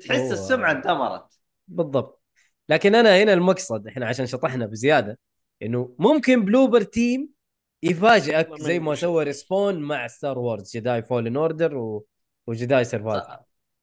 [0.00, 1.38] تحس هو- السمعة اندمرت.
[1.68, 2.22] بالضبط.
[2.68, 5.18] لكن أنا هنا المقصد إحنا عشان شطحنا بزيادة
[5.62, 7.33] إنه ممكن Bloober Team
[7.84, 12.06] يفاجئك والله زي ما سوى Respawn مع Star Wars Jedi Fallen Order و...
[12.46, 13.24] و Jedi Survivor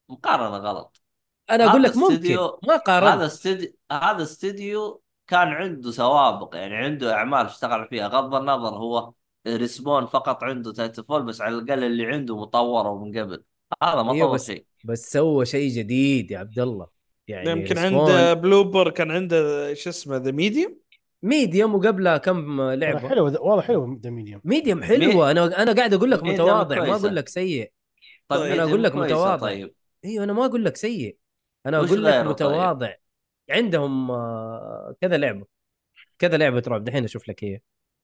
[0.09, 1.01] مقارنة غلط.
[1.49, 2.35] أنا أقول هذا لك ممكن.
[2.67, 8.07] ما هذا قارنت استديو هذا استديو كان عنده سوابق يعني عنده أعمال اشتغل فيها.
[8.07, 9.13] غض النظر هو
[9.47, 13.43] Respawn فقط عنده Titanfall بس على الأقل اللي عنده مطوره من قبل.
[13.83, 14.65] هذا ما أيوة طور بس- شيء.
[14.85, 16.87] بس سوى شيء جديد يا عبد الله.
[17.27, 20.77] يعني يمكن عنده Bloober كان عنده شو اسمه The Medium
[21.23, 24.41] Medium وقبلها كم لعبة؟ حلو والله حلو The Medium.
[24.43, 26.95] Medium حلوة أنا أنا قاعد أقول لك متواضع ما.
[26.95, 27.71] أقول لك سيء.
[28.27, 29.35] طيب أنا Medium أقول لك متواضع.
[29.37, 29.73] طيب.
[30.05, 31.17] أيوه أنا ما أقول لك سيء.
[31.65, 32.93] أنا أقول لك طيب؟ متواضع.
[33.49, 35.45] عندهم آه، كذا لعبة.
[36.19, 37.59] كذا لعبة رعب دحين أشوف لك هي.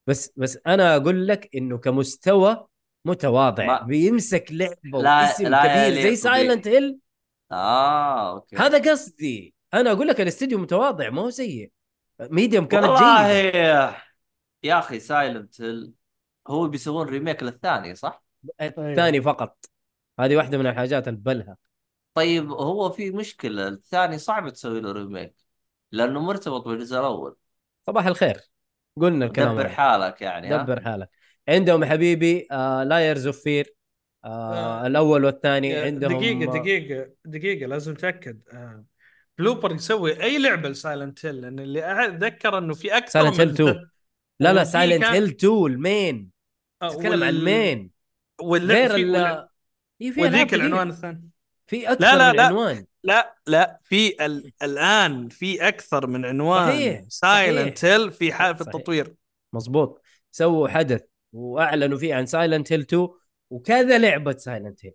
[0.06, 2.66] بس بس أنا أقول لك إنه كمستوى
[3.04, 3.66] متواضع.
[3.66, 6.16] ما- بيمسك لعبة لا- واسم لا كبير زي.
[6.16, 6.98] Silent Hill
[7.52, 8.56] آه okay.
[8.56, 9.54] هذا قصدي.
[9.74, 11.70] أنا أقول لك الاستديو متواضع ما هو سيء.
[12.20, 13.28] Medium كانت والله
[14.62, 15.92] يا أخي Silent Hill
[16.48, 18.24] هو بيسوون remake للثاني صح؟
[18.60, 19.66] الثاني فقط
[20.20, 21.56] هذه واحدة من الحاجات البلها
[22.14, 25.34] طيب هو في مشكلة الثاني صعب تسوي له remake
[25.92, 27.36] لأنه مرتبط بالجزء الأول
[27.86, 28.40] صباح الخير
[28.96, 29.68] قلنا الكلام دبر.
[29.68, 31.10] حالك يعني؟ دبر حالك
[31.48, 33.74] عندهم يا حبيبي آه لايرز أوف فير
[34.24, 34.86] آه آه.
[34.86, 38.84] الأول والثاني عندهم دقيقة دقيقة دقيقة لازم تأكد آه.
[39.38, 43.88] بلوبر يسوي أي لعبة لسايلنت هيل لأن اللي أتذكر إنه في أكثر Silent Hill 2.
[44.40, 46.30] لا لا سايلنت هيل 2 المين.
[46.82, 47.90] آه، تتكلم وال- عن المين
[48.42, 49.16] غير في ال
[50.00, 50.54] إيه، في وذيك.
[50.54, 51.28] العنوان الثاني.
[51.66, 52.46] في أكثر لا، لا، من لا.
[52.46, 52.86] عنوان.
[53.04, 53.80] لا لا.
[53.84, 54.52] في ال...
[54.62, 58.60] الآن في أكثر من عنوان صحيح، سايلنت هيل في حال في.
[58.60, 59.14] التطوير.
[59.52, 61.02] مزبوط سووا حدث
[61.32, 63.08] وأعلنوا فيه عن سايلنت Hill 2
[63.50, 64.92] وكذا لعبة Silent Hill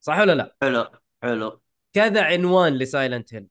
[0.00, 0.86] صح ولا لا؟ حلو
[1.22, 1.62] حلو.
[1.92, 3.46] كذا عنوان ل Silent Hill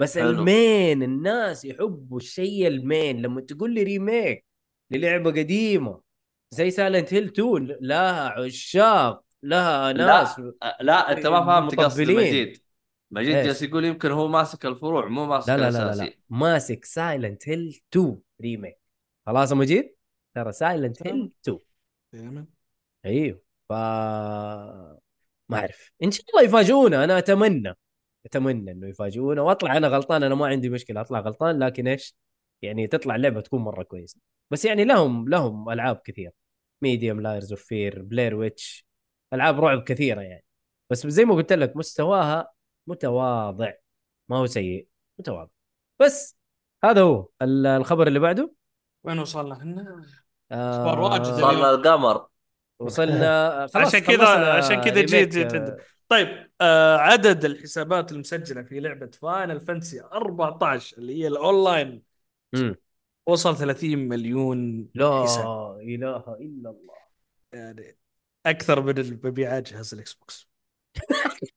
[0.00, 0.30] بس حلو.
[0.30, 4.44] ال main الناس يحبوا الشيء ال main لما تقول لي remake
[4.90, 6.00] للعبة قديمة
[6.50, 9.24] زي Silent Hill 2 لها عشاق.
[9.42, 12.14] لها ناس لا لا أنت ما فهمت قصدي.
[12.14, 12.62] مجيد.
[13.10, 16.12] مجيد؟ جالس يقول يمكن هو ماسك الفروع مو ماسك لا لا لا لا, لا.
[16.30, 18.78] ماسك Silent Hill 2 remake
[19.26, 19.94] خلاص يا مجيد؟
[20.34, 21.32] ترى Silent Hill
[22.14, 22.46] 2
[23.06, 23.42] أيوه.
[23.68, 25.92] ف ما أعرف.
[26.02, 27.76] إن شاء الله يفاجئونا أنا أتمنى.
[28.26, 29.42] أتمنى إنه يفاجئونا.
[29.42, 32.14] وأطلع أنا غلطان أنا ما عندي مشكلة أطلع غلطان لكن إيش؟
[32.62, 34.20] يعني تطلع اللعبة تكون مرة كويسة.
[34.50, 36.30] بس يعني لهم لهم ألعاب كثير
[36.82, 38.86] Medium Layers of Fear Blair Witch
[39.32, 40.44] ألعاب رعب كثيرة يعني.
[40.90, 42.52] بس زي ما قلت لك مستواها
[42.86, 43.72] متواضع.
[44.28, 44.86] ما هو سيء
[45.18, 45.50] متواضع.
[46.00, 46.36] بس
[46.84, 48.52] هذا هو ال- الخبر اللي بعده.
[49.04, 50.02] وين وصلنا هنا؟
[50.52, 52.26] آه أخبار واجد صار القمر.
[52.78, 55.76] وصلنا خلاص عشان كذا عشان كذا جيت جيت آه،.
[56.10, 62.02] طيب آه عدد الحسابات المسجلة في لعبة Final Fantasy 14 اللي هي الأونلاين.
[63.26, 66.94] وصل 30 مليون لا حساب إله إلا الله
[67.52, 67.96] يعني
[68.46, 70.48] أكثر من مبيعات جهاز ال Xbox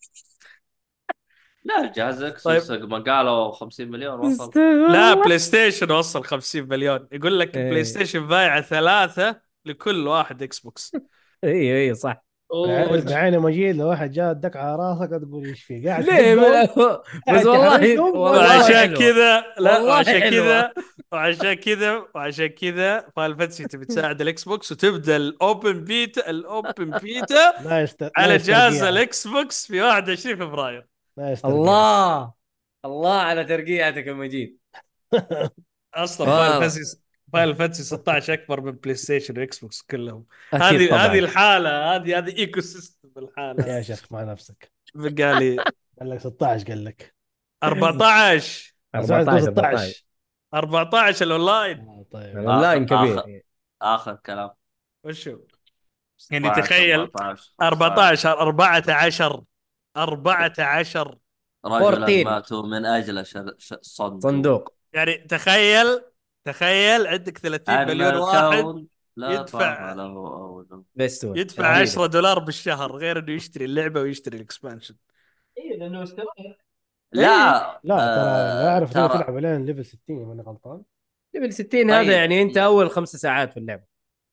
[1.64, 2.90] لا جهاز X طيب.
[2.90, 4.52] ما قالوا 50 مليون وصل
[4.92, 7.70] لا PlayStation وصل 50 مليون يقول لك إيه.
[7.70, 10.92] PlayStation بايعة ثلاثة لكل واحد Xbox
[11.44, 12.33] اي اي صح.
[13.06, 18.02] بعين مجيد لو واحد جاء ادك على راسك تقول إيش في قاعد ليه بس والله
[18.02, 18.94] وعشان.
[18.94, 20.20] كذا لا وعشان.
[20.30, 20.72] كذا
[21.12, 26.43] وعشان كذا وعشان كذا Final Fantasy تبي تساعد ال Xbox وتبدأ ال open beta ال
[26.43, 27.54] open beta
[28.18, 28.84] على جهاز.
[28.84, 30.88] ال Xbox في 21 فبراير.
[31.46, 32.34] الله
[32.86, 34.58] الله على ترقيعتك يا مجيد
[35.96, 36.28] أصلا.
[36.28, 37.03] فايل فانتسي
[37.34, 41.06] Final Fantasy 16 أكبر من PlayStation و Xbox كلهم هذه.
[41.06, 43.68] هذه الحالة هذه هذه ecosystem الحالة.
[43.68, 44.72] يا شيخ مع نفسك.
[44.96, 45.56] قال لي
[46.00, 47.16] قال لك 16 قال لك.
[47.64, 50.04] 14 14 14 16
[50.54, 51.80] 14 الأونلاين.
[51.80, 52.38] آه، طيب.
[52.38, 53.44] الأونلاين كبير.
[53.82, 54.50] آخر كلام.
[55.04, 55.40] وشو؟
[56.32, 59.44] يعني 16 تخيل 14 14 14
[59.98, 61.18] 14
[61.66, 62.24] رجلا 14.
[62.24, 63.26] ماتوا من أجل
[64.20, 64.74] صندوق.
[64.94, 66.13] يعني تخيل
[66.46, 71.36] تخيل عندك 30 أن مليون واحد لا يدفع- طعم له أول بس هو.
[71.36, 71.82] يدفع عجيبة.
[71.92, 74.96] 10 دولار بالشهر غير إنه يشتري اللعبة ويشتري الإكسبانشن
[75.58, 76.26] اي لأنه اشترى
[77.12, 77.22] لا
[77.84, 80.82] لا ترى آه، لا أعرف ترى ترى تلعب لين ليفل 60 ماني غلطان
[81.34, 82.12] level 60 هذا طيب.
[82.12, 83.84] يعني أنت أول خمس ساعات في اللعبة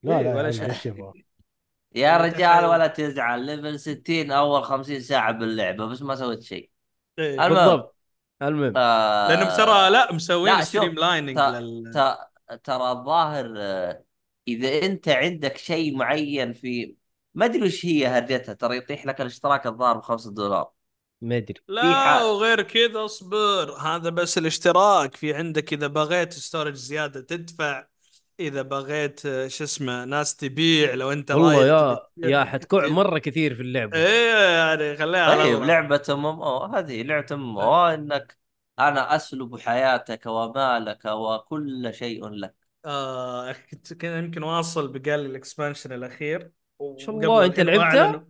[0.03, 0.93] لا إيه، لا ولا ولا شيء.
[0.93, 1.13] يا
[2.01, 2.65] يعني رجال.
[2.65, 6.69] ولا تزعل level 60 أول 50 ساعة باللعبة بس ما سويت شيء
[7.19, 7.37] إيه.
[7.47, 7.95] بالضبط
[8.41, 8.73] المهم.
[8.77, 11.37] آه لأنهم ترى لا مسوين streamlining
[12.63, 14.03] ترى الظاهر آه،
[14.47, 16.95] إذا أنت عندك شيء معين في
[17.33, 20.71] ما أدري وش هي هرجتها ترى يطيح لك الاشتراك الظاهر ب 5 دولار.
[21.21, 21.61] ما أدري.
[21.67, 22.23] لا.
[22.23, 27.90] وغير كذا اصبر هذا بس الاشتراك في عندك إذا بغيت storage زيادة تدفع.
[28.47, 33.55] إذا بغيت آه، شو اسمه ناس تبيع لو أنت والله يا يا حتكوع مرة كثير
[33.55, 33.97] في اللعبة.
[33.97, 35.63] إيه يعني خليها طيب.
[35.63, 38.37] لعبة MMO هذه لعبة MMO إنك
[38.79, 42.55] أنا أسلب حياتك ومالك وكل شيء لك.
[42.85, 46.51] آه كنت كان يمكن واصل بقال ال expansion الأخير.
[46.81, 48.27] ما شاء الله، أنت لعبتها؟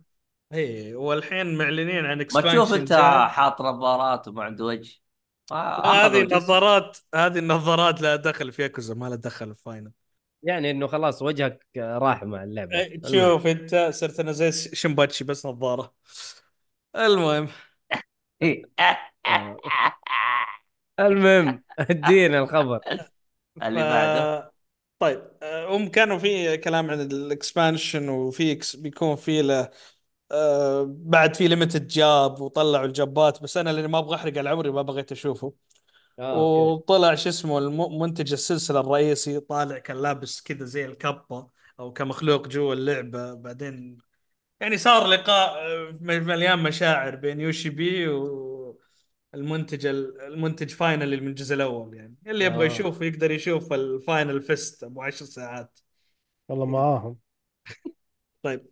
[0.52, 2.92] اي والحين معلنين عن ما إكسبانشن تشوف انت
[3.28, 5.02] حاط نظارات وما عنده وجه.
[5.52, 6.22] هذه.
[6.22, 9.90] النظارات هذه النظارات لا دخل في ياكوزا ما لها دخل في فاينل.
[10.42, 12.76] يعني إنه خلاص وجهك راح مع اللعبة.
[12.76, 15.94] إيه، شوف أنت صرت أنا زي شمباتشي بس نظارة.
[16.96, 17.48] المهم.
[18.42, 18.62] إيه.
[21.00, 22.80] المهم ادينا الخبر.
[23.62, 24.52] اللي بعده.
[24.98, 29.70] طيب آه، هم كانوا في كلام عن الإكسبانشن وفي بيكون في له
[30.32, 34.50] آه، بعد في limited job وطلعوا ال jobات بس أنا لأني ما أبغى أحرق على
[34.50, 35.52] عمري ما بغيت أشوفه.
[36.18, 36.72] آه، أوكي.
[36.82, 41.48] وطلع شو اسمه الم- منتج السلسلة الرئيسي طالع كان لابس كذا زي الكبة
[41.80, 43.34] أو كمخلوق جوا اللعبة.
[43.34, 43.98] بعدين
[44.60, 48.08] يعني صار لقاء آه، مليان مشاعر بين يوشي بي
[49.34, 52.14] والمنتج المنتج فاينل من الجزء الأول يعني.
[52.26, 52.66] اللي يبغى آه.
[52.66, 55.78] يشوف يقدر يشوف ال Final Fest أبو 10 ساعات.
[56.48, 57.16] والله معاهم.
[58.42, 58.66] طيب.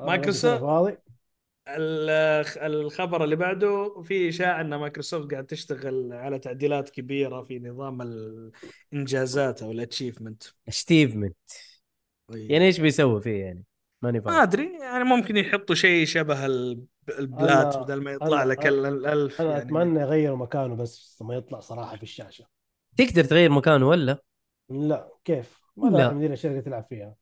[0.00, 0.96] آه، مايكروسوفت- فاضي
[1.68, 8.02] الخبر اللي بعده في إشاعة أن مايكروسوفت قاعد تشتغل على تعديلات كبيرة في نظام
[8.92, 11.36] الإنجازات أو ال achievement achievement
[12.30, 13.64] يعني إيش بيسوي فيه يعني؟
[14.02, 16.84] ماني ما فاهم أدري يعني ممكن يحطوا شيء شبه ال-
[17.18, 19.62] ال plat أنا- بدل ما يطلع أنا- لك ال- الالف أنا يعني.
[19.62, 22.46] أتمنى يغيروا مكانه بس ما يطلع صراحة في الشاشة.
[22.96, 24.18] تقدر تغير مكانه ولا؟
[24.68, 25.98] لا كيف؟ ما لا.
[25.98, 27.14] لا مدير الشركة تلعب فيها.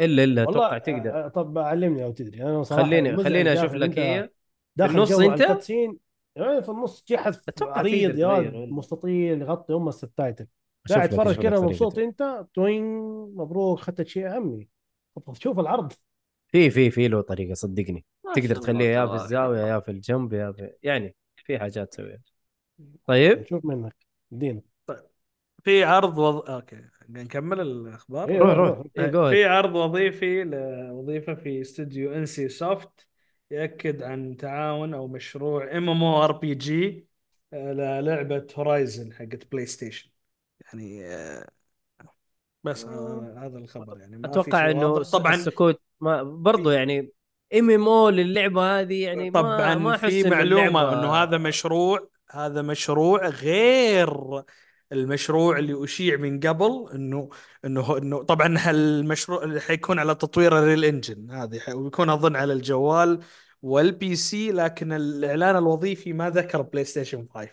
[0.00, 1.24] إلا إلا أتوقع تقدر.
[1.24, 2.42] آه، طب علمني لو تدري.
[2.42, 4.30] أنا صراحة خليني خليني أشوف لك هي.
[4.76, 5.98] داخل النص؟ الكاتسين.
[6.36, 8.50] يعني في النص حد أتوقع عريض يا.
[8.54, 10.46] مستطيل يغطي ام السبتايتل
[10.88, 11.98] قاعد تتفرج كذا مبسوط.
[11.98, 12.84] أنت؟ توين
[13.34, 14.68] مبروك اخذت شيء عمي
[15.26, 15.92] طب شوف العرض.
[16.48, 18.04] في في في له طريقة صدقني.
[18.34, 22.20] تقدر تخليه يا في الزاوية يا في الجنب يا في يعني في حاجات تسويها.
[23.06, 23.96] طيب؟ نشوف منك.
[24.32, 24.60] ادينا
[25.68, 26.50] في عرض وض...
[26.50, 28.86] okay نكمل الأخبار إيه، روح روح،.
[28.98, 29.10] إيه،.
[29.10, 33.06] في عرض وظيفي لوظيفه في استوديو NCSoft
[33.50, 37.06] يأكد عن تعاون أو مشروع ام ام أو ار بي جي
[37.52, 40.10] للعبة Horizon حقت PlayStation
[40.60, 41.48] يعني آه،
[42.64, 45.10] بس آه، هذا الخبر يعني ما أتوقع إنه واضح.
[45.10, 47.12] طبعا السكوت ما برضو يعني
[47.58, 53.28] MMO للعبة هذه يعني ما طبعا ما في معلومة اللعبة- إنه هذا مشروع هذا مشروع
[53.28, 54.42] غير
[54.92, 57.28] المشروع اللي أشيع من قبل انه
[57.64, 61.74] إنه إنه طبعا المشروع اللي حيكون على تطوير ال Unreal Engine هذه.
[61.74, 63.20] ويكون أظن على الجوال
[63.62, 67.50] وال PC لكن الإعلان الوظيفي ما ذكر PlayStation 5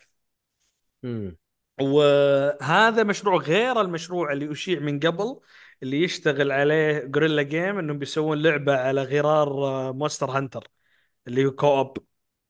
[1.04, 1.38] مم.
[1.82, 5.40] وهذا مشروع غير المشروع اللي أشيع من قبل
[5.84, 9.50] اللي يشتغل عليه Guerrilla Games إنهم بيسوون لعبة على غرار
[9.94, 10.68] Monster Hunter
[11.28, 11.98] اللي هو co-op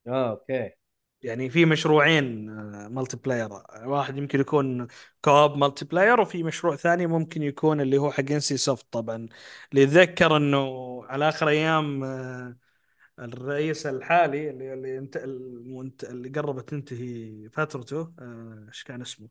[0.07, 0.84] آه okay.
[1.25, 3.49] يعني في مشروعين آه، multiplayer
[3.85, 4.87] واحد يمكن يكون
[5.21, 9.27] co-op multiplayer وفي مشروع ثاني ممكن يكون اللي هو حق NCSoft طبعا.
[9.71, 10.59] اللي يتذكر إنه
[11.05, 12.55] على آخر أيام آه،
[13.19, 15.17] الرئيس الحالي اللي اللي انت.
[16.03, 19.27] اللي قربت تنتهي فترته آه، إيش كان اسمه؟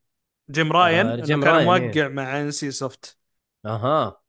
[0.51, 3.19] Jim Ryan آه، جيم كان راين، موقع مع NCSoft
[3.67, 4.21] أها.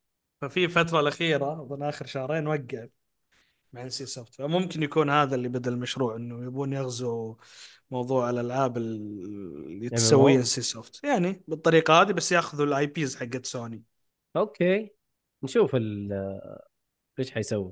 [0.42, 2.88] ففي الفترة الأخيرة أظن آخر شهرين وقع.
[3.76, 7.36] مع NCSoft فممكن يكون هذا اللي بدأ المشروع إنه يبون يغزوا
[7.92, 13.46] موضوع الألعاب اللي تسويه ان سي سوفت يعني بالطريقة هذه بس ياخذوا ال IPs حقت
[13.46, 13.84] Sony
[14.36, 14.92] okay.
[15.44, 16.40] نشوف ال-
[17.20, 17.72] إيش حيسوي.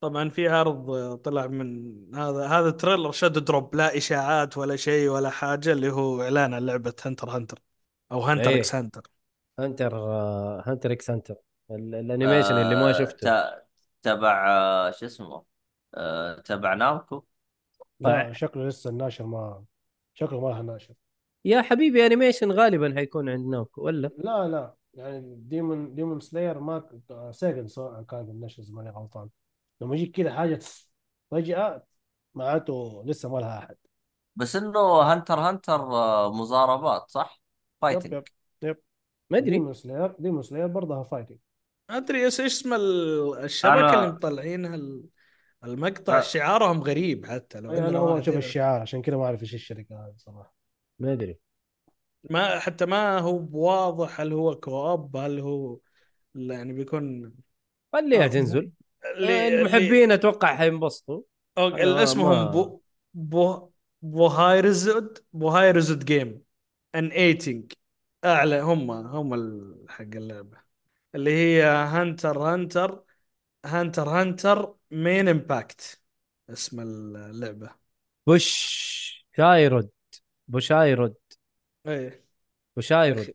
[0.00, 5.30] طبعا في عرض طلع من هذا هذا trailer shadow drop لا إشاعات ولا شيء ولا
[5.30, 7.58] حاجة اللي هو إعلان عن لعبة هنتر هنتر
[8.12, 8.54] أو هنتر.
[8.54, 9.02] إكس هنتر
[9.58, 11.34] هنتر آه، هنتر إكس هنتر
[11.70, 13.69] ال- الأنيميشن اللي ما آه، شفته
[14.02, 15.44] تبع آه، شو اسمه
[15.94, 17.24] آه، تبع نامكو.
[18.00, 19.64] لا شكله لسه الناشر ما
[20.14, 20.94] شكله ما لها ناشر.
[21.44, 24.74] يا حبيبي انيميشن غالبا حيكون عند نوكو ولا؟ لا لا.
[24.94, 27.00] يعني ديمون ديمون سلاير ما
[27.30, 29.28] سيجن سواء كان النشر اذا ماني غلطان.
[29.80, 30.58] لما يجيك كذا حاجة
[31.30, 31.84] فجأة
[32.34, 33.76] معناته لسه ما لها أحد.
[34.36, 38.24] بس إنه Hunter Hunter آه، مزاربات صح؟ yep fighting yep
[38.62, 38.76] yep.
[39.30, 39.50] ما أدري.
[39.50, 41.38] Demon Slayer Demon Slayer برضها fighting.
[41.96, 45.04] أدري إيش اسم ال- الشبكة أنا- اللي مطلعينها ال-
[45.64, 46.20] المقطع أه.
[46.20, 48.36] شعارهم غريب حتى لو أنا اول واحد أشوف.
[48.36, 50.54] الشعار عشان كذا ما أعرف إيش الشركة هذه صراحة.
[50.98, 51.38] ما أدري.
[52.30, 55.78] ما حتى ما هو واضح هل هو co-op هل هو
[56.34, 57.34] يعني بيكون
[57.92, 58.70] خليها تنزل.
[59.16, 61.22] اللي المحبين أتوقع حينبسطوا
[61.58, 62.80] اسمهم ما- بو
[63.14, 63.70] بو
[64.02, 66.42] بوهايرزود بوهايرزود جيم
[66.94, 67.72] ان ايتنج
[68.24, 69.34] أعلى هم هم
[69.88, 70.69] حق اللعبة.
[71.14, 73.04] اللي هي هانتر هانتر
[73.66, 76.00] هانتر هانتر مين امباكت
[76.50, 77.70] اسم اللعبة.
[78.26, 79.90] بوش شايرود
[80.48, 81.14] بوشايرود
[81.86, 82.24] إيه.
[82.76, 83.34] Bushiroad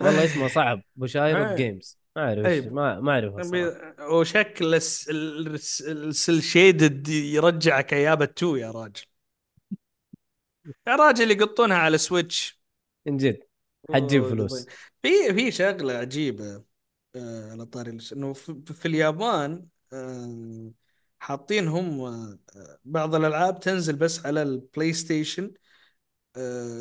[0.00, 0.82] والله اسمه صعب.
[0.96, 1.56] Bushiroad إيه.
[1.56, 2.62] Games ما أعرف إيه.
[2.62, 3.34] إيش- ما ما أعرف
[4.00, 9.02] وشكل الس- الس- ال cel shaded يرجعك أيام ال two يا راجل.
[10.86, 12.60] يا راجل يقطونها على Switch
[13.06, 13.44] من جد.
[13.92, 14.66] حتجيب فلوس
[15.02, 16.62] في في شغلة عجيبه
[17.16, 20.70] آه، على طاري إنه في, في اليابان آه،
[21.18, 22.38] حاطين هم آه،
[22.84, 25.52] بعض الألعاب تنزل بس على البلاي ستيشن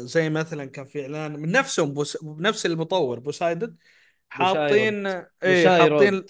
[0.04, 3.78] زي مثلا كان في إعلان من نفسهم بوس بنفس المطور بوسايدد
[4.30, 5.08] حاطين
[5.44, 5.68] إيه.
[5.80, 6.26] حاطين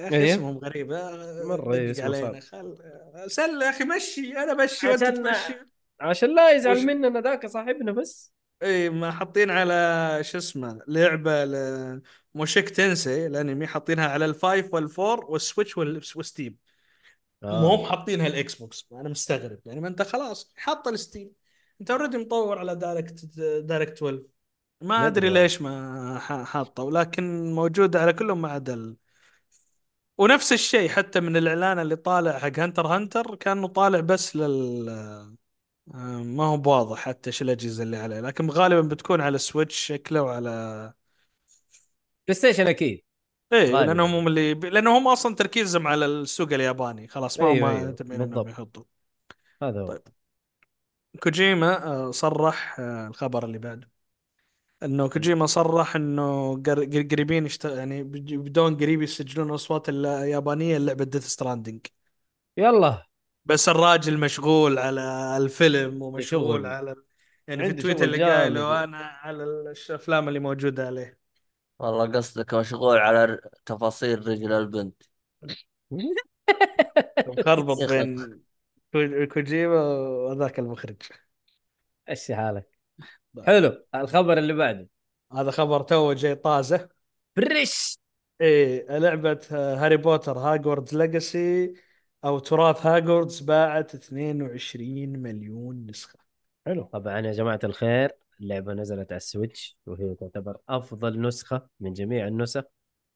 [0.00, 0.34] أخي إيه.
[0.34, 2.40] اسمهم غريب آه، مرة اسمه علينا.
[2.40, 2.78] خل
[3.26, 5.54] سل أخي مشي أنا مشي وأنت عشان- تمشي
[6.00, 8.32] عشان لا يزعل وش- مننا ذاك صاحبنا بس
[8.62, 12.02] إي ما حاطين على شو اسمه لعبة ل-
[12.34, 16.56] موشيك تنسي الأنمي حاطينها على الفايف والفور والسويتش وال- والستيم
[17.42, 17.46] آه.
[17.62, 21.32] ما هم حاطينها ال Xbox أنا مستغرب يعني ما أنت خلاص حاط ال Steam
[21.80, 24.22] أنت already مطور على Direct Direct 12
[24.80, 25.28] ما أدري.
[25.30, 28.96] ليش ما حاطه ولكن موجوده على كلهم ما عدا.
[30.18, 35.36] ونفس الشيء حتى من الإعلان اللي طالع حق Hunter Hunter كأنه طالع بس لل
[35.86, 40.22] ما هو بواضح حتى إيش الأجهزة اللي عليه لكن غالبا بتكون على ال Switch شكله
[40.22, 40.50] وعلى
[42.28, 43.02] PlayStation أكيد.
[43.52, 43.86] إيه غالباً.
[43.86, 47.08] لأنهم هم اللي لأنهم هم أصلا تركيزهم على السوق الياباني.
[47.08, 48.48] خلاص ما هم أيوة، أيوة، إنهم.
[48.48, 48.84] يحطوا.
[49.62, 49.86] هذا هو.
[49.86, 50.02] طيب.
[51.22, 53.90] كوجيما آه، صرح آه، الخبر اللي بعده.
[54.82, 57.64] إنه كوجيما صرح إنه قر- قر- قريبين يشت...
[57.64, 61.80] يعني بدون قريب يسجلون أصوات اليابانيه لعبة Death Stranding
[62.56, 63.06] يلا.
[63.46, 66.66] بس الراجل مشغول على الفيلم ومشغول.
[66.66, 66.94] على
[67.48, 68.24] يعني في تويتر شغل اللي.
[68.24, 71.18] قايله أنا على الأفلام اللي موجودة عليه.
[71.78, 75.02] والله قصدك مشغول على تفاصيل رجل البنت.
[77.28, 77.78] مخربط.
[77.92, 78.42] بين
[78.92, 79.80] كو- كوجيما
[80.28, 81.02] وذاك المخرج.
[82.08, 82.78] إيش حالك.
[83.44, 83.84] حلو.
[83.94, 84.88] الخبر اللي بعده.
[85.32, 86.88] هذا خبر تو جاي طازة.
[87.36, 87.98] fresh
[88.40, 91.74] إيه لعبة هاري بوتر Hogwarts Legacy
[92.24, 96.18] أو تراث هاجوردز باعت 22 مليون نسخة.
[96.66, 96.82] حلو.
[96.82, 98.10] طبعا يا جماعة الخير
[98.40, 102.62] اللعبة نزلت على ال Switch وهي تعتبر أفضل نسخة من جميع النسخ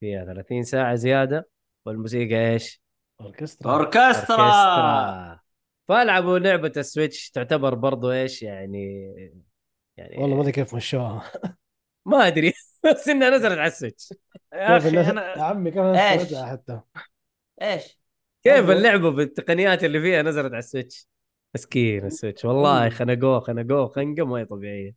[0.00, 1.48] فيها 30 ساعة زيادة
[1.86, 2.82] والموسيقى إيش؟
[3.20, 3.72] أوركسترا.
[3.72, 4.36] أوركسترا!
[4.36, 5.40] أوركسترا.
[5.88, 9.14] فألعبوا لعبة ال Switch تعتبر برضو إيش يعني
[9.96, 11.32] يعني والله ما أدري كيف مشوها.
[12.06, 12.52] ما أدري
[12.84, 14.14] بس إنها نزلت على ال Switch.
[14.52, 16.80] يا أخي يا أنا عمي كيف حتى؟
[17.62, 17.99] إيش؟
[18.44, 18.72] كيف أيوة.
[18.72, 21.08] اللعبة بالتقنيات اللي فيها نزلت على ال Switch؟
[21.54, 22.44] مسكين ال Switch.
[22.44, 22.88] والله.
[22.90, 24.94] خنقوه خنقوه خنقه ما هي طبيعية.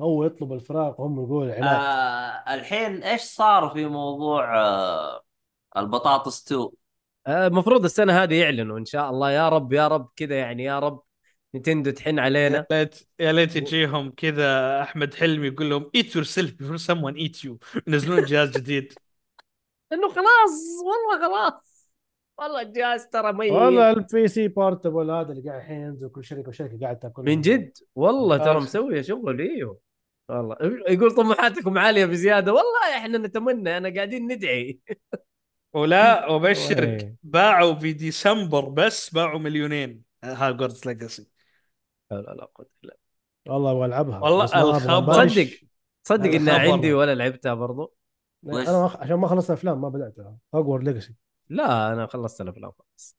[0.00, 5.22] هو يطلب الفراق وهم يقولوا عناد آه الحين إيش صار في موضوع آه
[5.76, 6.68] البطاطس 2
[7.28, 9.30] المفروض السنة هذه يعلنوا إن شاء الله.
[9.30, 11.02] يا رب يا رب كذا يعني يا رب
[11.54, 12.66] Nintendo تحن علينا.
[12.70, 17.44] يا ليت يا ليت يجيهم كذا أحمد حلمي يقول لهم eat yourself before someone eat
[17.44, 18.92] you ينزلون جهاز جديد.
[19.92, 21.73] إنه خلاص والله خلاص.
[22.38, 26.48] والله الجهاز ترى ميت والله ال PC portable هذا اللي قاعد الحين ينزل كل شركة
[26.48, 28.62] وشركة قاعد تاكل من جد؟ والله ترى آخ.
[28.62, 29.78] مسويه شغل إيوه.
[30.28, 30.56] والله.
[30.88, 32.52] يقول طموحاتكم عالية بزيادة.
[32.52, 34.80] والله إحنا نتمنى أنا قاعدين ندعي.
[35.74, 37.16] ولا وبشرك إيه.
[37.22, 40.02] باعوا في ديسمبر بس باعوا مليونين.
[40.24, 41.28] Hogwarts Legacy
[42.10, 42.48] لا لا
[42.82, 42.96] لا
[43.48, 44.20] والله أبغى ألعبها.
[44.20, 45.28] والله الخبر-
[46.04, 46.72] تصدق هذا إنها.
[46.72, 47.94] عندي ولا لعبتها برضو؟
[48.46, 50.36] أنا عشان ما خلصت أفلام ما بدأتها.
[50.54, 51.14] Hogwarts Legacy
[51.54, 53.16] لا أنا خلصت الأفلام خلاص.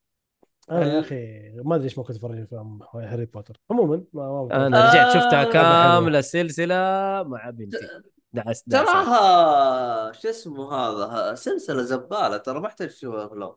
[0.71, 3.57] أنا يا ال- أخي ما أدري ليش ما كنت اتفرج افلام هاري بوتر.
[3.71, 5.51] عموما ما ما أنا رجعت شفتها آه.
[5.51, 6.75] كاملة السلسله
[7.23, 7.77] مع بنتي.
[8.33, 8.85] دعس دعس.
[8.87, 13.55] تراها شو اسمه هذا؟ سلسلة زبالة ترى ما أحتاج تشوفها افلام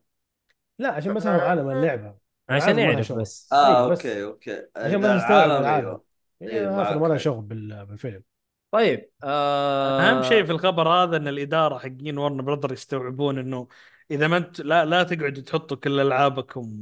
[0.78, 2.14] لا عشان بس افهم عالم اللعبة.
[2.48, 3.12] عشان يعرف.
[3.12, 3.52] بس.
[3.52, 4.66] آه أيوة، بس- okay okay.
[4.76, 5.86] عشان بس يستوعب العالم،.
[5.86, 6.04] أيوة.
[6.42, 8.22] هي إيه، ما لها شغل بال- بالفيلم.
[8.70, 10.00] طيب آه.
[10.00, 13.68] أهم شيء في الخبر هذا إن الإدارة حقين Warner Brothers يستوعبون إنه
[14.10, 16.76] إذا ما انت لا لا تقعدوا تحطوا كل العابكم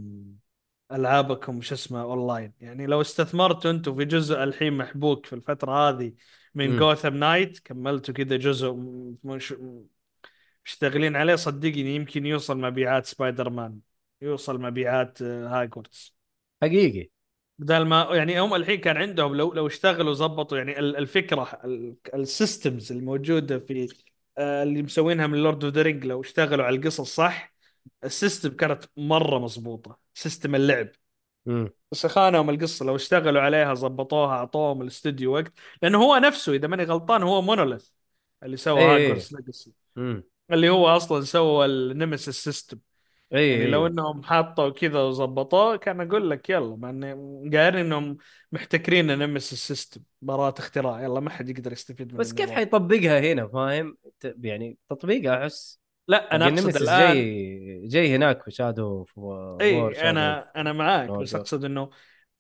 [0.92, 2.52] ألعابكم شو اسمه أونلاين.
[2.60, 6.12] يعني لو استثمرتوا أنتم في جزء الحين محبوك في الفترة هذه
[6.54, 6.78] من.
[6.78, 8.72] Gotham Knights كملتوا كذا جزء
[9.24, 9.54] مش
[10.64, 13.78] مشتغلين عليه صدقني يمكن يوصل مبيعات سبايدر مان
[14.22, 16.14] يوصل مبيعات آه، هاجورتس.
[16.62, 17.10] حقيقي.
[17.58, 21.60] بدل ما يعني هم الحين كان عندهم لو لو اشتغلوا زبطوا يعني ال- الفكرة
[22.14, 23.88] ال systems الموجودة في
[24.38, 27.54] اللي مسوينها من Lord of the Rings لو اشتغلوا على القصص صح
[28.04, 30.88] ال system كانت مرة مضبوطة system اللعب.
[31.46, 31.70] مم.
[31.92, 35.52] بس خانهم القصة لو اشتغلوا عليها زبطوها أعطوهم الاستوديو وقت.
[35.82, 37.88] لأنه هو نفسه إذا ماني غلطان هو Monolith
[38.42, 40.24] اللي سوى Legacy مم.
[40.50, 42.78] اللي هو أصلا سوى ال Nemesis system
[43.34, 43.70] اي يعني.
[43.70, 48.16] لو إنهم حطوا كذا وظبطوه كان أقول لك يلا مع إن- قايلين إنهم
[48.52, 52.56] محتكرين نمسيس سيستم براءة اختراع يلا ما حد يقدر يستفيد من بس كيف الموضوع.
[52.56, 58.16] حيطبقها هنا فاهم ت- يعني تطبيقها أحس لا أنا حق أقصد النمسيس الآن جاي جاي
[58.16, 59.04] هناك في Shadow
[59.60, 59.80] اي
[60.10, 61.34] أنا أنا معاك بس.
[61.34, 61.90] أقصد إنه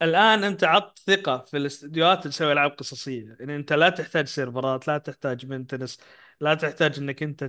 [0.02, 4.98] الآن أنت عط ثقة في الاستديوهات تسوي ألعاب قصصية يعني أنت لا تحتاج سيرفرات لا
[4.98, 5.98] تحتاج maintenance
[6.40, 7.44] لا تحتاج إنك أنت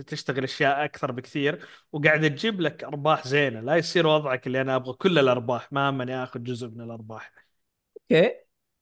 [0.00, 3.60] تشتغل أشياء أكثر بكثير وقاعد تجيب لك أرباح زينة.
[3.60, 7.32] لا يصير وضعك اللي أنا أبغى كل الأرباح ما ماني آخذ جزء من الأرباح.
[7.96, 8.34] أوكي.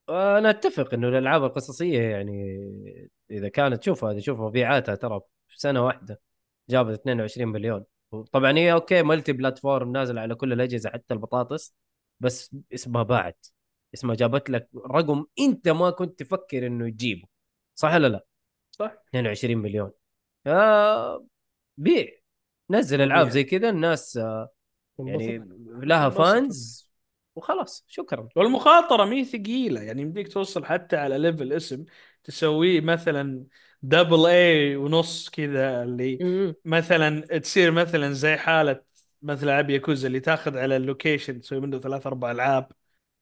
[0.08, 2.58] أنا أتفق إنه الألعاب القصصية يعني
[3.30, 6.20] إذا كانت شوف هذه شوف مبيعاتها ترى في سنة واحدة
[6.70, 7.84] جابت 22 مليون.
[8.32, 11.74] طبعا هي أوكي multi-platform نازل على كل الأجهزة حتى البطاطس
[12.20, 13.46] بس اسمها باعت.
[13.94, 17.28] اسمها جابت لك رقم أنت ما كنت تفكر إنه تجيبه
[17.74, 18.24] صح ولا لا؟
[18.78, 19.90] صح؟ 22 مليون.
[20.46, 21.26] آه
[21.76, 22.08] بيع.
[22.70, 23.34] نزل العاب بيع.
[23.34, 24.50] زي كذا الناس آه،
[24.98, 25.48] يعني.
[25.66, 26.10] لها.
[26.10, 26.90] fans
[27.36, 27.84] وخلاص.
[27.88, 28.28] شكرا.
[28.36, 31.84] والمخاطرة مي ثقيلة يعني يمديك توصل حتى على level اسم
[32.24, 33.44] تسويه مثلا
[33.82, 36.18] double A ونص كذا اللي
[36.64, 38.80] مثلا تصير مثلا زي حالة
[39.22, 42.72] مثل العاب ياكوزا اللي تاخذ على ال location تسوي منه ثلاث أربع ألعاب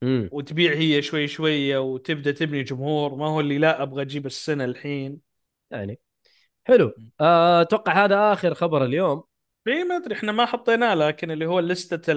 [0.03, 3.15] وتبيع هي شوي شوية وتبدأ تبني جمهور.
[3.15, 5.32] ما هو اللي لا أبغى أجيب السنة الحين.
[5.71, 5.99] يعني.
[6.65, 6.93] حلو.
[7.21, 9.23] آه، أتوقع هذا آخر خبر اليوم.
[9.63, 12.13] في ما أدري إحنا ما حطيناه لكن اللي هو لستة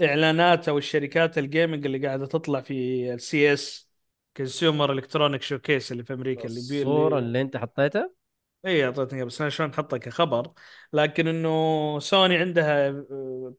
[0.00, 3.90] الإعلانات أو الشركات ال gaming اللي قاعدة تطلع في ال CES
[4.36, 8.12] Consumer Electronic Showcase اللي في أمريكا اللي بي الصورة اللي اللي أنت حطيتها
[8.66, 10.52] اي أعطيتني بس أنا شلون احطها كخبر.
[10.92, 13.04] لكن إنه سوني عندها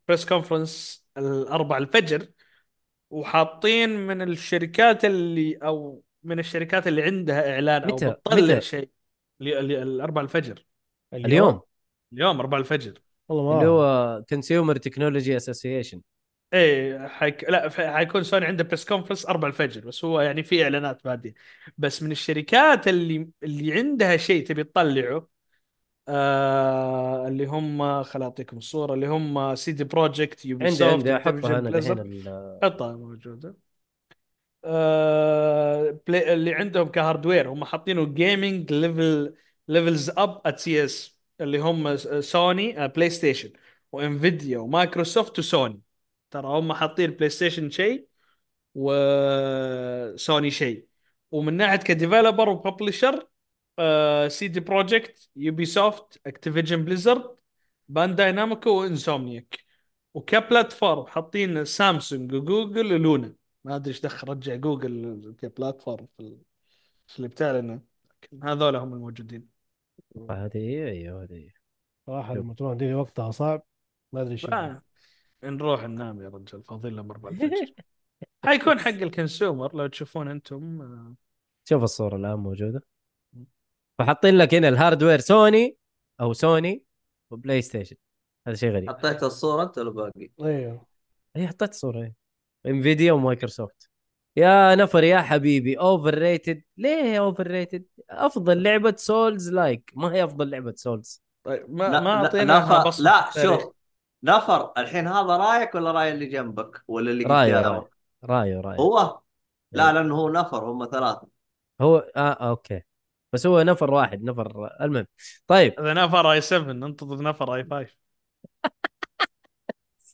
[0.07, 2.28] press conference الأربع الفجر
[3.10, 8.90] وحاطين من الشركات اللي أو من الشركات اللي عندها إعلان أو متى؟ بتطلع متى؟ شيء
[9.41, 10.66] الأربع الفجر.
[11.14, 11.62] اليوم.
[12.14, 12.94] اليوم؟ أربع الفجر.
[13.30, 16.02] والله اللي ما هو Consumer Technology Association
[16.54, 17.44] إيه حيك...
[17.44, 21.34] لا حيكون سوني عنده press conference 4 الفجر بس هو يعني في إعلانات باديه
[21.78, 25.28] بس من الشركات اللي اللي عندها شيء تبي تطلعه
[26.08, 31.60] آه اللي هم خل أعطيكم الصورة اللي هم CD Projekt يوبي عندي سوفت عندي أحطها
[31.60, 32.24] أنا الحين
[32.64, 33.56] حطها موجودة.
[36.07, 39.36] بلاي اللي عندهم ك hardware هم حاطينه gaming level
[39.68, 43.53] levels up at CES اللي هم سوني آه بلاي ستيشن
[43.91, 45.81] وانفيديا ومايكروسوفت وسوني
[46.31, 48.07] ترى هم حاطين بلاي ستيشن شيء
[48.76, 50.88] وسوني شيء.
[51.31, 53.28] ومن ناحية ك developer و publisher
[54.28, 57.35] CD Projekt يوبي سوفت اكتيفيجن بليزرد
[57.90, 59.60] بانداي نامكو وانسومنياك
[60.14, 66.38] وك platform حاطين سامسونج وجوجل ولونا ما أدري إيش دخل رجع جوجل ك platform في
[67.07, 67.81] في اللي بتاع لنا.
[68.11, 69.49] لكن هذول هم الموجودين.
[70.30, 71.49] هذه هي أيوه هذه هي.
[72.07, 73.64] صراحة لما تروح دي وقتها صعب
[74.11, 74.81] ما أدري إيش آه.
[75.44, 77.73] نروح ننام يا رجال فاضيين لنا أربع الفجر.
[78.45, 81.15] حيكون حق ال consumer لو تشوفون أنتم آه،
[81.69, 82.84] شوف الصورة الآن موجودة.
[83.99, 85.77] فحاطين لك هنا ال hardware سوني
[86.22, 86.84] أو سوني
[87.31, 87.95] وبلاي ستيشن
[88.48, 88.90] هذا شيء غريب.
[88.90, 90.85] حطيت الصورة أنت ولا باقي؟ أيوه.
[91.35, 92.14] هي حطيت صوره هي
[92.65, 93.90] انفيديا ومايكروسوفت.
[94.35, 101.24] يا نفر يا حبيبي overrated ليه overrated أفضل لعبة souls-like ما هي أفضل لعبة souls
[101.44, 103.44] طيب ما لا ما لا, بصمة لا.
[103.44, 103.73] شوف
[104.23, 107.88] نفر الحين هذا رأيك ولا رأي اللي جنبك ولا اللي رايه رايه قدامك؟
[108.23, 109.19] رايه رايه هو؟
[109.72, 109.91] لا إيه.
[109.91, 111.27] لأنه هو نفر هم ثلاثة.
[111.81, 112.81] هو آه أوكي.
[113.34, 115.07] بس هو نفر واحد نفر المهم.
[115.48, 115.80] طيب.
[115.80, 117.88] هذا نفر آي 7 انتظر نفر آي 5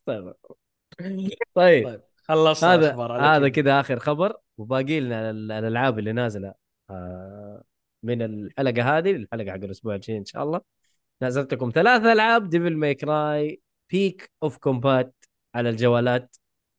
[0.05, 0.33] طيب
[1.55, 1.85] طيب.
[1.85, 2.08] طيب.
[2.29, 3.79] خلصنا هذا هذا كذا.
[3.79, 4.37] آخر خبر.
[4.57, 6.53] وباقي لنا ال- الألعاب اللي نازلة
[6.89, 7.63] آه،
[8.03, 10.61] من الحلقة هذه الحلقة حق الأسبوع الجاي إن شاء الله.
[11.21, 13.61] نزلت لكم ثلاث ألعاب Devil May Cry
[13.91, 15.15] Peak of Combat
[15.55, 16.35] على الجوالات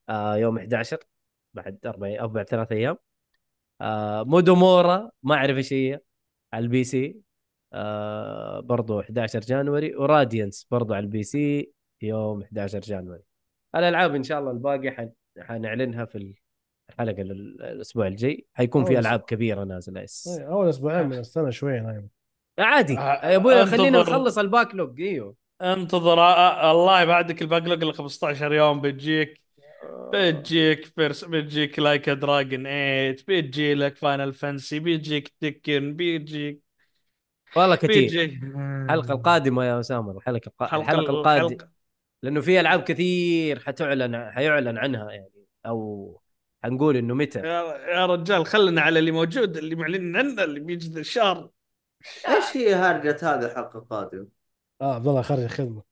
[0.09, 0.99] آه، يوم 11
[1.55, 2.97] بعد أربع أو بعد ثلاث أيام.
[3.81, 6.01] آه، مودومورا ما أعرف إيش هي
[6.53, 7.21] على ال PC.
[8.63, 9.97] برضو 11 January.
[9.97, 11.73] و Radiance برضو على ال PC
[12.03, 13.23] يوم 11 January.
[13.77, 16.35] الألعاب إن شاء الله الباقي حن- حنعلنها في
[16.91, 18.47] الحلقة ال- الأسبوع الجاي.
[18.55, 20.01] حيكون في ألعاب كبيرة نازلة.
[20.01, 20.29] yes.
[20.29, 22.09] إيه، أول أسبوعين من السنة شوية نايم
[22.59, 22.99] عادي.
[22.99, 24.01] آه، يا أبوي خلينا.
[24.01, 25.35] نخلص ال backlog إيوه.
[25.63, 26.19] أنتظر
[26.71, 28.81] الله بعدك ال backlog ال 15 يوم.
[28.81, 29.41] بتجيك
[30.13, 36.63] بتجيك Persona بتجيك Like a Dragon 8 بيجي لك Final Fantasy بيجيك Tekken بيجيك
[37.57, 38.41] والله كثير.
[38.85, 41.80] الحلقة القادمة يا أسامة الحلقة الحلقة القادمة.
[42.23, 46.21] لأنه في ألعاب كثير حتعلن حيعلن عنها يعني أو
[46.65, 47.39] حنقول إنه متى.
[47.39, 51.51] يا رجال خلنا على اللي موجود اللي معلن عنه اللي بيجي الشهر.
[52.29, 54.27] إيش هي هرجة هذه الحلقة القادمة؟
[54.81, 55.83] آه عبد الله خارج الخدمة.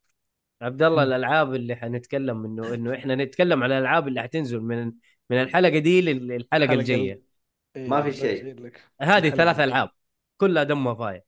[0.62, 4.92] عبد الله الألعاب اللي حنتكلم انه إنه إحنا نتكلم على الألعاب اللي حتنزل من
[5.30, 7.22] من الحلقة دي للحلقة الجاية.
[7.76, 8.72] إيه، ما في شيء.
[9.00, 9.60] هذه ثلاث.
[9.60, 9.90] ألعاب
[10.36, 11.22] كلها دمها fire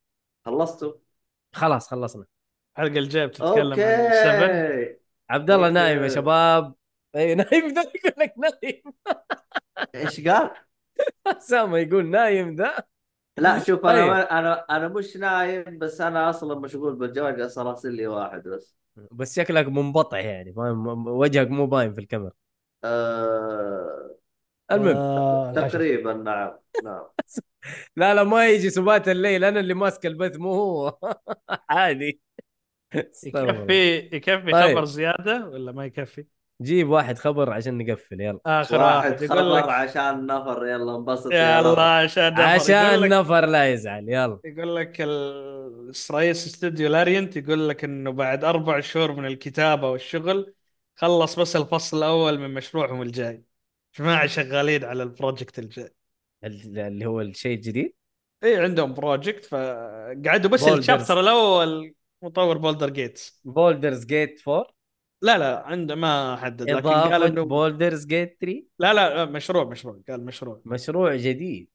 [0.44, 0.92] خلصتوا؟
[1.52, 2.24] خلاص خلصنا.
[2.80, 4.96] الحلقة الجاية بتتكلم عن 7 okay
[5.30, 5.74] عبد الله okay.
[5.74, 6.74] نايم يا شباب.
[7.16, 8.82] أي نايم ذا يقول لك نايم.
[9.94, 10.50] إيش قال؟
[11.26, 12.84] اسامه يقول نايم ذا.
[13.38, 13.86] لا شوف.
[13.86, 18.76] أنا أنا أنا مش نايم بس أنا أصلا مشغول بالجوال جالس أراسل لي واحد بس.
[19.12, 20.52] بس شكلك منبطع يعني.
[20.56, 22.32] ما م- وجهك مو باين في الكاميرا.
[22.84, 24.16] آه...
[24.72, 24.96] المهم.
[24.96, 25.52] آه.
[25.52, 27.02] تقريبا نعم نعم.
[27.96, 29.44] لا لا ما يجي سبات الليل.
[29.44, 30.98] أنا اللي ماسك البث مو هو.
[31.70, 32.20] عادي.
[32.94, 34.76] يكفي يكفي طيب.
[34.76, 36.24] خبر زيادة ولا ما يكفي؟
[36.62, 40.96] جيب واحد خبر عشان نقفل يلا آخر واحد واحد يقول خبر لك عشان نفر يلا
[40.96, 41.82] انبسط يلا.
[41.82, 42.42] عشان نفر.
[42.42, 48.12] عشان لك نفر لا يزعل يلا يقول لك ال- رئيس استوديو Larian يقول لك إنه
[48.12, 50.54] بعد أربع شهور من الكتابة والشغل
[50.96, 53.42] خلص بس الفصل الأول من مشروعهم الجاي
[53.98, 55.94] جماعة شغالين على ال project الجاي
[56.44, 57.94] ال- اللي هو الشيء الجديد
[58.44, 60.68] اي عندهم project فقعدوا بس.
[60.68, 64.66] ال chapter الأول مطور Baldur's Gate Baldur's Gate 4
[65.22, 70.00] لا لا عنده ما حدد لكن قال إنه Baldur's Gate 3 لا لا مشروع مشروع
[70.08, 70.60] قال مشروع.
[70.64, 71.68] مشروع جديد.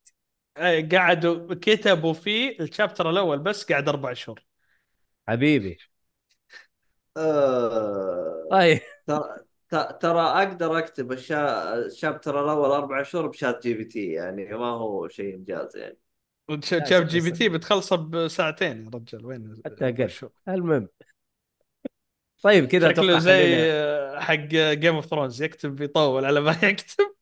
[0.58, 4.44] أي قعدوا كتبوا فيه ال chapter الأول بس قعد أربع شهور.
[5.28, 5.78] حبيبي.
[7.18, 8.48] آه...
[8.52, 8.80] طيب.
[9.08, 9.38] ترى
[9.70, 11.74] ت- ترى أقدر أكتب الشا...
[11.86, 15.98] ال chapter الأول أربع شهور ب ChatGPT يعني ما هو شيء إنجاز يعني.
[16.64, 20.08] ChatGPT بتخلصه بساعتين يا رجال وين حتى.
[20.08, 20.30] شو.
[20.48, 20.88] المهم.
[22.42, 23.72] طيب كذا شكله زي
[24.20, 24.34] حق
[24.74, 27.16] Game of Thrones يكتب يطول على ما يكتب.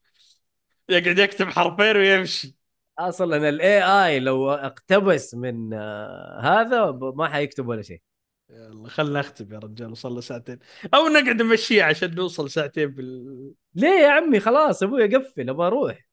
[0.90, 2.56] يقعد يكتب حرفين ويمشي.
[3.00, 8.02] أصلا ال AI لو اقتبس من آه، هذا ما حيكتب ولا شيء.
[8.50, 10.60] يلا خلنا نختم يا رجال وصلنا ساعتين.
[10.94, 16.13] أو نقعد نمشيه عشان نوصل ساعتين بال ليه يا عمي؟ خلاص أبوي قفل أبغى أروح.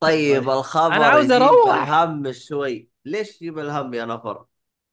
[0.00, 1.74] طيب الخبر أنا عاوز يجيب أروح.
[1.74, 4.46] الهم شوي ليش تجيب الهم يا نفر؟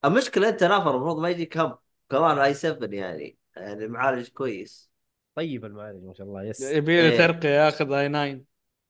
[0.05, 1.77] المشكلة أنت نفر المفروض ما يجيك هم
[2.09, 4.91] كمان آي 7 يعني يعني معالج كويس
[5.35, 7.17] طيب المعالج ما شاء الله يس يبي له إيه.
[7.17, 8.41] ترقية ياخذ آي 9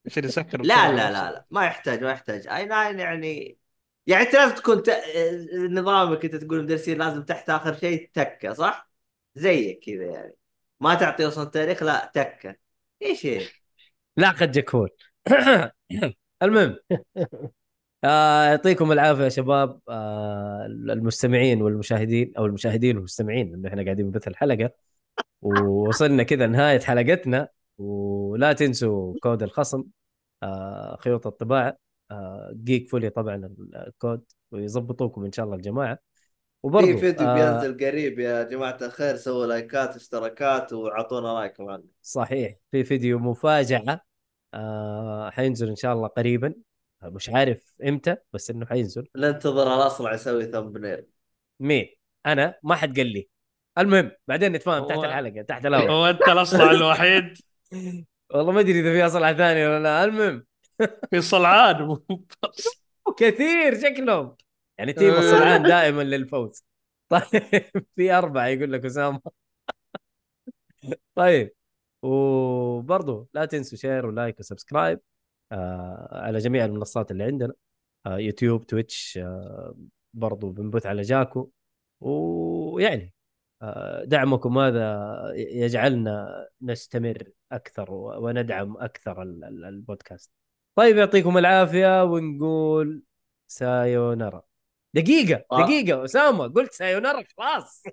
[0.05, 0.91] عشان يسكر لا.
[0.91, 3.57] لا لا لا ما يحتاج ما يحتاج آي 9 يعني
[4.07, 4.89] يعني أنت لازم تكون ت...
[5.69, 8.91] نظامك أنت تقول مدرسين لازم تحت آخر شيء تكه صح؟
[9.35, 10.35] زيك كذا يعني
[10.79, 12.55] ما تعطي أصلا تاريخ لا تكه
[13.01, 13.41] إيش هي؟
[14.17, 14.89] لا قد جكول
[16.43, 16.75] المهم
[18.03, 19.79] آه، يعطيكم العافية يا شباب.
[19.89, 24.71] آه، المستمعين والمشاهدين أو المشاهدين والمستمعين انه إحنا قاعدين نبث الحلقة.
[25.41, 27.47] ووصلنا كذا نهاية حلقتنا.
[27.77, 29.83] ولا تنسوا كود الخصم
[30.43, 31.77] آه، خيوط الطباعة.
[32.11, 33.55] آه، جيك فولي طبعا
[33.87, 35.99] الكود ويظبطوكم إن شاء الله الجماعة.
[36.63, 41.83] وبرضه في فيديو آه، بينزل قريب يا جماعة الخير سووا لايكات واشتراكات واعطونا رايكم عنه
[42.01, 44.01] صحيح في فيديو مفاجأة.
[44.53, 46.53] آه حينزل إن شاء الله قريبا.
[47.03, 49.07] آه، مش عارف إمتى بس إنه حينزل.
[49.15, 51.05] ننتظر الاصلع يسوي ثمبنيل
[51.59, 51.87] مين؟
[52.25, 53.29] أنا؟ ما حد قال لي.
[53.77, 57.37] المهم بعدين نتفاهم تحت هو- الحلقة تحت الهواء هو أنت الأصلع الوحيد.
[58.33, 60.03] والله ما أدري إذا في أصلع ثاني ولا لا.
[60.03, 60.45] المهم.
[61.11, 61.97] في صلعان.
[63.17, 64.35] كثير شكلهم.
[64.77, 65.19] يعني تيم أه.
[65.19, 66.65] الصلعان دائما للفوز.
[67.09, 69.21] طيب في أربعة يقول لك أسامة.
[71.15, 71.51] طيب.
[72.01, 74.99] وبرضو لا تنسوا share و like و subscribe
[75.51, 77.53] آه على جميع المنصات اللي عندنا
[78.05, 79.75] آه يوتيوب تويتش آه
[80.13, 81.51] برضو بنبث على جاكو.
[82.01, 83.13] ويعني
[83.61, 90.31] آه دعمكم هذا يجعلنا نستمر أكثر وندعم أكثر ال- ال- البودكاست.
[90.77, 93.03] طيب يعطيكم العافية ونقول
[93.51, 94.43] さよなら.
[94.95, 95.65] دقيقة آه.
[95.65, 97.83] دقيقة أسامة قلت さよなら خلاص.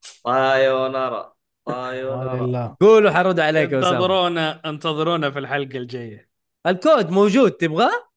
[0.00, 1.33] さよなら.
[1.68, 3.96] لله قولوا حرد عليك يا أسامة.
[3.96, 6.28] انتظرونا انتظرونا في الحلقة الجاية.
[6.66, 8.08] الكود موجود تبغاه؟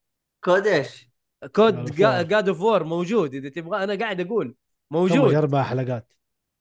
[0.44, 1.08] كود إيش؟
[1.56, 1.84] كود.
[2.28, 4.54] God of War موجود إذا تبغى أنا قاعد أقول.
[4.90, 5.34] موجود.
[5.34, 6.12] أربع حلقات.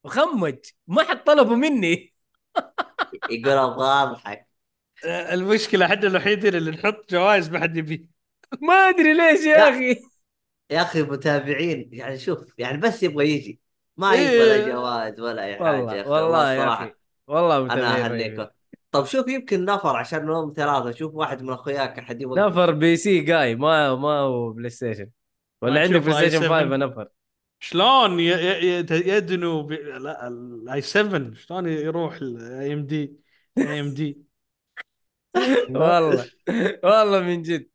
[0.03, 0.55] وخمج
[0.88, 2.14] ما حد طلبه مني.
[3.31, 4.47] يقول أبغى أضحك.
[5.05, 8.09] آه، المشكلة إحنا الوحيدين اللي نحط جوائز ما حد يبي
[8.61, 9.69] ما أدري ليش يا.
[9.69, 10.01] أخي.
[10.72, 13.59] يا أخي متابعين يعني شوف يعني بس يبغى يجي.
[13.98, 14.19] ما إيه.
[14.19, 16.10] يبغى لا جوائز ولا أي حاجة والله.
[16.10, 16.94] والله يا أخي
[17.28, 18.48] والله أنا اهنيكم رهيبين.
[18.91, 22.98] طب شوف يمكن نفر عشان نوم ثلاثة شوف واحد من أخوياك أحد يبغى نفر بي
[22.98, 25.10] سي جاي ما ما هو بلاي ستيشن
[25.61, 26.49] ولا عنده بلاي ستيشن i7.
[26.49, 27.07] 5 نفر
[27.60, 29.72] شلون ي- ي- ي- يدنو ب...
[29.72, 33.14] لا الاي 7 شلون يروح الاي ام دي
[33.57, 34.18] اي ام دي
[35.69, 36.26] والله
[36.84, 37.69] والله من جد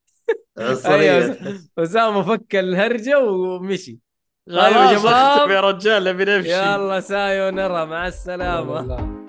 [0.59, 1.61] عنصريه أيوة.
[1.79, 3.99] اسامه فك الهرجة ومشي
[4.51, 6.53] طيب يا رجال نبي نمشي.
[6.53, 9.22] يلا سايو نرى مع السلامة.